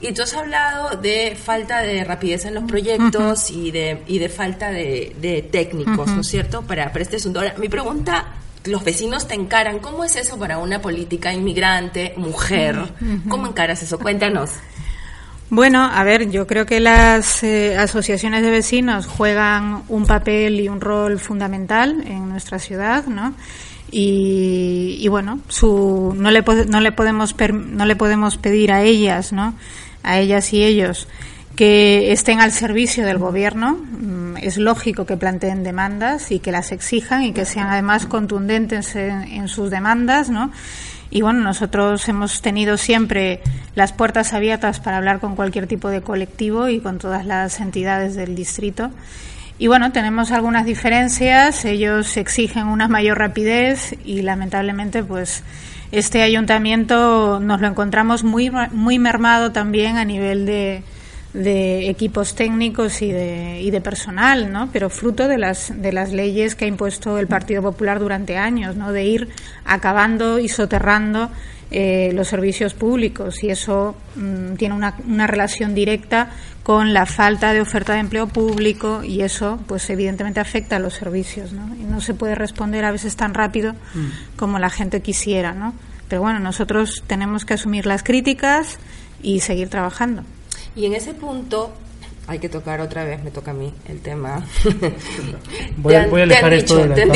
Y 0.00 0.12
tú 0.12 0.22
has 0.22 0.34
hablado 0.34 0.96
de 0.96 1.36
falta 1.42 1.80
de 1.80 2.04
rapidez 2.04 2.44
en 2.44 2.54
los 2.54 2.64
proyectos 2.64 3.50
y, 3.50 3.70
de, 3.70 4.02
y 4.06 4.18
de 4.18 4.28
falta 4.28 4.70
de, 4.70 5.16
de 5.20 5.42
técnicos, 5.42 6.08
¿no 6.08 6.20
es 6.20 6.28
cierto? 6.28 6.62
Para, 6.62 6.92
para 6.92 7.02
este 7.02 7.16
asunto. 7.16 7.40
Ahora, 7.40 7.54
mi 7.58 7.68
pregunta, 7.68 8.26
los 8.64 8.84
vecinos 8.84 9.26
te 9.26 9.34
encaran, 9.34 9.78
¿cómo 9.78 10.04
es 10.04 10.16
eso 10.16 10.38
para 10.38 10.58
una 10.58 10.82
política 10.82 11.32
inmigrante, 11.32 12.12
mujer? 12.18 12.76
¿Cómo 13.28 13.46
encaras 13.46 13.82
eso? 13.82 13.98
Cuéntanos. 13.98 14.50
Bueno, 15.48 15.84
a 15.84 16.02
ver, 16.04 16.28
yo 16.28 16.46
creo 16.46 16.66
que 16.66 16.80
las 16.80 17.42
eh, 17.44 17.76
asociaciones 17.78 18.42
de 18.42 18.50
vecinos 18.50 19.06
juegan 19.06 19.84
un 19.88 20.04
papel 20.04 20.60
y 20.60 20.68
un 20.68 20.80
rol 20.80 21.20
fundamental 21.20 22.02
en 22.06 22.28
nuestra 22.28 22.58
ciudad, 22.58 23.06
¿no? 23.06 23.32
Y, 23.90 24.98
y 25.00 25.06
bueno, 25.08 25.38
su, 25.48 26.12
no, 26.16 26.32
le, 26.32 26.42
no, 26.68 26.80
le 26.80 26.90
podemos 26.90 27.32
per- 27.32 27.54
no 27.54 27.86
le 27.86 27.94
podemos 27.94 28.36
pedir 28.36 28.72
a 28.72 28.82
ellas, 28.82 29.32
¿no? 29.32 29.54
A 30.06 30.18
ellas 30.18 30.54
y 30.54 30.64
ellos 30.64 31.06
que 31.56 32.12
estén 32.12 32.40
al 32.40 32.52
servicio 32.52 33.04
del 33.04 33.18
gobierno. 33.18 33.72
Mm, 33.72 34.36
Es 34.36 34.58
lógico 34.58 35.06
que 35.06 35.16
planteen 35.16 35.64
demandas 35.64 36.30
y 36.30 36.38
que 36.38 36.52
las 36.52 36.70
exijan 36.70 37.22
y 37.22 37.32
que 37.32 37.44
sean 37.46 37.68
además 37.68 38.06
contundentes 38.06 38.94
en, 38.94 39.22
en 39.22 39.48
sus 39.48 39.70
demandas, 39.70 40.28
¿no? 40.28 40.52
Y 41.10 41.22
bueno, 41.22 41.40
nosotros 41.40 42.06
hemos 42.08 42.42
tenido 42.42 42.76
siempre 42.76 43.40
las 43.74 43.92
puertas 43.92 44.34
abiertas 44.34 44.80
para 44.80 44.98
hablar 44.98 45.20
con 45.20 45.36
cualquier 45.36 45.66
tipo 45.66 45.88
de 45.88 46.02
colectivo 46.02 46.68
y 46.68 46.80
con 46.80 46.98
todas 46.98 47.24
las 47.24 47.60
entidades 47.60 48.14
del 48.14 48.34
distrito. 48.34 48.90
Y 49.58 49.68
bueno, 49.68 49.90
tenemos 49.90 50.32
algunas 50.32 50.66
diferencias, 50.66 51.64
ellos 51.64 52.16
exigen 52.18 52.66
una 52.66 52.88
mayor 52.88 53.18
rapidez 53.18 53.94
y 54.04 54.20
lamentablemente 54.20 55.02
pues 55.02 55.42
este 55.92 56.22
ayuntamiento 56.22 57.40
nos 57.40 57.60
lo 57.62 57.66
encontramos 57.66 58.22
muy, 58.22 58.50
muy 58.72 58.98
mermado 58.98 59.52
también 59.52 59.96
a 59.96 60.04
nivel 60.04 60.44
de, 60.44 60.82
de 61.32 61.88
equipos 61.88 62.34
técnicos 62.34 63.00
y 63.00 63.12
de, 63.12 63.60
y 63.62 63.70
de 63.70 63.80
personal, 63.80 64.52
¿no? 64.52 64.68
Pero 64.72 64.90
fruto 64.90 65.28
de 65.28 65.38
las, 65.38 65.72
de 65.80 65.92
las 65.92 66.12
leyes 66.12 66.54
que 66.54 66.66
ha 66.66 66.68
impuesto 66.68 67.18
el 67.18 67.26
Partido 67.26 67.62
Popular 67.62 67.98
durante 67.98 68.36
años, 68.36 68.76
¿no? 68.76 68.92
De 68.92 69.04
ir 69.04 69.28
acabando 69.64 70.38
y 70.38 70.48
soterrando 70.48 71.30
eh, 71.70 72.10
los 72.14 72.28
servicios 72.28 72.74
públicos 72.74 73.42
y 73.42 73.50
eso 73.50 73.96
mm, 74.14 74.54
tiene 74.54 74.74
una, 74.74 74.94
una 75.06 75.26
relación 75.26 75.74
directa 75.74 76.30
con 76.62 76.92
la 76.92 77.06
falta 77.06 77.52
de 77.52 77.60
oferta 77.60 77.94
de 77.94 78.00
empleo 78.00 78.28
público 78.28 79.02
y 79.02 79.22
eso 79.22 79.58
pues 79.66 79.88
evidentemente 79.90 80.40
afecta 80.40 80.76
a 80.76 80.78
los 80.78 80.94
servicios 80.94 81.52
¿no? 81.52 81.74
y 81.74 81.84
no 81.84 82.00
se 82.00 82.14
puede 82.14 82.34
responder 82.34 82.84
a 82.84 82.92
veces 82.92 83.16
tan 83.16 83.34
rápido 83.34 83.74
como 84.36 84.58
la 84.58 84.70
gente 84.70 85.00
quisiera 85.00 85.54
¿no? 85.54 85.74
pero 86.08 86.22
bueno 86.22 86.38
nosotros 86.38 87.02
tenemos 87.06 87.44
que 87.44 87.54
asumir 87.54 87.86
las 87.86 88.02
críticas 88.02 88.78
y 89.22 89.40
seguir 89.40 89.68
trabajando 89.68 90.22
Y 90.74 90.86
en 90.86 90.94
ese 90.94 91.14
punto 91.14 91.72
hay 92.28 92.38
que 92.38 92.48
tocar 92.48 92.80
otra 92.80 93.04
vez, 93.04 93.22
me 93.22 93.30
toca 93.30 93.52
a 93.52 93.54
mí 93.54 93.72
el 93.88 94.00
tema. 94.00 94.44
Voy 95.76 95.94
han- 95.96 96.10
voy 96.10 96.22
a 96.22 96.26
te 96.28 96.36
han 96.36 96.44
alejar 96.44 96.52
esto 96.54 96.76
dicho, 96.76 96.88
de 96.88 96.94
te 96.94 97.06
la 97.06 97.14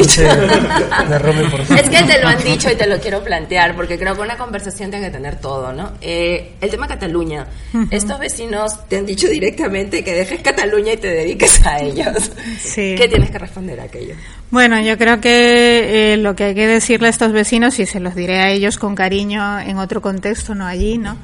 parte 1.19 1.43
de, 1.43 1.49
por 1.51 1.61
Es 1.79 1.89
que 1.91 2.03
te 2.05 2.21
lo 2.21 2.29
han 2.29 2.45
dicho 2.45 2.71
y 2.71 2.75
te 2.77 2.87
lo 2.87 2.99
quiero 3.01 3.23
plantear 3.25 3.75
porque 3.75 3.99
creo 3.99 4.15
que 4.15 4.21
una 4.23 4.37
conversación 4.37 4.91
tiene 4.91 5.07
que 5.07 5.13
tener 5.13 5.37
todo, 5.41 5.73
¿no? 5.73 5.93
Eh, 6.01 6.53
el 6.61 6.71
tema 6.71 6.87
Cataluña. 6.87 7.47
Estos 7.91 8.19
vecinos 8.19 8.87
te 8.89 8.99
han 8.99 9.07
dicho 9.07 9.29
directamente 9.29 10.05
que 10.05 10.13
dejes 10.13 10.41
Cataluña 10.41 10.93
y 10.93 10.97
te 10.97 11.09
dediques 11.09 11.65
a 11.67 11.81
ellos. 11.81 12.31
Sí. 12.61 12.95
¿Qué 12.97 13.09
tienes 13.09 13.31
que 13.31 13.39
responder 13.39 13.81
a 13.81 13.85
aquello? 13.85 14.15
Bueno, 14.51 14.81
yo 14.81 14.97
creo 14.99 15.21
que 15.21 16.13
eh, 16.13 16.17
lo 16.17 16.35
que 16.37 16.45
hay 16.45 16.55
que 16.55 16.67
decirle 16.67 17.07
a 17.09 17.11
estos 17.11 17.33
vecinos, 17.33 17.79
y 17.79 17.87
se 17.87 18.01
los 18.01 18.15
diré 18.15 18.39
a 18.41 18.51
ellos 18.51 18.79
con 18.79 18.95
cariño 18.95 19.61
en 19.61 19.79
otro 19.79 20.01
contexto, 20.01 20.55
no 20.55 20.67
allí, 20.67 20.99
¿no? 20.99 21.17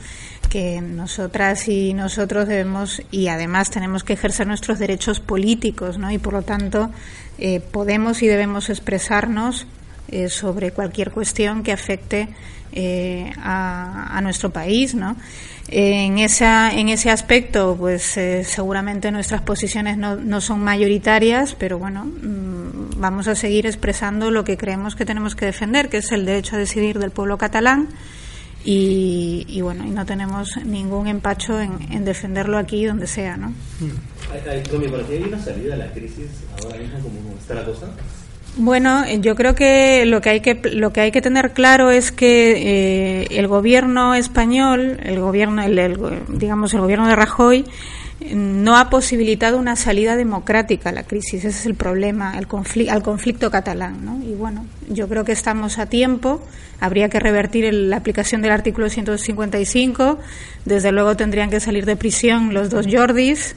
Nosotras 0.80 1.68
y 1.68 1.92
nosotros 1.92 2.48
debemos, 2.48 3.02
y 3.10 3.28
además 3.28 3.70
tenemos 3.70 4.04
que 4.04 4.14
ejercer 4.14 4.46
nuestros 4.46 4.78
derechos 4.78 5.20
políticos, 5.20 5.98
¿no? 5.98 6.10
Y 6.10 6.18
por 6.18 6.32
lo 6.32 6.42
tanto, 6.42 6.90
eh, 7.38 7.60
podemos 7.60 8.22
y 8.22 8.26
debemos 8.26 8.70
expresarnos 8.70 9.66
eh, 10.08 10.30
sobre 10.30 10.70
cualquier 10.70 11.10
cuestión 11.10 11.62
que 11.62 11.72
afecte 11.72 12.28
eh, 12.72 13.30
a, 13.36 14.18
nuestro 14.22 14.50
país, 14.50 14.94
¿no? 14.94 15.16
En, 15.68 16.18
esa, 16.18 16.72
en 16.72 16.88
ese 16.88 17.10
aspecto, 17.10 17.76
pues 17.78 18.18
seguramente 18.44 19.10
nuestras 19.10 19.42
posiciones 19.42 19.98
no, 19.98 20.16
no 20.16 20.40
son 20.40 20.60
mayoritarias, 20.60 21.54
pero 21.54 21.78
bueno, 21.78 22.04
mm, 22.04 22.98
vamos 22.98 23.28
a 23.28 23.34
seguir 23.34 23.66
expresando 23.66 24.30
lo 24.30 24.44
que 24.44 24.56
creemos 24.56 24.96
que 24.96 25.04
tenemos 25.04 25.34
que 25.34 25.44
defender, 25.44 25.88
que 25.88 25.98
es 25.98 26.12
el 26.12 26.24
derecho 26.24 26.56
a 26.56 26.58
decidir 26.60 26.98
del 26.98 27.10
pueblo 27.10 27.36
catalán. 27.36 27.88
Y, 28.68 29.46
y 29.48 29.60
bueno, 29.60 29.86
y 29.86 29.90
no 29.90 30.04
tenemos 30.04 30.56
ningún 30.64 31.06
empacho 31.06 31.60
en, 31.60 31.78
en 31.92 32.04
defenderlo 32.04 32.58
aquí 32.58 32.84
donde 32.84 33.06
sea, 33.06 33.36
¿no? 33.36 33.52
Romy, 34.72 34.88
¿por 34.88 35.04
qué 35.06 35.14
hay 35.18 35.22
una 35.22 35.38
salida 35.40 35.74
a 35.74 35.76
la 35.76 35.92
crisis 35.92 36.26
ahora 36.62 36.76
mismo 36.78 36.98
como 36.98 37.36
está 37.38 37.54
la 37.54 37.64
cosa? 37.64 37.86
Bueno, 38.56 39.04
yo 39.20 39.36
creo 39.36 39.54
que 39.54 40.04
lo 40.06 40.20
que 40.20 40.30
hay 40.30 40.40
que 40.40 40.60
lo 40.72 40.90
que 40.92 41.02
hay 41.02 41.12
que 41.12 41.20
tener 41.20 41.52
claro 41.52 41.90
es 41.90 42.10
que 42.10 43.22
eh, 43.22 43.26
el 43.30 43.46
gobierno 43.48 44.14
español, 44.14 44.98
el 45.02 45.20
gobierno, 45.20 45.62
el, 45.62 45.78
el- 45.78 45.98
digamos 46.28 46.72
el 46.74 46.80
gobierno 46.80 47.06
de 47.06 47.14
Rajoy, 47.14 47.66
no 48.34 48.76
ha 48.78 48.88
posibilitado 48.88 49.58
una 49.58 49.76
salida 49.76 50.16
democrática 50.16 50.88
a 50.88 50.92
la 50.92 51.02
crisis. 51.02 51.44
Ese 51.44 51.48
es 51.48 51.66
el 51.66 51.74
problema, 51.74 52.38
el 52.38 52.46
conflicto, 52.46 52.92
al 52.92 53.02
conflicto 53.02 53.50
catalán. 53.50 54.04
¿no? 54.04 54.18
Y 54.24 54.34
bueno, 54.34 54.64
yo 54.88 55.08
creo 55.08 55.24
que 55.24 55.32
estamos 55.32 55.78
a 55.78 55.86
tiempo. 55.86 56.42
Habría 56.80 57.08
que 57.08 57.20
revertir 57.20 57.72
la 57.72 57.98
aplicación 57.98 58.42
del 58.42 58.52
artículo 58.52 58.88
155. 58.88 60.18
Desde 60.64 60.92
luego 60.92 61.16
tendrían 61.16 61.50
que 61.50 61.60
salir 61.60 61.84
de 61.84 61.96
prisión 61.96 62.54
los 62.54 62.70
dos 62.70 62.86
Jordis 62.90 63.54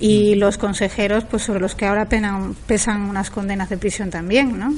y 0.00 0.34
los 0.36 0.56
consejeros, 0.56 1.24
pues 1.24 1.42
sobre 1.42 1.60
los 1.60 1.74
que 1.74 1.84
ahora 1.84 2.08
pesan 2.08 3.02
unas 3.02 3.30
condenas 3.30 3.68
de 3.68 3.76
prisión 3.76 4.08
también, 4.08 4.58
¿no? 4.58 4.72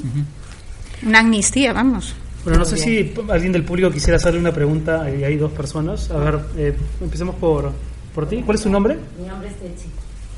Una 1.05 1.19
amnistía, 1.19 1.71
vamos. 1.71 2.13
Bueno, 2.43 2.59
no 2.59 2.65
sé 2.65 2.75
si 2.75 3.13
alguien 3.29 3.53
del 3.53 3.63
público 3.63 3.89
quisiera 3.89 4.17
hacerle 4.17 4.39
una 4.39 4.51
pregunta. 4.51 5.03
hay 5.03 5.37
dos 5.37 5.53
personas. 5.53 6.11
A 6.11 6.17
ver, 6.17 6.39
eh, 6.57 6.75
empecemos 6.99 7.35
por, 7.35 7.71
por 8.13 8.27
ti. 8.27 8.41
¿Cuál 8.43 8.57
es 8.57 8.63
tu 8.63 8.69
nombre? 8.69 8.97
Mi 9.19 9.27
nombre 9.27 9.49
es 9.49 9.55
Techi. 9.55 9.89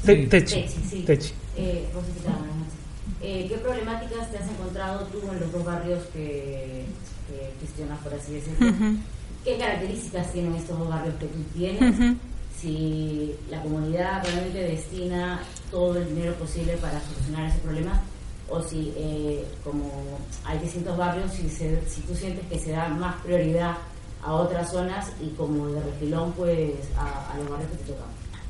Te, 0.06 0.28
Techi. 0.28 0.62
Techi, 0.62 0.82
sí. 0.90 1.04
Techi. 1.06 1.34
Eh, 1.58 1.86
eh, 3.22 3.46
¿Qué 3.50 3.56
problemáticas 3.58 4.32
te 4.32 4.38
has 4.38 4.50
encontrado 4.50 5.08
tú 5.08 5.20
en 5.32 5.40
los 5.40 5.52
dos 5.52 5.66
barrios 5.66 6.04
que, 6.14 6.86
que 7.28 7.54
gestionas, 7.66 8.00
por 8.00 8.14
así 8.14 8.34
decirlo? 8.34 8.74
¿Qué 9.44 9.58
características 9.58 10.32
tienen 10.32 10.56
estos 10.56 10.78
dos 10.78 10.90
barrios 10.90 11.16
que 11.16 11.28
tú 11.28 11.44
tienes? 11.54 12.18
Si 12.60 13.36
la 13.50 13.62
comunidad 13.62 14.24
realmente 14.24 14.60
destina 14.60 15.42
todo 15.70 15.98
el 15.98 16.08
dinero 16.08 16.34
posible 16.36 16.78
para 16.78 17.02
solucionar 17.02 17.50
ese 17.50 17.60
problema 17.60 18.02
o 18.48 18.62
si, 18.62 18.94
eh, 18.96 19.44
como 19.64 20.20
hay 20.46 20.60
distintos 20.60 20.98
barrios, 20.98 21.32
si, 21.32 21.50
si 21.50 22.02
tú 22.08 22.16
sientes 22.16 22.46
que 22.48 22.60
se 22.60 22.72
da 22.72 22.90
más 22.90 23.16
prioridad 23.24 23.78
a 24.26 24.34
otras 24.34 24.72
zonas 24.72 25.12
y 25.22 25.30
como 25.36 25.68
de 25.68 25.82
refilón, 25.82 26.34
pues 26.34 26.72
a, 26.98 27.38
los 27.38 27.50
barrios 27.50 27.72
que 27.72 27.78
te 27.78 27.84
tocan. 27.92 28.08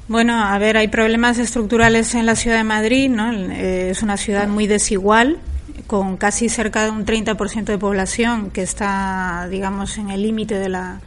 Bueno, 0.07 0.33
a 0.43 0.57
ver, 0.57 0.77
hay 0.77 0.87
problemas 0.87 1.37
estructurales 1.39 2.13
en 2.15 2.25
la 2.25 2.35
ciudad 2.35 2.57
de 2.57 2.63
Madrid, 2.63 3.09
¿no? 3.09 3.31
Eh, 3.33 3.89
es 3.89 4.03
una 4.03 4.17
ciudad 4.17 4.47
muy 4.47 4.67
desigual, 4.67 5.39
con 5.87 6.17
casi 6.17 6.47
cerca 6.47 6.85
de 6.85 6.91
un 6.91 7.05
30% 7.05 7.65
de 7.65 7.77
población 7.77 8.51
que 8.51 8.61
está, 8.61 9.47
digamos, 9.49 9.97
en 9.97 10.11
el 10.11 10.21
límite 10.21 10.59
de 10.59 10.69
la, 10.69 11.01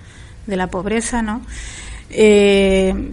de 0.46 0.56
la 0.56 0.66
pobreza, 0.66 1.22
¿no? 1.22 1.42
Eh, 2.10 3.12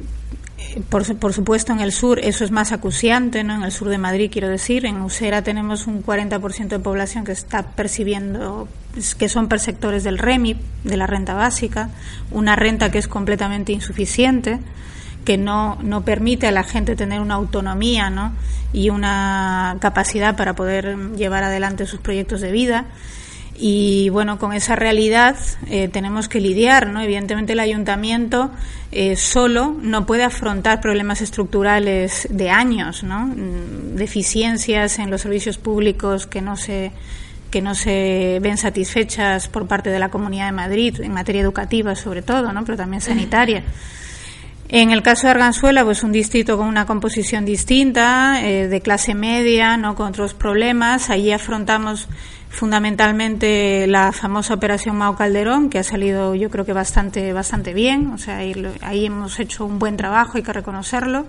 por, 0.82 1.34
supuesto, 1.34 1.71
en 1.71 1.80
el 1.80 1.91
sur 1.91 2.19
eso 2.19 2.43
es 2.43 2.51
más 2.51 2.71
acuciante, 2.71 3.43
¿no? 3.43 3.55
En 3.55 3.63
el 3.63 3.71
sur 3.71 3.89
de 3.89 3.97
Madrid, 3.97 4.30
quiero 4.32 4.49
decir. 4.49 4.86
En 4.86 5.01
Usera 5.01 5.41
tenemos 5.41 5.88
un 5.88 6.03
40% 6.03 6.67
de 6.67 6.80
población 6.80 7.23
que 7.23 7.32
está 7.32 7.63
percibiendo, 7.63 8.67
que 9.17 9.30
son 9.30 9.47
perceptores 9.47 10.03
del 10.03 10.17
REMI, 10.17 10.57
de 10.84 10.97
la 10.97 11.07
renta 11.07 11.34
básica, 11.34 11.89
una 12.32 12.55
renta 12.55 12.91
que 12.91 12.97
es 12.97 13.07
completamente 13.07 13.71
insuficiente, 13.71 14.59
que 15.23 15.38
no, 15.38 15.78
no 15.82 16.03
permite 16.03 16.47
a 16.47 16.51
la 16.51 16.63
gente 16.63 16.95
tener 16.95 17.21
una 17.21 17.36
autonomía, 17.36 18.09
¿no? 18.09 18.34
Y 18.73 18.89
una 18.89 19.78
capacidad 19.80 20.36
para 20.36 20.55
poder 20.55 20.97
llevar 21.15 21.43
adelante 21.43 21.86
sus 21.86 21.99
proyectos 22.01 22.41
de 22.41 22.51
vida. 22.51 22.86
Y 23.57 24.09
bueno, 24.09 24.37
con 24.37 24.51
esa 24.51 24.75
realidad 24.75 25.37
eh, 25.67 25.87
tenemos 25.87 26.27
que 26.27 26.41
lidiar, 26.41 26.87
¿no? 26.87 27.01
Evidentemente 27.01 27.53
el 27.53 27.61
ayuntamiento 27.61 28.51
eh, 28.91 29.15
solo 29.15 29.75
no 29.81 30.05
puede 30.05 30.23
afrontar 30.23 30.81
problemas 30.81 31.21
estructurales 31.21 32.27
de 32.29 32.49
años, 32.49 33.03
¿no? 33.03 33.27
Mm, 33.27 33.95
deficiencias 33.95 34.99
en 34.99 35.09
los 35.09 35.21
servicios 35.21 35.57
públicos 35.57 36.27
que 36.27 36.41
no 36.41 36.57
se 36.57 36.91
que 37.49 37.61
no 37.61 37.73
se 37.75 38.39
ven 38.41 38.57
satisfechas 38.57 39.47
por 39.47 39.65
parte 39.67 39.89
de 39.89 39.99
la 39.99 40.09
Comunidad 40.09 40.47
de 40.47 40.51
Madrid 40.51 40.99
en 40.99 41.13
materia 41.13 41.41
educativa 41.41 41.95
sobre 41.95 42.21
todo, 42.21 42.51
¿no? 42.51 42.65
Pero 42.65 42.77
también 42.77 42.99
sanitaria. 43.01 43.63
En 44.67 44.91
el 44.91 45.03
caso 45.03 45.27
de 45.27 45.31
Arganzuela, 45.31 45.85
pues 45.85 46.01
un 46.03 46.11
distrito 46.11 46.57
con 46.57 46.67
una 46.67 46.85
composición 46.85 47.45
distinta, 47.45 48.41
eh, 48.43 48.67
de 48.67 48.81
clase 48.81 49.13
media, 49.13 49.77
no 49.77 49.95
con 49.95 50.07
otros 50.07 50.33
problemas. 50.33 51.11
Allí 51.11 51.31
afrontamos 51.31 52.07
fundamentalmente 52.55 53.85
la 53.85 54.13
famosa 54.13 54.53
operación 54.53 54.95
Mao 54.95 55.15
Calderón, 55.15 55.69
que 55.69 55.77
ha 55.77 55.83
salido 55.83 56.35
yo 56.35 56.49
creo 56.49 56.65
que 56.65 56.73
bastante, 56.73 57.33
bastante 57.33 57.73
bien, 57.73 58.07
o 58.07 58.17
sea, 58.17 58.37
ahí, 58.37 59.05
hemos 59.05 59.39
hecho 59.39 59.65
un 59.65 59.77
buen 59.77 59.97
trabajo, 59.97 60.37
hay 60.37 60.43
que 60.43 60.53
reconocerlo, 60.53 61.25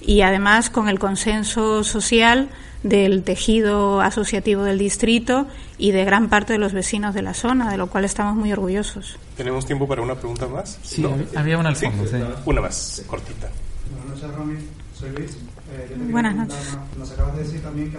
y 0.00 0.22
además 0.22 0.70
con 0.70 0.88
el 0.88 0.98
consenso 0.98 1.84
social 1.84 2.48
del 2.82 3.22
tejido 3.24 4.00
asociativo 4.00 4.62
del 4.62 4.78
distrito 4.78 5.46
y 5.78 5.92
de 5.92 6.04
gran 6.04 6.28
parte 6.28 6.54
de 6.54 6.58
los 6.58 6.72
vecinos 6.72 7.14
de 7.14 7.22
la 7.22 7.34
zona, 7.34 7.70
de 7.70 7.76
lo 7.76 7.88
cual 7.88 8.04
estamos 8.04 8.34
muy 8.34 8.50
orgullosos. 8.52 9.18
¿Tenemos 9.36 9.66
tiempo 9.66 9.86
para 9.86 10.02
una 10.02 10.14
pregunta 10.14 10.46
más? 10.46 10.78
Sí, 10.82 11.04
había 11.36 11.58
una 11.58 11.70
al 11.70 11.76
fondo. 11.76 12.06
Sí, 12.06 12.16
Una 12.44 12.60
más, 12.60 13.02
cortita. 13.06 13.50
Buenas 13.90 14.22
noches, 14.22 14.36
Romy. 14.36 14.56
Soy 14.98 15.10
Luis. 15.10 15.32
Eh, 15.72 15.96
Buenas 16.10 16.34
noches. 16.34 16.78
Nos 16.98 17.10
acabas 17.10 17.36
de 17.36 17.42
decir 17.42 17.62
también 17.62 17.90
que 17.90 17.98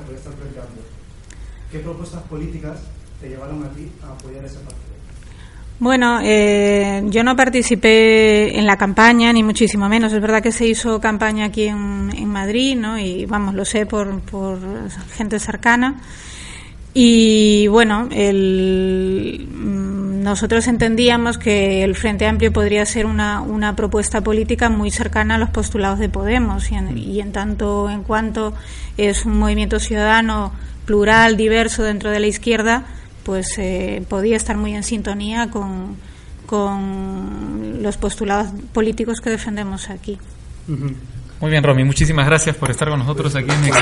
¿Qué 1.76 1.82
propuestas 1.82 2.24
políticas 2.24 2.80
te 3.20 3.28
llevaron 3.28 3.62
a 3.66 3.70
ti 3.72 3.92
a 4.02 4.14
apoyar 4.14 4.46
ese 4.46 4.60
partido? 4.60 4.96
Bueno, 5.78 6.22
eh, 6.24 7.04
yo 7.08 7.22
no 7.22 7.36
participé 7.36 8.58
en 8.58 8.66
la 8.66 8.78
campaña, 8.78 9.34
ni 9.34 9.44
muchísimo 9.44 9.90
menos. 9.90 10.14
Es 10.14 10.22
verdad 10.22 10.42
que 10.42 10.54
se 10.54 10.66
hizo 10.66 11.02
campaña 11.02 11.48
aquí 11.48 11.66
en, 11.66 12.14
en 12.16 12.30
Madrid, 12.30 12.78
¿no? 12.78 12.98
Y 12.98 13.26
vamos, 13.26 13.56
lo 13.56 13.66
sé 13.66 13.86
por, 13.86 14.22
por 14.22 14.58
gente 15.18 15.38
cercana. 15.38 16.00
Y 16.98 17.68
bueno, 17.68 18.08
el, 18.10 19.50
mm, 19.52 20.24
nosotros 20.24 20.66
entendíamos 20.68 21.38
que 21.38 21.84
el 21.84 21.94
Frente 21.94 22.26
Amplio 22.26 22.54
podría 22.54 22.86
ser 22.86 23.06
una, 23.06 23.42
una 23.42 23.76
propuesta 23.76 24.22
política 24.22 24.70
muy 24.70 24.92
cercana 24.92 25.36
a 25.36 25.38
los 25.38 25.50
postulados 25.50 26.00
de 26.00 26.08
Podemos 26.08 26.72
y 26.72 26.76
en, 26.76 26.98
y 26.98 27.20
en 27.20 27.34
tanto 27.34 27.90
en 27.90 28.04
cuanto 28.04 28.54
es 28.96 29.26
un 29.26 29.38
movimiento 29.38 29.78
ciudadano 29.78 30.54
plural, 30.86 31.36
diverso 31.36 31.84
dentro 31.84 32.12
de 32.12 32.22
la 32.22 32.28
izquierda, 32.28 32.86
pues 33.24 33.58
eh, 33.58 34.02
podía 34.08 34.38
estar 34.38 34.56
muy 34.56 34.74
en 34.74 34.84
sintonía 34.84 35.50
con, 35.50 35.98
con 36.46 37.84
los 37.84 37.98
postulados 37.98 38.54
políticos 38.72 39.20
que 39.20 39.32
defendemos 39.32 39.90
aquí. 39.90 40.18
Muy 41.42 41.52
bien, 41.52 41.62
Romy, 41.62 41.84
muchísimas 41.84 42.26
gracias 42.26 42.56
por 42.56 42.72
estar 42.72 42.88
con 42.88 43.00
nosotros 43.00 43.36
aquí 43.36 43.52
en 43.52 43.66
el 43.66 43.72
Un 43.72 43.82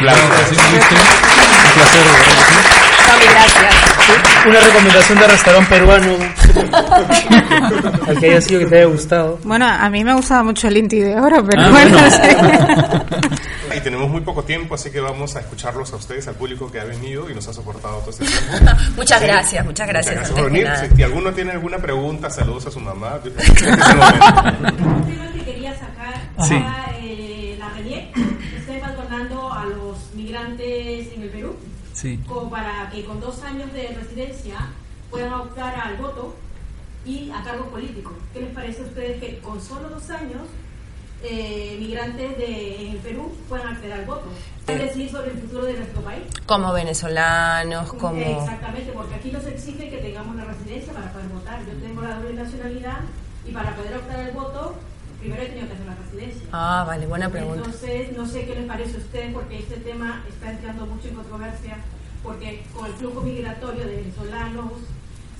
placer. 1.75 2.92
Gracias. 3.23 3.75
Una 4.45 4.59
recomendación 4.59 5.19
de 5.19 5.27
restaurante 5.27 5.69
peruano 5.69 6.13
al 8.07 8.19
que 8.19 8.25
haya 8.25 8.41
sido 8.41 8.59
que 8.59 8.65
te 8.65 8.75
haya 8.77 8.85
gustado. 8.85 9.39
Bueno, 9.43 9.65
a 9.67 9.89
mí 9.89 10.03
me 10.03 10.13
gustaba 10.13 10.43
mucho 10.43 10.67
el 10.67 10.77
Inti 10.77 10.99
de 10.99 11.19
Oro, 11.19 11.43
pero 11.45 11.63
ah, 11.63 11.69
bueno. 11.69 11.97
Y 13.75 13.79
tenemos 13.79 14.07
muy 14.09 14.21
poco 14.21 14.43
tiempo, 14.43 14.75
así 14.75 14.91
que 14.91 14.99
vamos 14.99 15.35
a 15.35 15.39
escucharlos 15.39 15.91
a 15.93 15.95
ustedes, 15.95 16.27
al 16.27 16.35
público 16.35 16.71
que 16.71 16.79
ha 16.79 16.83
venido 16.83 17.27
y 17.29 17.33
nos 17.33 17.47
ha 17.47 17.53
soportado 17.53 17.97
todo 17.99 18.11
este 18.11 18.25
tiempo. 18.25 18.71
muchas 18.95 19.21
gracias, 19.21 19.65
muchas 19.65 19.87
gracias. 19.87 20.15
Muchas 20.15 20.31
gracias 20.31 20.31
por 20.31 20.51
venir. 20.51 20.69
Si, 20.95 21.03
alguno 21.03 21.33
tiene 21.33 21.51
alguna 21.51 21.79
pregunta, 21.79 22.29
saludos 22.29 22.67
a 22.67 22.71
su 22.71 22.79
mamá. 22.79 23.19
quería 25.45 25.73
sacar 25.73 26.13
sí. 26.47 26.55
eh, 27.01 27.57
la 27.59 27.69
Renier, 27.69 28.09
estoy 28.57 28.77
patrocinando 28.79 29.51
a 29.51 29.65
los 29.65 29.97
migrantes 30.13 31.07
en 31.15 31.23
el 31.23 31.29
Perú, 31.29 31.55
sí. 32.03 32.19
como 32.27 32.49
para 32.49 32.89
que 32.91 33.03
con 33.03 33.19
dos 33.19 33.41
años 33.41 33.73
de 33.73 33.87
residencia 33.87 34.57
puedan 35.09 35.33
optar 35.33 35.75
al 35.75 35.97
voto 35.97 36.35
y 37.05 37.31
a 37.31 37.43
cargo 37.43 37.65
político. 37.65 38.13
¿Qué 38.33 38.41
les 38.41 38.53
parece 38.53 38.83
a 38.83 38.85
ustedes 38.85 39.19
que 39.19 39.39
con 39.39 39.59
solo 39.59 39.89
dos 39.89 40.09
años 40.09 40.43
eh, 41.25 41.77
migrantes 41.79 42.37
de, 42.37 42.89
en 42.89 42.97
Perú 42.97 43.33
puedan 43.47 43.69
acceder 43.69 43.93
al 43.93 44.05
voto. 44.05 44.25
Es 44.67 44.77
decir, 44.79 45.09
sobre 45.09 45.31
el 45.31 45.39
futuro 45.39 45.63
de 45.65 45.73
nuestro 45.73 46.01
país. 46.01 46.23
Como 46.45 46.73
venezolanos, 46.73 47.93
como... 47.93 48.19
Exactamente, 48.19 48.91
porque 48.91 49.15
aquí 49.15 49.31
nos 49.31 49.45
exige 49.45 49.89
que 49.89 49.97
tengamos 49.97 50.35
una 50.35 50.45
residencia 50.45 50.91
para 50.91 51.11
poder 51.13 51.29
votar. 51.29 51.59
Yo 51.65 51.73
tengo 51.81 52.01
la 52.01 52.15
doble 52.19 52.33
nacionalidad 52.33 52.99
y 53.47 53.51
para 53.51 53.73
poder 53.75 53.95
optar 53.97 54.19
al 54.19 54.31
voto, 54.31 54.75
primero 55.23 55.41
he 55.41 55.47
tenido 55.47 55.67
que 55.67 55.73
hacer 55.73 55.85
una 55.85 55.95
residencia. 55.95 56.49
Ah, 56.51 56.83
vale, 56.85 57.07
buena 57.07 57.29
pregunta. 57.29 57.65
Entonces, 57.65 58.17
no 58.17 58.27
sé 58.27 58.45
qué 58.45 58.55
les 58.55 58.65
parece 58.65 58.95
a 58.95 58.99
ustedes, 58.99 59.33
porque 59.33 59.59
este 59.59 59.77
tema 59.77 60.23
está 60.27 60.51
entrando 60.51 60.85
mucho 60.85 61.07
en 61.07 61.15
controversia, 61.15 61.77
porque 62.21 62.63
con 62.75 62.85
el 62.85 62.93
flujo 62.93 63.21
migratorio 63.21 63.85
de 63.85 63.95
venezolanos, 63.95 64.71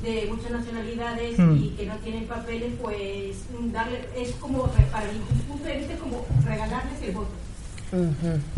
de 0.01 0.27
muchas 0.29 0.51
nacionalidades 0.51 1.38
hmm. 1.38 1.57
y 1.57 1.69
que 1.71 1.86
no 1.86 1.95
tienen 1.97 2.25
papeles, 2.25 2.73
pues 2.81 3.38
darle, 3.71 4.07
es 4.17 4.31
como, 4.36 4.63
para 4.91 5.05
mi 5.11 5.19
punto 5.47 5.65
de 5.65 5.77
vista, 5.77 5.93
es 5.93 5.99
como 5.99 6.25
regalarles 6.45 7.01
el 7.01 7.11
voto. 7.11 7.31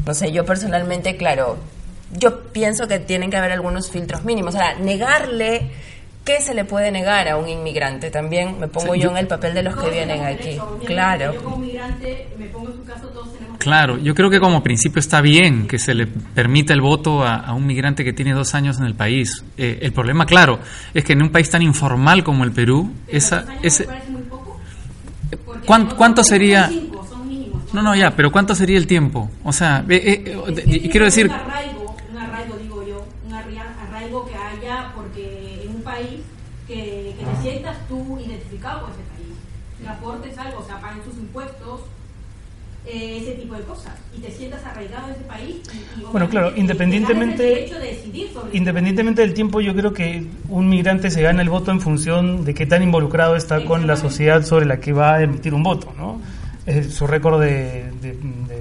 No 0.05 0.13
sé, 0.13 0.31
yo 0.31 0.45
personalmente, 0.45 1.17
claro, 1.17 1.57
yo 2.13 2.43
pienso 2.51 2.87
que 2.87 2.99
tienen 2.99 3.29
que 3.29 3.37
haber 3.37 3.51
algunos 3.51 3.91
filtros 3.91 4.23
mínimos. 4.23 4.55
O 4.55 4.57
sea, 4.57 4.75
negarle, 4.75 5.71
¿qué 6.25 6.41
se 6.41 6.53
le 6.53 6.65
puede 6.65 6.91
negar 6.91 7.29
a 7.29 7.37
un 7.37 7.47
inmigrante? 7.47 8.11
También 8.11 8.59
me 8.59 8.67
pongo 8.67 8.95
yo, 8.95 9.11
en 9.11 9.17
el 9.17 9.27
papel 9.27 9.53
de 9.53 9.63
los 9.63 9.75
que 9.77 9.89
vienen 9.89 10.25
aquí. 10.25 10.57
claro. 10.85 11.33
Yo 11.33 11.43
como 11.43 11.57
migrante, 11.57 12.27
me 12.37 12.47
pongo 12.47 12.71
en 12.71 12.75
su 12.75 12.83
caso, 12.83 13.07
todos 13.07 13.29
Claro, 13.65 13.97
yo 13.97 14.13
creo 14.13 14.29
que 14.29 14.39
como 14.39 14.61
principio 14.61 14.99
está 14.99 15.21
bien 15.21 15.67
que 15.67 15.79
se 15.79 15.95
le 15.95 16.05
permita 16.05 16.71
el 16.71 16.81
voto 16.81 17.23
a, 17.23 17.51
un 17.53 17.65
migrante 17.65 18.03
que 18.03 18.13
tiene 18.13 18.33
dos 18.33 18.53
años 18.53 18.77
en 18.77 18.85
el 18.85 18.93
país. 18.93 19.43
Eh, 19.57 19.79
el 19.81 19.91
problema, 19.91 20.27
claro, 20.27 20.59
es 20.93 21.03
que 21.03 21.13
en 21.13 21.23
un 21.23 21.31
país 21.31 21.49
tan 21.49 21.63
informal 21.63 22.23
como 22.23 22.43
el 22.43 22.51
Perú, 22.51 22.91
esa, 23.07 23.45
ese, 23.63 23.87
¿cuánto, 25.65 25.95
¿cuánto 25.95 26.23
sería? 26.23 26.69
No, 27.73 27.81
no, 27.81 27.95
ya, 27.95 28.15
pero 28.15 28.31
¿cuánto 28.31 28.53
sería 28.53 28.77
el 28.77 28.85
tiempo? 28.85 29.31
O 29.43 29.51
sea, 29.51 29.83
eh, 29.89 30.23
eh, 30.47 30.89
quiero 30.91 31.05
decir... 31.05 31.25
Un 31.25 31.33
arraigo, 31.33 31.95
un 32.11 32.17
arraigo 32.19 32.55
digo 32.57 32.87
yo, 32.87 33.07
un 33.25 33.33
arraigo 33.33 34.27
que 34.27 34.35
haya 34.35 34.91
porque 34.95 35.63
en 35.65 35.75
un 35.75 35.81
país 35.81 36.21
que, 36.67 37.15
que 37.17 37.25
te 37.25 37.41
sientas 37.41 37.77
con 38.73 38.91
ese 38.91 39.03
país, 39.13 39.37
que 39.79 39.87
aportes 39.87 40.37
algo, 40.37 40.59
o 40.59 40.65
sea, 40.65 40.79
paguen 40.81 41.03
tus 41.03 41.15
impuestos, 41.15 41.81
eh, 42.87 43.17
ese 43.19 43.31
tipo 43.31 43.55
de 43.55 43.63
cosas 43.63 43.93
y 44.15 44.21
te 44.21 44.29
sientas 44.29 44.63
arraigado 44.63 45.07
en 45.07 45.15
ese 45.15 45.23
país. 45.23 45.55
bueno, 46.11 46.29
claro, 46.29 46.53
independientemente, 46.55 47.67
independientemente 48.53 49.21
del 49.23 49.33
tiempo, 49.33 49.59
yo 49.59 49.75
creo 49.75 49.91
que 49.91 50.23
un 50.49 50.69
migrante 50.69 51.09
se 51.09 51.23
gana 51.23 51.41
el 51.41 51.49
voto 51.49 51.71
en 51.71 51.81
función 51.81 52.45
de 52.45 52.53
qué 52.53 52.67
tan 52.67 52.83
involucrado 52.83 53.35
está 53.35 53.65
con 53.65 53.87
la 53.87 53.97
sociedad 53.97 54.43
sobre 54.43 54.65
la 54.65 54.79
que 54.79 54.93
va 54.93 55.15
a 55.15 55.23
emitir 55.23 55.55
un 55.55 55.63
voto, 55.63 55.93
¿no? 55.97 56.21
Su 56.89 57.05
récord 57.05 57.39
de, 57.41 57.91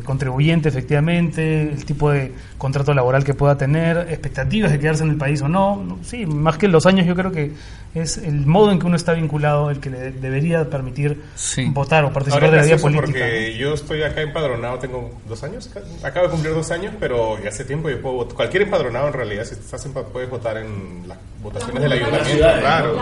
contribuyente 0.05 0.68
efectivamente, 0.68 1.62
el 1.62 1.84
tipo 1.86 2.11
de 2.11 2.32
contrato 2.59 2.92
laboral 2.92 3.24
que 3.24 3.32
pueda 3.32 3.57
tener, 3.57 3.96
expectativas 4.11 4.70
de 4.70 4.78
quedarse 4.78 5.05
en 5.05 5.11
el 5.11 5.16
país 5.16 5.40
o 5.40 5.48
no. 5.48 5.98
Sí, 6.02 6.26
más 6.26 6.59
que 6.59 6.68
los 6.68 6.84
años 6.84 7.07
yo 7.07 7.14
creo 7.14 7.32
que 7.32 7.52
es 7.94 8.18
el 8.18 8.44
modo 8.44 8.72
en 8.72 8.78
que 8.78 8.86
uno 8.86 8.96
está 8.96 9.14
vinculado 9.14 9.70
el 9.70 9.80
que 9.80 9.88
le 9.88 10.11
debería 10.12 10.68
permitir 10.68 11.22
votar 11.68 12.05
o 12.05 12.12
participar 12.12 12.50
de 12.50 12.57
la 12.59 12.62
vida 12.64 12.76
política. 12.76 13.07
Porque 13.07 13.57
yo 13.57 13.72
estoy 13.72 14.02
acá 14.02 14.20
empadronado, 14.20 14.78
tengo 14.78 15.11
dos 15.26 15.42
años, 15.42 15.70
acabo 16.02 16.26
de 16.26 16.32
cumplir 16.32 16.55
dos 16.55 16.70
años, 16.70 16.92
pero 17.00 17.38
hace 17.46 17.64
tiempo 17.64 17.88
yo 17.88 18.02
puedo 18.02 18.16
votar. 18.16 18.34
Cualquier 18.36 18.64
empadronado 18.64 19.09
en 19.09 19.12
realidad, 19.14 19.44
si 19.44 19.55
estás 19.55 19.88
puedes 20.12 20.28
votar 20.28 20.59
en 20.59 21.09
las 21.09 21.18
votaciones 21.42 21.82
del 21.82 21.92
ayuntamiento, 21.92 22.46
claro. 22.61 22.96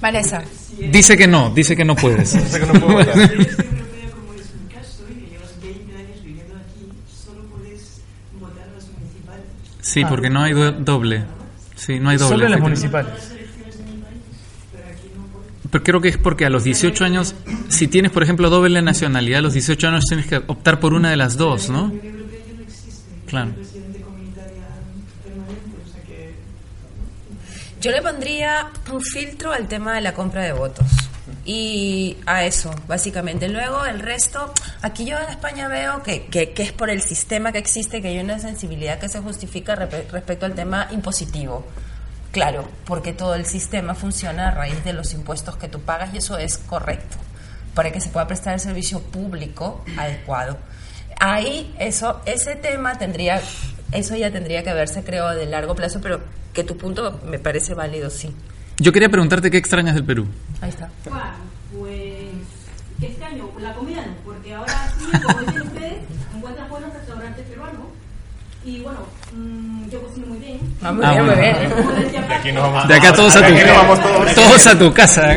Vanessa. 0.00 0.42
Dice 0.78 1.16
que 1.16 1.26
no, 1.26 1.50
dice 1.50 1.76
que 1.76 1.84
no 1.84 1.96
puedes. 1.96 2.32
dice 2.44 2.60
que 2.60 2.66
no 2.66 2.72
puedo 2.80 2.92
votar. 2.94 3.30
Sí, 9.80 10.04
porque 10.06 10.30
no 10.30 10.42
hay 10.42 10.52
doble. 10.52 11.24
Sí, 11.76 11.98
no 11.98 12.10
hay 12.10 12.16
doble. 12.16 12.30
Solo 12.30 12.44
en 12.46 12.50
las 12.52 12.60
municipales. 12.60 13.32
Pero 15.70 15.84
creo 15.84 16.00
que 16.00 16.08
es 16.08 16.18
porque 16.18 16.44
a 16.44 16.50
los 16.50 16.64
18 16.64 17.04
años, 17.04 17.34
si 17.68 17.88
tienes, 17.88 18.12
por 18.12 18.22
ejemplo, 18.22 18.50
doble 18.50 18.82
nacionalidad, 18.82 19.38
a 19.38 19.42
los 19.42 19.54
18 19.54 19.88
años 19.88 20.04
tienes 20.06 20.26
que 20.26 20.36
optar 20.36 20.80
por 20.80 20.92
una 20.92 21.10
de 21.10 21.16
las 21.16 21.36
dos, 21.36 21.70
¿no? 21.70 21.92
Claro. 23.26 23.52
Yo 27.82 27.90
le 27.90 28.00
pondría 28.00 28.70
un 28.92 29.02
filtro 29.02 29.52
al 29.52 29.66
tema 29.66 29.96
de 29.96 30.02
la 30.02 30.14
compra 30.14 30.44
de 30.44 30.52
votos. 30.52 30.86
Y 31.44 32.16
a 32.26 32.44
eso, 32.44 32.72
básicamente. 32.86 33.48
Luego 33.48 33.84
el 33.84 33.98
resto, 33.98 34.52
aquí 34.82 35.04
yo 35.04 35.18
en 35.18 35.28
España 35.30 35.66
veo 35.66 36.00
que, 36.04 36.26
que, 36.26 36.52
es 36.56 36.70
por 36.70 36.90
el 36.90 37.02
sistema 37.02 37.50
que 37.50 37.58
existe, 37.58 38.00
que 38.00 38.06
hay 38.06 38.20
una 38.20 38.38
sensibilidad 38.38 39.00
que 39.00 39.08
se 39.08 39.18
justifica 39.18 39.74
respecto 39.74 40.46
al 40.46 40.54
tema 40.54 40.86
impositivo. 40.92 41.66
Claro, 42.30 42.68
porque 42.84 43.12
todo 43.12 43.34
el 43.34 43.46
sistema 43.46 43.96
funciona 43.96 44.46
a 44.46 44.50
raíz 44.52 44.84
de 44.84 44.92
los 44.92 45.12
impuestos 45.12 45.56
que 45.56 45.66
tú 45.66 45.80
pagas 45.80 46.14
y 46.14 46.18
eso 46.18 46.38
es 46.38 46.58
correcto, 46.58 47.16
para 47.74 47.90
que 47.90 48.00
se 48.00 48.10
pueda 48.10 48.28
prestar 48.28 48.54
el 48.54 48.60
servicio 48.60 49.00
público 49.02 49.84
adecuado. 49.98 50.56
Ahí, 51.18 51.74
eso, 51.80 52.20
ese 52.26 52.54
tema 52.54 52.96
tendría, 52.96 53.42
eso 53.90 54.14
ya 54.14 54.30
tendría 54.30 54.62
que 54.62 54.72
verse, 54.72 55.02
creo, 55.02 55.30
de 55.30 55.46
largo 55.46 55.74
plazo, 55.74 56.00
pero 56.00 56.20
que 56.52 56.64
tu 56.64 56.76
punto 56.76 57.20
me 57.26 57.38
parece 57.38 57.74
válido, 57.74 58.10
sí. 58.10 58.34
Yo 58.78 58.92
quería 58.92 59.08
preguntarte 59.08 59.50
qué 59.50 59.58
extrañas 59.58 59.94
del 59.94 60.04
Perú. 60.04 60.26
Ahí 60.60 60.70
está. 60.70 60.90
Bueno, 61.04 61.24
pues, 61.78 61.94
¿qué 63.00 63.06
extraño? 63.06 63.48
La 63.60 63.74
comida 63.74 64.04
no, 64.04 64.12
porque 64.24 64.54
ahora 64.54 64.92
sí, 64.98 65.06
como 65.20 65.38
dicen 65.40 65.62
ustedes, 65.62 65.94
encuentras 66.34 66.68
buenos 66.68 66.92
restaurantes 66.94 67.46
peruanos. 67.46 67.80
Y 68.64 68.80
bueno, 68.80 69.00
mmm, 69.32 69.88
yo 69.88 70.02
cocino 70.02 70.26
muy 70.28 70.38
bien. 70.38 70.60
Ah, 70.82 70.92
muy 70.92 71.04
bien, 71.04 71.26
muy 71.26 71.34
bien. 71.34 71.58
De, 72.28 72.34
aquí 72.34 72.52
nos 72.52 72.62
vamos, 72.62 72.88
de 72.88 72.94
acá 72.94 73.12
todos 73.12 73.34
a 73.36 73.46
tu, 73.46 73.54
casa. 73.54 74.34
todos. 74.34 74.66
a 74.66 74.78
tu 74.78 74.92
casa. 74.92 75.30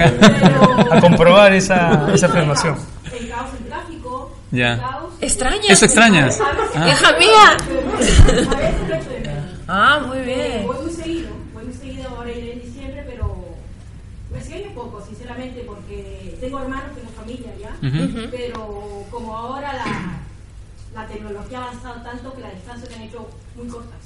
a 0.91 1.01
comprobar 1.01 1.53
esa, 1.53 2.07
esa 2.13 2.27
afirmación. 2.27 2.77
El 3.11 3.29
caos, 3.29 3.49
el 3.59 3.65
tráfico. 3.67 4.35
Ya. 4.51 4.99
¿Extrañas? 5.21 5.69
¿Eso 5.69 5.85
extrañas? 5.85 6.39
Ah. 6.75 6.87
¡Hija 6.87 7.13
mía! 7.17 7.57
Ah, 9.67 9.99
muy 10.05 10.19
bien. 10.19 10.67
Voy 10.67 10.77
muy 10.83 10.93
seguido, 10.93 11.29
voy 11.53 11.65
muy 11.65 11.73
seguido, 11.73 12.09
ahora 12.09 12.31
iré 12.31 12.53
en 12.53 12.61
diciembre, 12.61 13.03
pero 13.07 13.35
un 14.63 14.73
poco, 14.73 15.03
sinceramente, 15.05 15.63
porque 15.65 16.37
tengo 16.39 16.59
hermanos, 16.59 16.95
tengo 16.95 17.09
familia 17.11 17.51
ya, 17.59 17.75
pero 18.31 19.03
como 19.11 19.35
ahora 19.35 19.73
la, 19.73 19.85
la 20.93 21.05
tecnología 21.07 21.59
ha 21.59 21.63
avanzado 21.63 22.01
tanto 22.01 22.33
que 22.33 22.39
las 22.41 22.53
distancias 22.53 22.87
se 22.89 22.95
han 22.95 23.01
hecho 23.03 23.27
muy 23.55 23.67
cortas. 23.67 23.99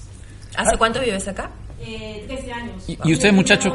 ¿Hace 0.56 0.78
cuánto 0.78 1.00
vives 1.02 1.28
acá? 1.28 1.50
Eh, 1.82 2.24
13 2.28 2.52
años. 2.52 2.84
¿Y, 2.88 2.98
y 3.04 3.14
ustedes, 3.14 3.34
muchachos? 3.34 3.74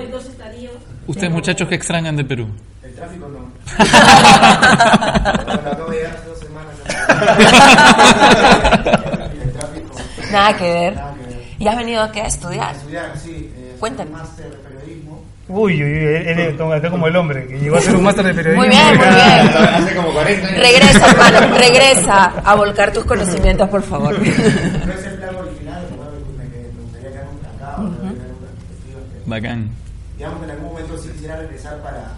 ¿Ustedes, 1.07 1.33
muchachos, 1.33 1.69
qué 1.69 1.75
extrañan 1.77 2.17
de 2.17 2.25
Perú? 2.25 2.49
El 2.83 2.93
tráfico 2.95 3.29
no. 3.29 3.39
bueno, 5.45 5.71
acabo 5.71 5.91
de 5.91 5.97
llegar 5.97 6.17
hace 6.17 6.29
dos 6.29 6.39
semanas. 6.39 6.75
el 9.43 9.53
tráfico. 9.53 9.95
Nada 10.33 10.57
que 10.57 10.65
ver. 10.65 10.95
Nada 10.95 11.15
que 11.15 11.19
ver. 11.19 11.24
¿Y 11.65 11.69
has 11.69 11.77
venido 11.77 12.03
aquí 12.03 12.21
a 12.21 12.27
estudiar? 12.27 12.69
A 12.69 12.73
estudiar, 12.73 13.19
sí. 13.19 13.51
Eh, 13.57 13.77
Cuéntame. 13.81 14.11
Un 14.11 14.19
máster 14.19 14.51
de 14.51 14.57
periodismo. 14.59 15.25
Uy, 15.49 15.83
uy, 15.83 15.93
uy, 15.93 16.15
él 16.15 16.39
es 16.39 16.61
acá 16.61 16.91
como 16.91 17.07
el 17.07 17.17
hombre, 17.17 17.47
que 17.47 17.59
llegó 17.59 17.77
a 17.77 17.79
hacer 17.79 17.97
un 17.97 18.03
máster 18.03 18.27
de 18.27 18.35
periodismo. 18.35 18.67
Muy 18.67 18.69
bien, 18.69 18.87
muy 18.99 19.07
bien. 19.07 19.65
Hace 19.75 19.97
como 19.97 20.13
40 20.13 20.47
años. 20.47 20.61
Regresa, 20.61 21.11
hermano, 21.11 21.57
regresa 21.57 22.25
a 22.45 22.55
volcar 22.55 22.93
tus 22.93 23.05
conocimientos, 23.07 23.67
por 23.71 23.83
favor. 23.83 24.13
No 24.19 24.27
es 24.27 25.07
el 25.07 25.15
plan 25.15 25.37
original, 25.37 25.87
me, 26.37 26.45
me 26.45 26.83
gustaría 26.83 27.11
quedarme 27.13 27.33
-huh. 27.41 28.13
tener 28.13 28.13
una 28.13 28.41
perspectiva. 28.45 29.01
Bacán. 29.25 29.71
Digamos 30.19 30.39
que 30.41 30.45
en 30.45 30.51
algún 30.51 30.67
momento 30.69 30.99
sí 30.99 31.09
quisiera 31.13 31.37
regresar 31.37 31.79
para 31.79 32.13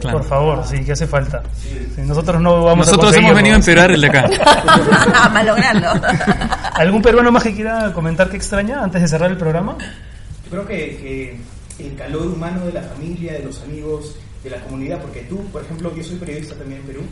Claro. 0.00 0.18
Por 0.18 0.28
favor, 0.28 0.66
sí, 0.66 0.84
que 0.84 0.92
hace 0.92 1.06
falta. 1.06 1.42
Sí. 1.54 1.88
Sí, 1.94 2.00
nosotros 2.02 2.40
no 2.40 2.64
vamos 2.64 2.86
Nosotros 2.86 3.14
a 3.14 3.18
hemos 3.18 3.34
venido 3.34 3.54
a 3.54 3.58
empeorar 3.58 3.90
el 3.90 4.00
de 4.00 4.08
acá. 4.08 4.28
a 5.14 5.28
malograrlo. 5.28 5.88
¿Algún 6.74 7.02
peruano 7.02 7.30
más 7.30 7.42
que 7.42 7.54
quiera 7.54 7.92
comentar 7.92 8.28
qué 8.28 8.36
extraña 8.36 8.82
antes 8.82 9.02
de 9.02 9.08
cerrar 9.08 9.30
el 9.30 9.36
programa? 9.36 9.76
Yo 10.44 10.50
creo 10.50 10.66
que, 10.66 11.36
que 11.78 11.86
el 11.86 11.94
calor 11.94 12.26
humano 12.26 12.64
de 12.64 12.72
la 12.72 12.82
familia, 12.82 13.34
de 13.34 13.44
los 13.44 13.62
amigos, 13.62 14.16
de 14.42 14.50
la 14.50 14.60
comunidad, 14.60 15.00
porque 15.00 15.20
tú, 15.22 15.44
por 15.52 15.62
ejemplo, 15.62 15.94
yo 15.94 16.02
soy 16.02 16.16
periodista 16.16 16.54
también 16.56 16.80
en 16.80 16.86
Perú, 16.86 17.02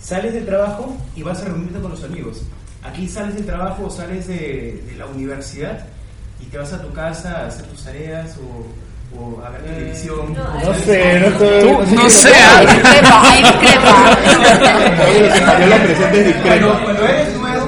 sales 0.00 0.32
del 0.32 0.46
trabajo 0.46 0.96
y 1.14 1.22
vas 1.22 1.40
a 1.42 1.44
reunirte 1.44 1.78
con 1.80 1.90
los 1.90 2.02
amigos. 2.02 2.42
Aquí 2.82 3.06
sales 3.08 3.34
del 3.36 3.46
trabajo 3.46 3.84
o 3.86 3.90
sales 3.90 4.26
de, 4.26 4.82
de 4.86 4.96
la 4.98 5.06
universidad 5.06 5.86
y 6.40 6.46
te 6.46 6.58
vas 6.58 6.72
a 6.72 6.82
tu 6.82 6.92
casa 6.92 7.42
a 7.42 7.46
hacer 7.46 7.66
tus 7.66 7.84
tareas 7.84 8.36
o 8.38 8.66
o 9.18 9.42
a 9.44 9.50
ver 9.50 9.62
televisión. 9.62 10.34
No, 10.34 10.74
sé, 10.74 11.20
no, 11.20 11.26
estoy, 11.26 11.60
Tú, 11.60 11.94
no 11.94 12.10
sé. 12.10 12.34
Ahí 12.34 12.66
discrepa, 12.66 13.22
ahí 13.22 13.42
discrepa. 13.42 14.18
Yo 15.60 15.66
la 15.66 15.82
presente 15.82 16.20
es 16.20 16.26
discreto. 16.26 16.80
Cuando 16.84 17.04
eres 17.04 17.36
nuevo, 17.36 17.66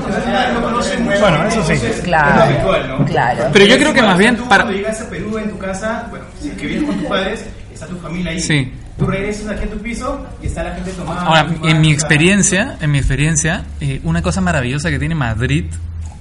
no 0.55 0.63
conoces 0.63 1.01
mucho. 1.01 1.21
Bueno, 1.21 1.45
eso 1.47 1.65
sí. 1.65 1.75
Claro. 2.03 2.35
Es 2.35 2.43
habitual, 2.43 2.89
¿no? 2.89 3.05
Claro. 3.05 3.45
Pero 3.53 3.65
yo 3.65 3.79
creo 3.79 3.95
que 3.95 4.03
más 4.03 4.19
bien 4.19 4.37
para... 4.37 4.65
Cuando 4.65 4.73
llegas 4.73 5.01
a 5.01 5.11
Perú 5.11 5.39
en 5.39 5.51
tu 5.51 5.59
casa, 5.59 6.07
bueno, 6.11 6.25
si 6.41 6.49
es 6.49 6.57
que 6.57 6.67
vienes 6.67 6.87
con 6.87 6.99
tus 6.99 7.09
padres, 7.09 7.45
está 7.73 7.87
tu 7.87 7.97
familia 7.99 8.33
ahí. 8.33 8.41
Sí. 8.41 8.73
Tú 8.99 9.07
regresas 9.07 9.49
aquí 9.49 9.65
a 9.65 9.71
tu 9.71 9.79
piso 9.79 10.27
y 10.43 10.47
está 10.47 10.63
la 10.63 10.75
gente 10.75 10.91
tomando. 10.93 11.21
Ahora, 11.21 11.47
en 11.63 11.81
mi 11.81 11.93
experiencia, 11.93 12.77
en 12.81 12.91
mi 12.91 12.99
experiencia, 12.99 13.65
eh, 13.81 14.01
una 14.05 14.23
cosa 14.23 14.41
maravillosa 14.41 14.91
que 14.91 14.99
tiene 14.99 15.15
Madrid 15.15 15.67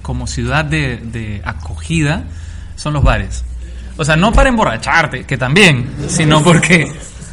como 0.02 0.26
ciudad 0.26 0.64
de, 0.64 0.98
de 0.98 1.42
acogida 1.44 2.24
son 2.76 2.92
los 2.92 3.02
bares. 3.02 3.44
O 3.96 4.04
sea, 4.04 4.16
no 4.16 4.32
para 4.32 4.48
emborracharte, 4.48 5.24
que 5.24 5.36
también, 5.38 5.86
sino 6.08 6.42
porque 6.42 6.86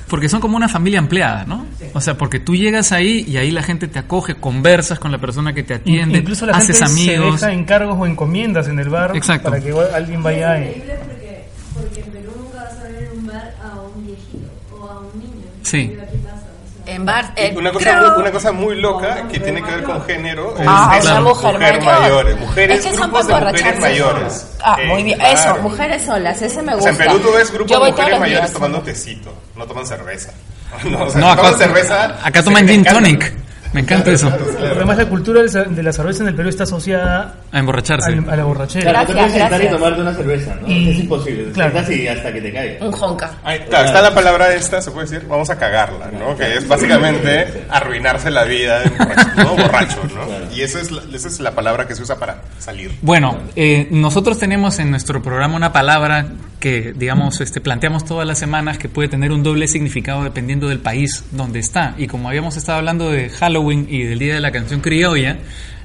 porque 0.08 0.30
son 0.30 0.40
como 0.42 0.56
una 0.56 0.70
familia 0.70 1.00
empleada, 1.00 1.44
¿no? 1.46 1.66
O 1.94 2.00
sea, 2.02 2.16
porque 2.18 2.40
tú 2.40 2.56
llegas 2.56 2.92
ahí 2.92 3.26
y 3.28 3.38
ahí 3.38 3.50
la 3.50 3.64
gente 3.64 3.88
te 3.88 3.98
acoge, 3.98 4.36
conversas 4.36 5.00
con 5.00 5.12
la 5.12 5.18
persona 5.18 5.54
que 5.54 5.64
te 5.64 5.74
atiende, 5.74 6.20
Incluso 6.20 6.46
la 6.46 6.54
haces 6.58 6.78
gente 6.80 6.92
amigos. 7.16 7.40
se 7.40 7.48
deja 7.48 7.58
encargos 7.60 7.98
o 8.00 8.06
encomiendas 8.06 8.68
en 8.68 8.78
el 8.80 8.90
bar 8.90 9.16
Exacto. 9.18 9.50
para 9.50 9.62
que 9.64 9.72
alguien 9.72 10.22
vaya 10.22 10.60
increíble 10.60 11.00
porque, 11.04 11.46
porque 11.74 12.00
en 12.02 12.06
Perú 12.12 12.32
nunca 12.38 12.58
vas 12.64 12.80
a 12.80 12.84
ver 12.84 13.04
en 13.12 13.20
un 13.20 13.26
bar 13.28 13.56
a 13.64 13.80
un 13.82 14.06
viejito 14.06 14.50
o 14.72 14.88
a 14.88 15.00
un 15.00 15.20
niño. 15.20 15.46
Sí. 15.64 15.88
Pero 15.92 16.04
aquí 16.04 16.18
pasa, 16.18 16.36
o 16.36 16.83
sea, 16.83 16.83
En 16.96 17.06
bar. 17.06 17.32
eh, 17.36 17.54
Una 17.56 17.72
cosa, 17.72 17.92
creo- 17.92 18.12
muy, 18.12 18.22
una 18.22 18.32
cosa 18.32 18.52
muy 18.52 18.76
loca 18.80 19.28
que 19.32 19.40
tiene 19.40 19.62
que 19.64 19.72
ver 19.72 19.84
con 19.84 20.04
género 20.06 20.56
es, 20.58 20.66
Ah, 20.68 20.96
es 21.00 21.06
una 21.06 21.22
mujer 21.22 21.60
mayor. 21.60 21.84
mayores, 21.84 22.40
mujeres, 22.40 22.80
es 22.80 22.86
que 22.86 22.92
son 22.98 23.10
grupos 23.12 23.28
para 23.28 23.46
de 23.52 23.58
mujeres 23.60 23.80
mayores. 23.80 24.48
Ah, 24.64 24.78
Eh, 24.80 24.88
muy 24.88 25.04
bien. 25.04 25.22
Eso, 25.22 25.56
mujeres 25.62 26.06
solas, 26.06 26.42
ese 26.42 26.62
me 26.62 26.74
O 26.74 26.76
gusta. 26.78 26.94
sea, 26.94 27.06
en 27.06 27.12
Perú 27.12 27.20
tú 27.24 27.36
ves 27.36 27.52
grupos 27.52 27.70
de 27.86 27.92
mujeres 27.92 28.20
mayores 28.20 28.42
días. 28.42 28.54
tomando 28.54 28.82
tecito, 28.82 29.34
no 29.56 29.66
toman 29.66 29.86
cerveza. 29.88 30.32
No, 30.86 31.04
o 31.04 31.10
sea, 31.10 31.22
No, 31.22 31.36
toman 31.36 31.54
acá, 31.54 31.58
cerveza. 31.58 32.18
acá 32.24 32.44
toman 32.44 32.68
gin 32.68 32.84
tonic. 32.84 33.34
Me 33.74 33.82
encanta 33.82 34.12
eso. 34.12 34.32
Además, 34.60 34.98
la 34.98 35.06
cultura 35.08 35.42
de 35.42 35.84
la 35.84 35.92
cerveza 35.92 36.24
en 36.24 36.30
el 36.30 36.36
Perú 36.36 36.50
está 36.50 36.64
asociada 36.64 37.36
a 37.52 37.60
emborracharse. 37.60 38.12
A, 38.12 38.36
la 38.36 38.44
borrachera. 38.44 38.92
Claro, 38.92 39.08
te 39.08 39.14
puedes 39.14 39.32
sentar 39.34 39.64
y 39.64 39.70
tomarte 39.70 40.02
una 40.02 40.14
cerveza, 40.14 40.56
¿no? 40.62 40.68
es 40.68 41.00
imposible. 41.00 41.52
Claro. 41.52 41.80
así 41.80 42.08
hasta 42.08 42.32
que 42.32 42.42
te 42.42 42.54
caiga. 42.54 42.86
Un 42.86 42.92
jonca. 42.92 43.32
Ahí 43.44 43.60
está, 43.60 43.86
está 43.86 44.02
la 44.02 44.14
palabra 44.14 44.54
esta, 44.54 44.82
se 44.82 44.92
puede 44.92 45.08
decir, 45.08 45.28
vamos 45.28 45.50
a 45.50 45.58
cagarla, 45.58 46.12
¿no? 46.12 46.38
Que 46.38 46.56
es 46.56 46.68
básicamente 46.68 47.66
arruinarse 47.70 48.30
la 48.30 48.44
vida 48.44 48.80
de 48.80 48.90
borracho, 48.90 49.30
¿no? 49.38 49.56
Borracho, 49.56 50.02
¿no? 50.16 50.56
Y 50.56 50.62
esa 50.62 50.80
es, 50.80 50.92
la, 50.92 51.02
esa 51.12 51.28
es 51.28 51.40
la 51.40 51.52
palabra 51.52 51.88
que 51.88 51.96
se 51.96 52.04
usa 52.04 52.18
para 52.18 52.42
salir. 52.60 52.92
Bueno, 53.02 53.40
eh, 53.56 53.88
nosotros 53.90 54.38
tenemos 54.38 54.78
en 54.80 54.92
nuestro 54.92 55.22
programa 55.22 55.56
una 55.56 55.74
palabra 55.74 56.28
que, 56.64 56.94
digamos, 56.94 57.42
este, 57.42 57.60
planteamos 57.60 58.06
todas 58.06 58.26
las 58.26 58.40
semanas 58.40 58.78
que 58.78 58.88
puede 58.88 59.10
tener 59.10 59.34
un 59.34 59.44
doble 59.44 59.68
significado 59.68 60.24
dependiendo 60.24 60.70
del 60.70 60.80
país 60.80 61.28
donde 61.34 61.60
está. 61.60 61.94
Y 61.98 62.08
como 62.08 62.30
habíamos 62.30 62.56
estado 62.56 62.78
hablando 62.78 63.12
de 63.12 63.30
Halloween 63.32 63.86
y 63.90 64.04
del 64.04 64.18
Día 64.18 64.36
de 64.36 64.40
la 64.40 64.54
Canción 64.54 64.80
Criolla, 64.80 65.40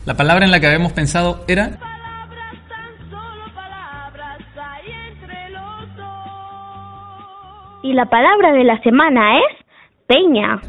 la 0.07 0.15
palabra 0.15 0.45
en 0.45 0.53
la 0.53 0.61
que 0.61 0.69
habíamos 0.69 0.93
pensado 0.93 1.45
era... 1.49 1.81
Y 7.83 7.93
la 7.93 8.07
palabra 8.07 8.53
de 8.53 8.63
la 8.63 8.81
semana 8.83 9.39
es 9.39 9.65
peña. 10.07 10.61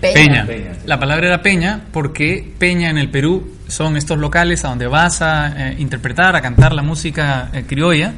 Peña. 0.00 0.44
La 0.86 0.98
palabra 0.98 1.28
era 1.28 1.40
peña 1.40 1.82
porque 1.92 2.52
peña 2.58 2.90
en 2.90 2.98
el 2.98 3.10
Perú 3.10 3.48
son 3.68 3.96
estos 3.96 4.18
locales 4.18 4.64
a 4.64 4.70
donde 4.70 4.88
vas 4.88 5.22
a 5.22 5.70
eh, 5.70 5.76
interpretar, 5.78 6.34
a 6.34 6.40
cantar 6.40 6.72
la 6.72 6.82
música 6.82 7.48
eh, 7.52 7.62
criolla 7.64 8.12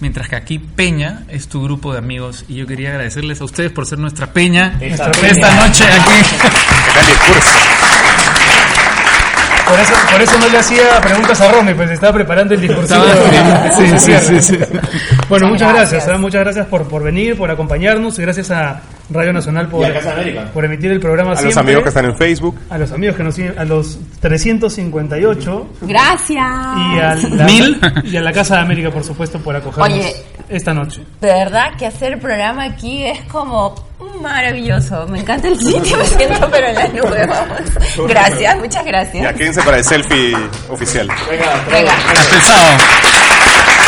mientras 0.00 0.28
que 0.28 0.36
aquí 0.36 0.58
Peña 0.58 1.24
es 1.28 1.48
tu 1.48 1.62
grupo 1.62 1.92
de 1.92 1.98
amigos. 1.98 2.44
Y 2.48 2.56
yo 2.56 2.66
quería 2.66 2.90
agradecerles 2.90 3.40
a 3.40 3.44
ustedes 3.44 3.72
por 3.72 3.86
ser 3.86 3.98
nuestra 3.98 4.32
Peña 4.32 4.78
esta, 4.80 5.08
noche 5.08 5.84
aquí. 5.84 6.36
Por 9.66 9.80
eso, 9.80 9.94
por 10.12 10.22
eso 10.22 10.38
no 10.38 10.48
le 10.48 10.58
hacía 10.58 11.00
preguntas 11.00 11.40
a 11.40 11.50
Romy, 11.50 11.74
pues 11.74 11.90
estaba 11.90 12.12
preparando 12.12 12.54
el 12.54 12.60
discurso. 12.60 13.04
Sí, 13.76 14.18
sí, 14.20 14.40
sí, 14.40 14.58
bueno, 15.28 15.48
muchas 15.48 15.72
gracias, 15.72 16.06
¿eh? 16.06 16.16
muchas 16.18 16.42
gracias 16.42 16.66
por, 16.66 16.86
por 16.86 17.02
venir, 17.02 17.36
por 17.36 17.50
acompañarnos, 17.50 18.16
gracias 18.16 18.52
a 18.52 18.80
Radio 19.10 19.32
Nacional 19.32 19.68
por, 19.68 19.86
por 20.52 20.64
emitir 20.64 20.90
el 20.90 21.00
programa 21.00 21.32
A 21.32 21.42
los 21.42 21.56
amigos 21.56 21.82
que 21.82 21.88
están 21.90 22.06
en 22.06 22.16
Facebook. 22.16 22.58
A 22.70 22.78
los 22.78 22.90
amigos 22.92 23.16
que 23.16 23.22
nos 23.22 23.34
siguen, 23.34 23.58
a 23.58 23.64
los 23.64 23.98
358. 24.20 25.68
Gracias. 25.82 26.28
Y 26.28 26.98
a 26.98 27.14
la, 27.14 27.44
Mil. 27.46 27.80
Y 28.04 28.16
a 28.16 28.20
la 28.20 28.32
Casa 28.32 28.56
de 28.56 28.60
América, 28.62 28.90
por 28.90 29.04
supuesto, 29.04 29.38
por 29.38 29.54
acogernos 29.54 30.06
esta 30.48 30.74
noche. 30.74 31.02
De 31.20 31.28
verdad 31.28 31.76
que 31.78 31.86
hacer 31.86 32.14
el 32.14 32.18
programa 32.18 32.64
aquí 32.64 33.04
es 33.04 33.20
como 33.22 33.74
maravilloso. 34.20 35.06
Me 35.08 35.20
encanta 35.20 35.48
el 35.48 35.58
sitio, 35.58 35.96
me 35.96 36.04
siento 36.04 36.48
pero 36.50 36.66
en 36.68 36.74
la 36.74 36.88
nube, 36.88 37.26
vamos. 37.26 38.08
Gracias, 38.08 38.58
muchas 38.58 38.84
gracias. 38.84 39.22
Ya, 39.22 39.32
quédense 39.32 39.62
para 39.62 39.78
el 39.78 39.84
selfie 39.84 40.36
oficial. 40.68 41.08
Venga, 41.30 41.64
venga. 41.70 41.92
Hasta 41.92 42.36
el 42.36 42.42
sábado. 42.42 43.85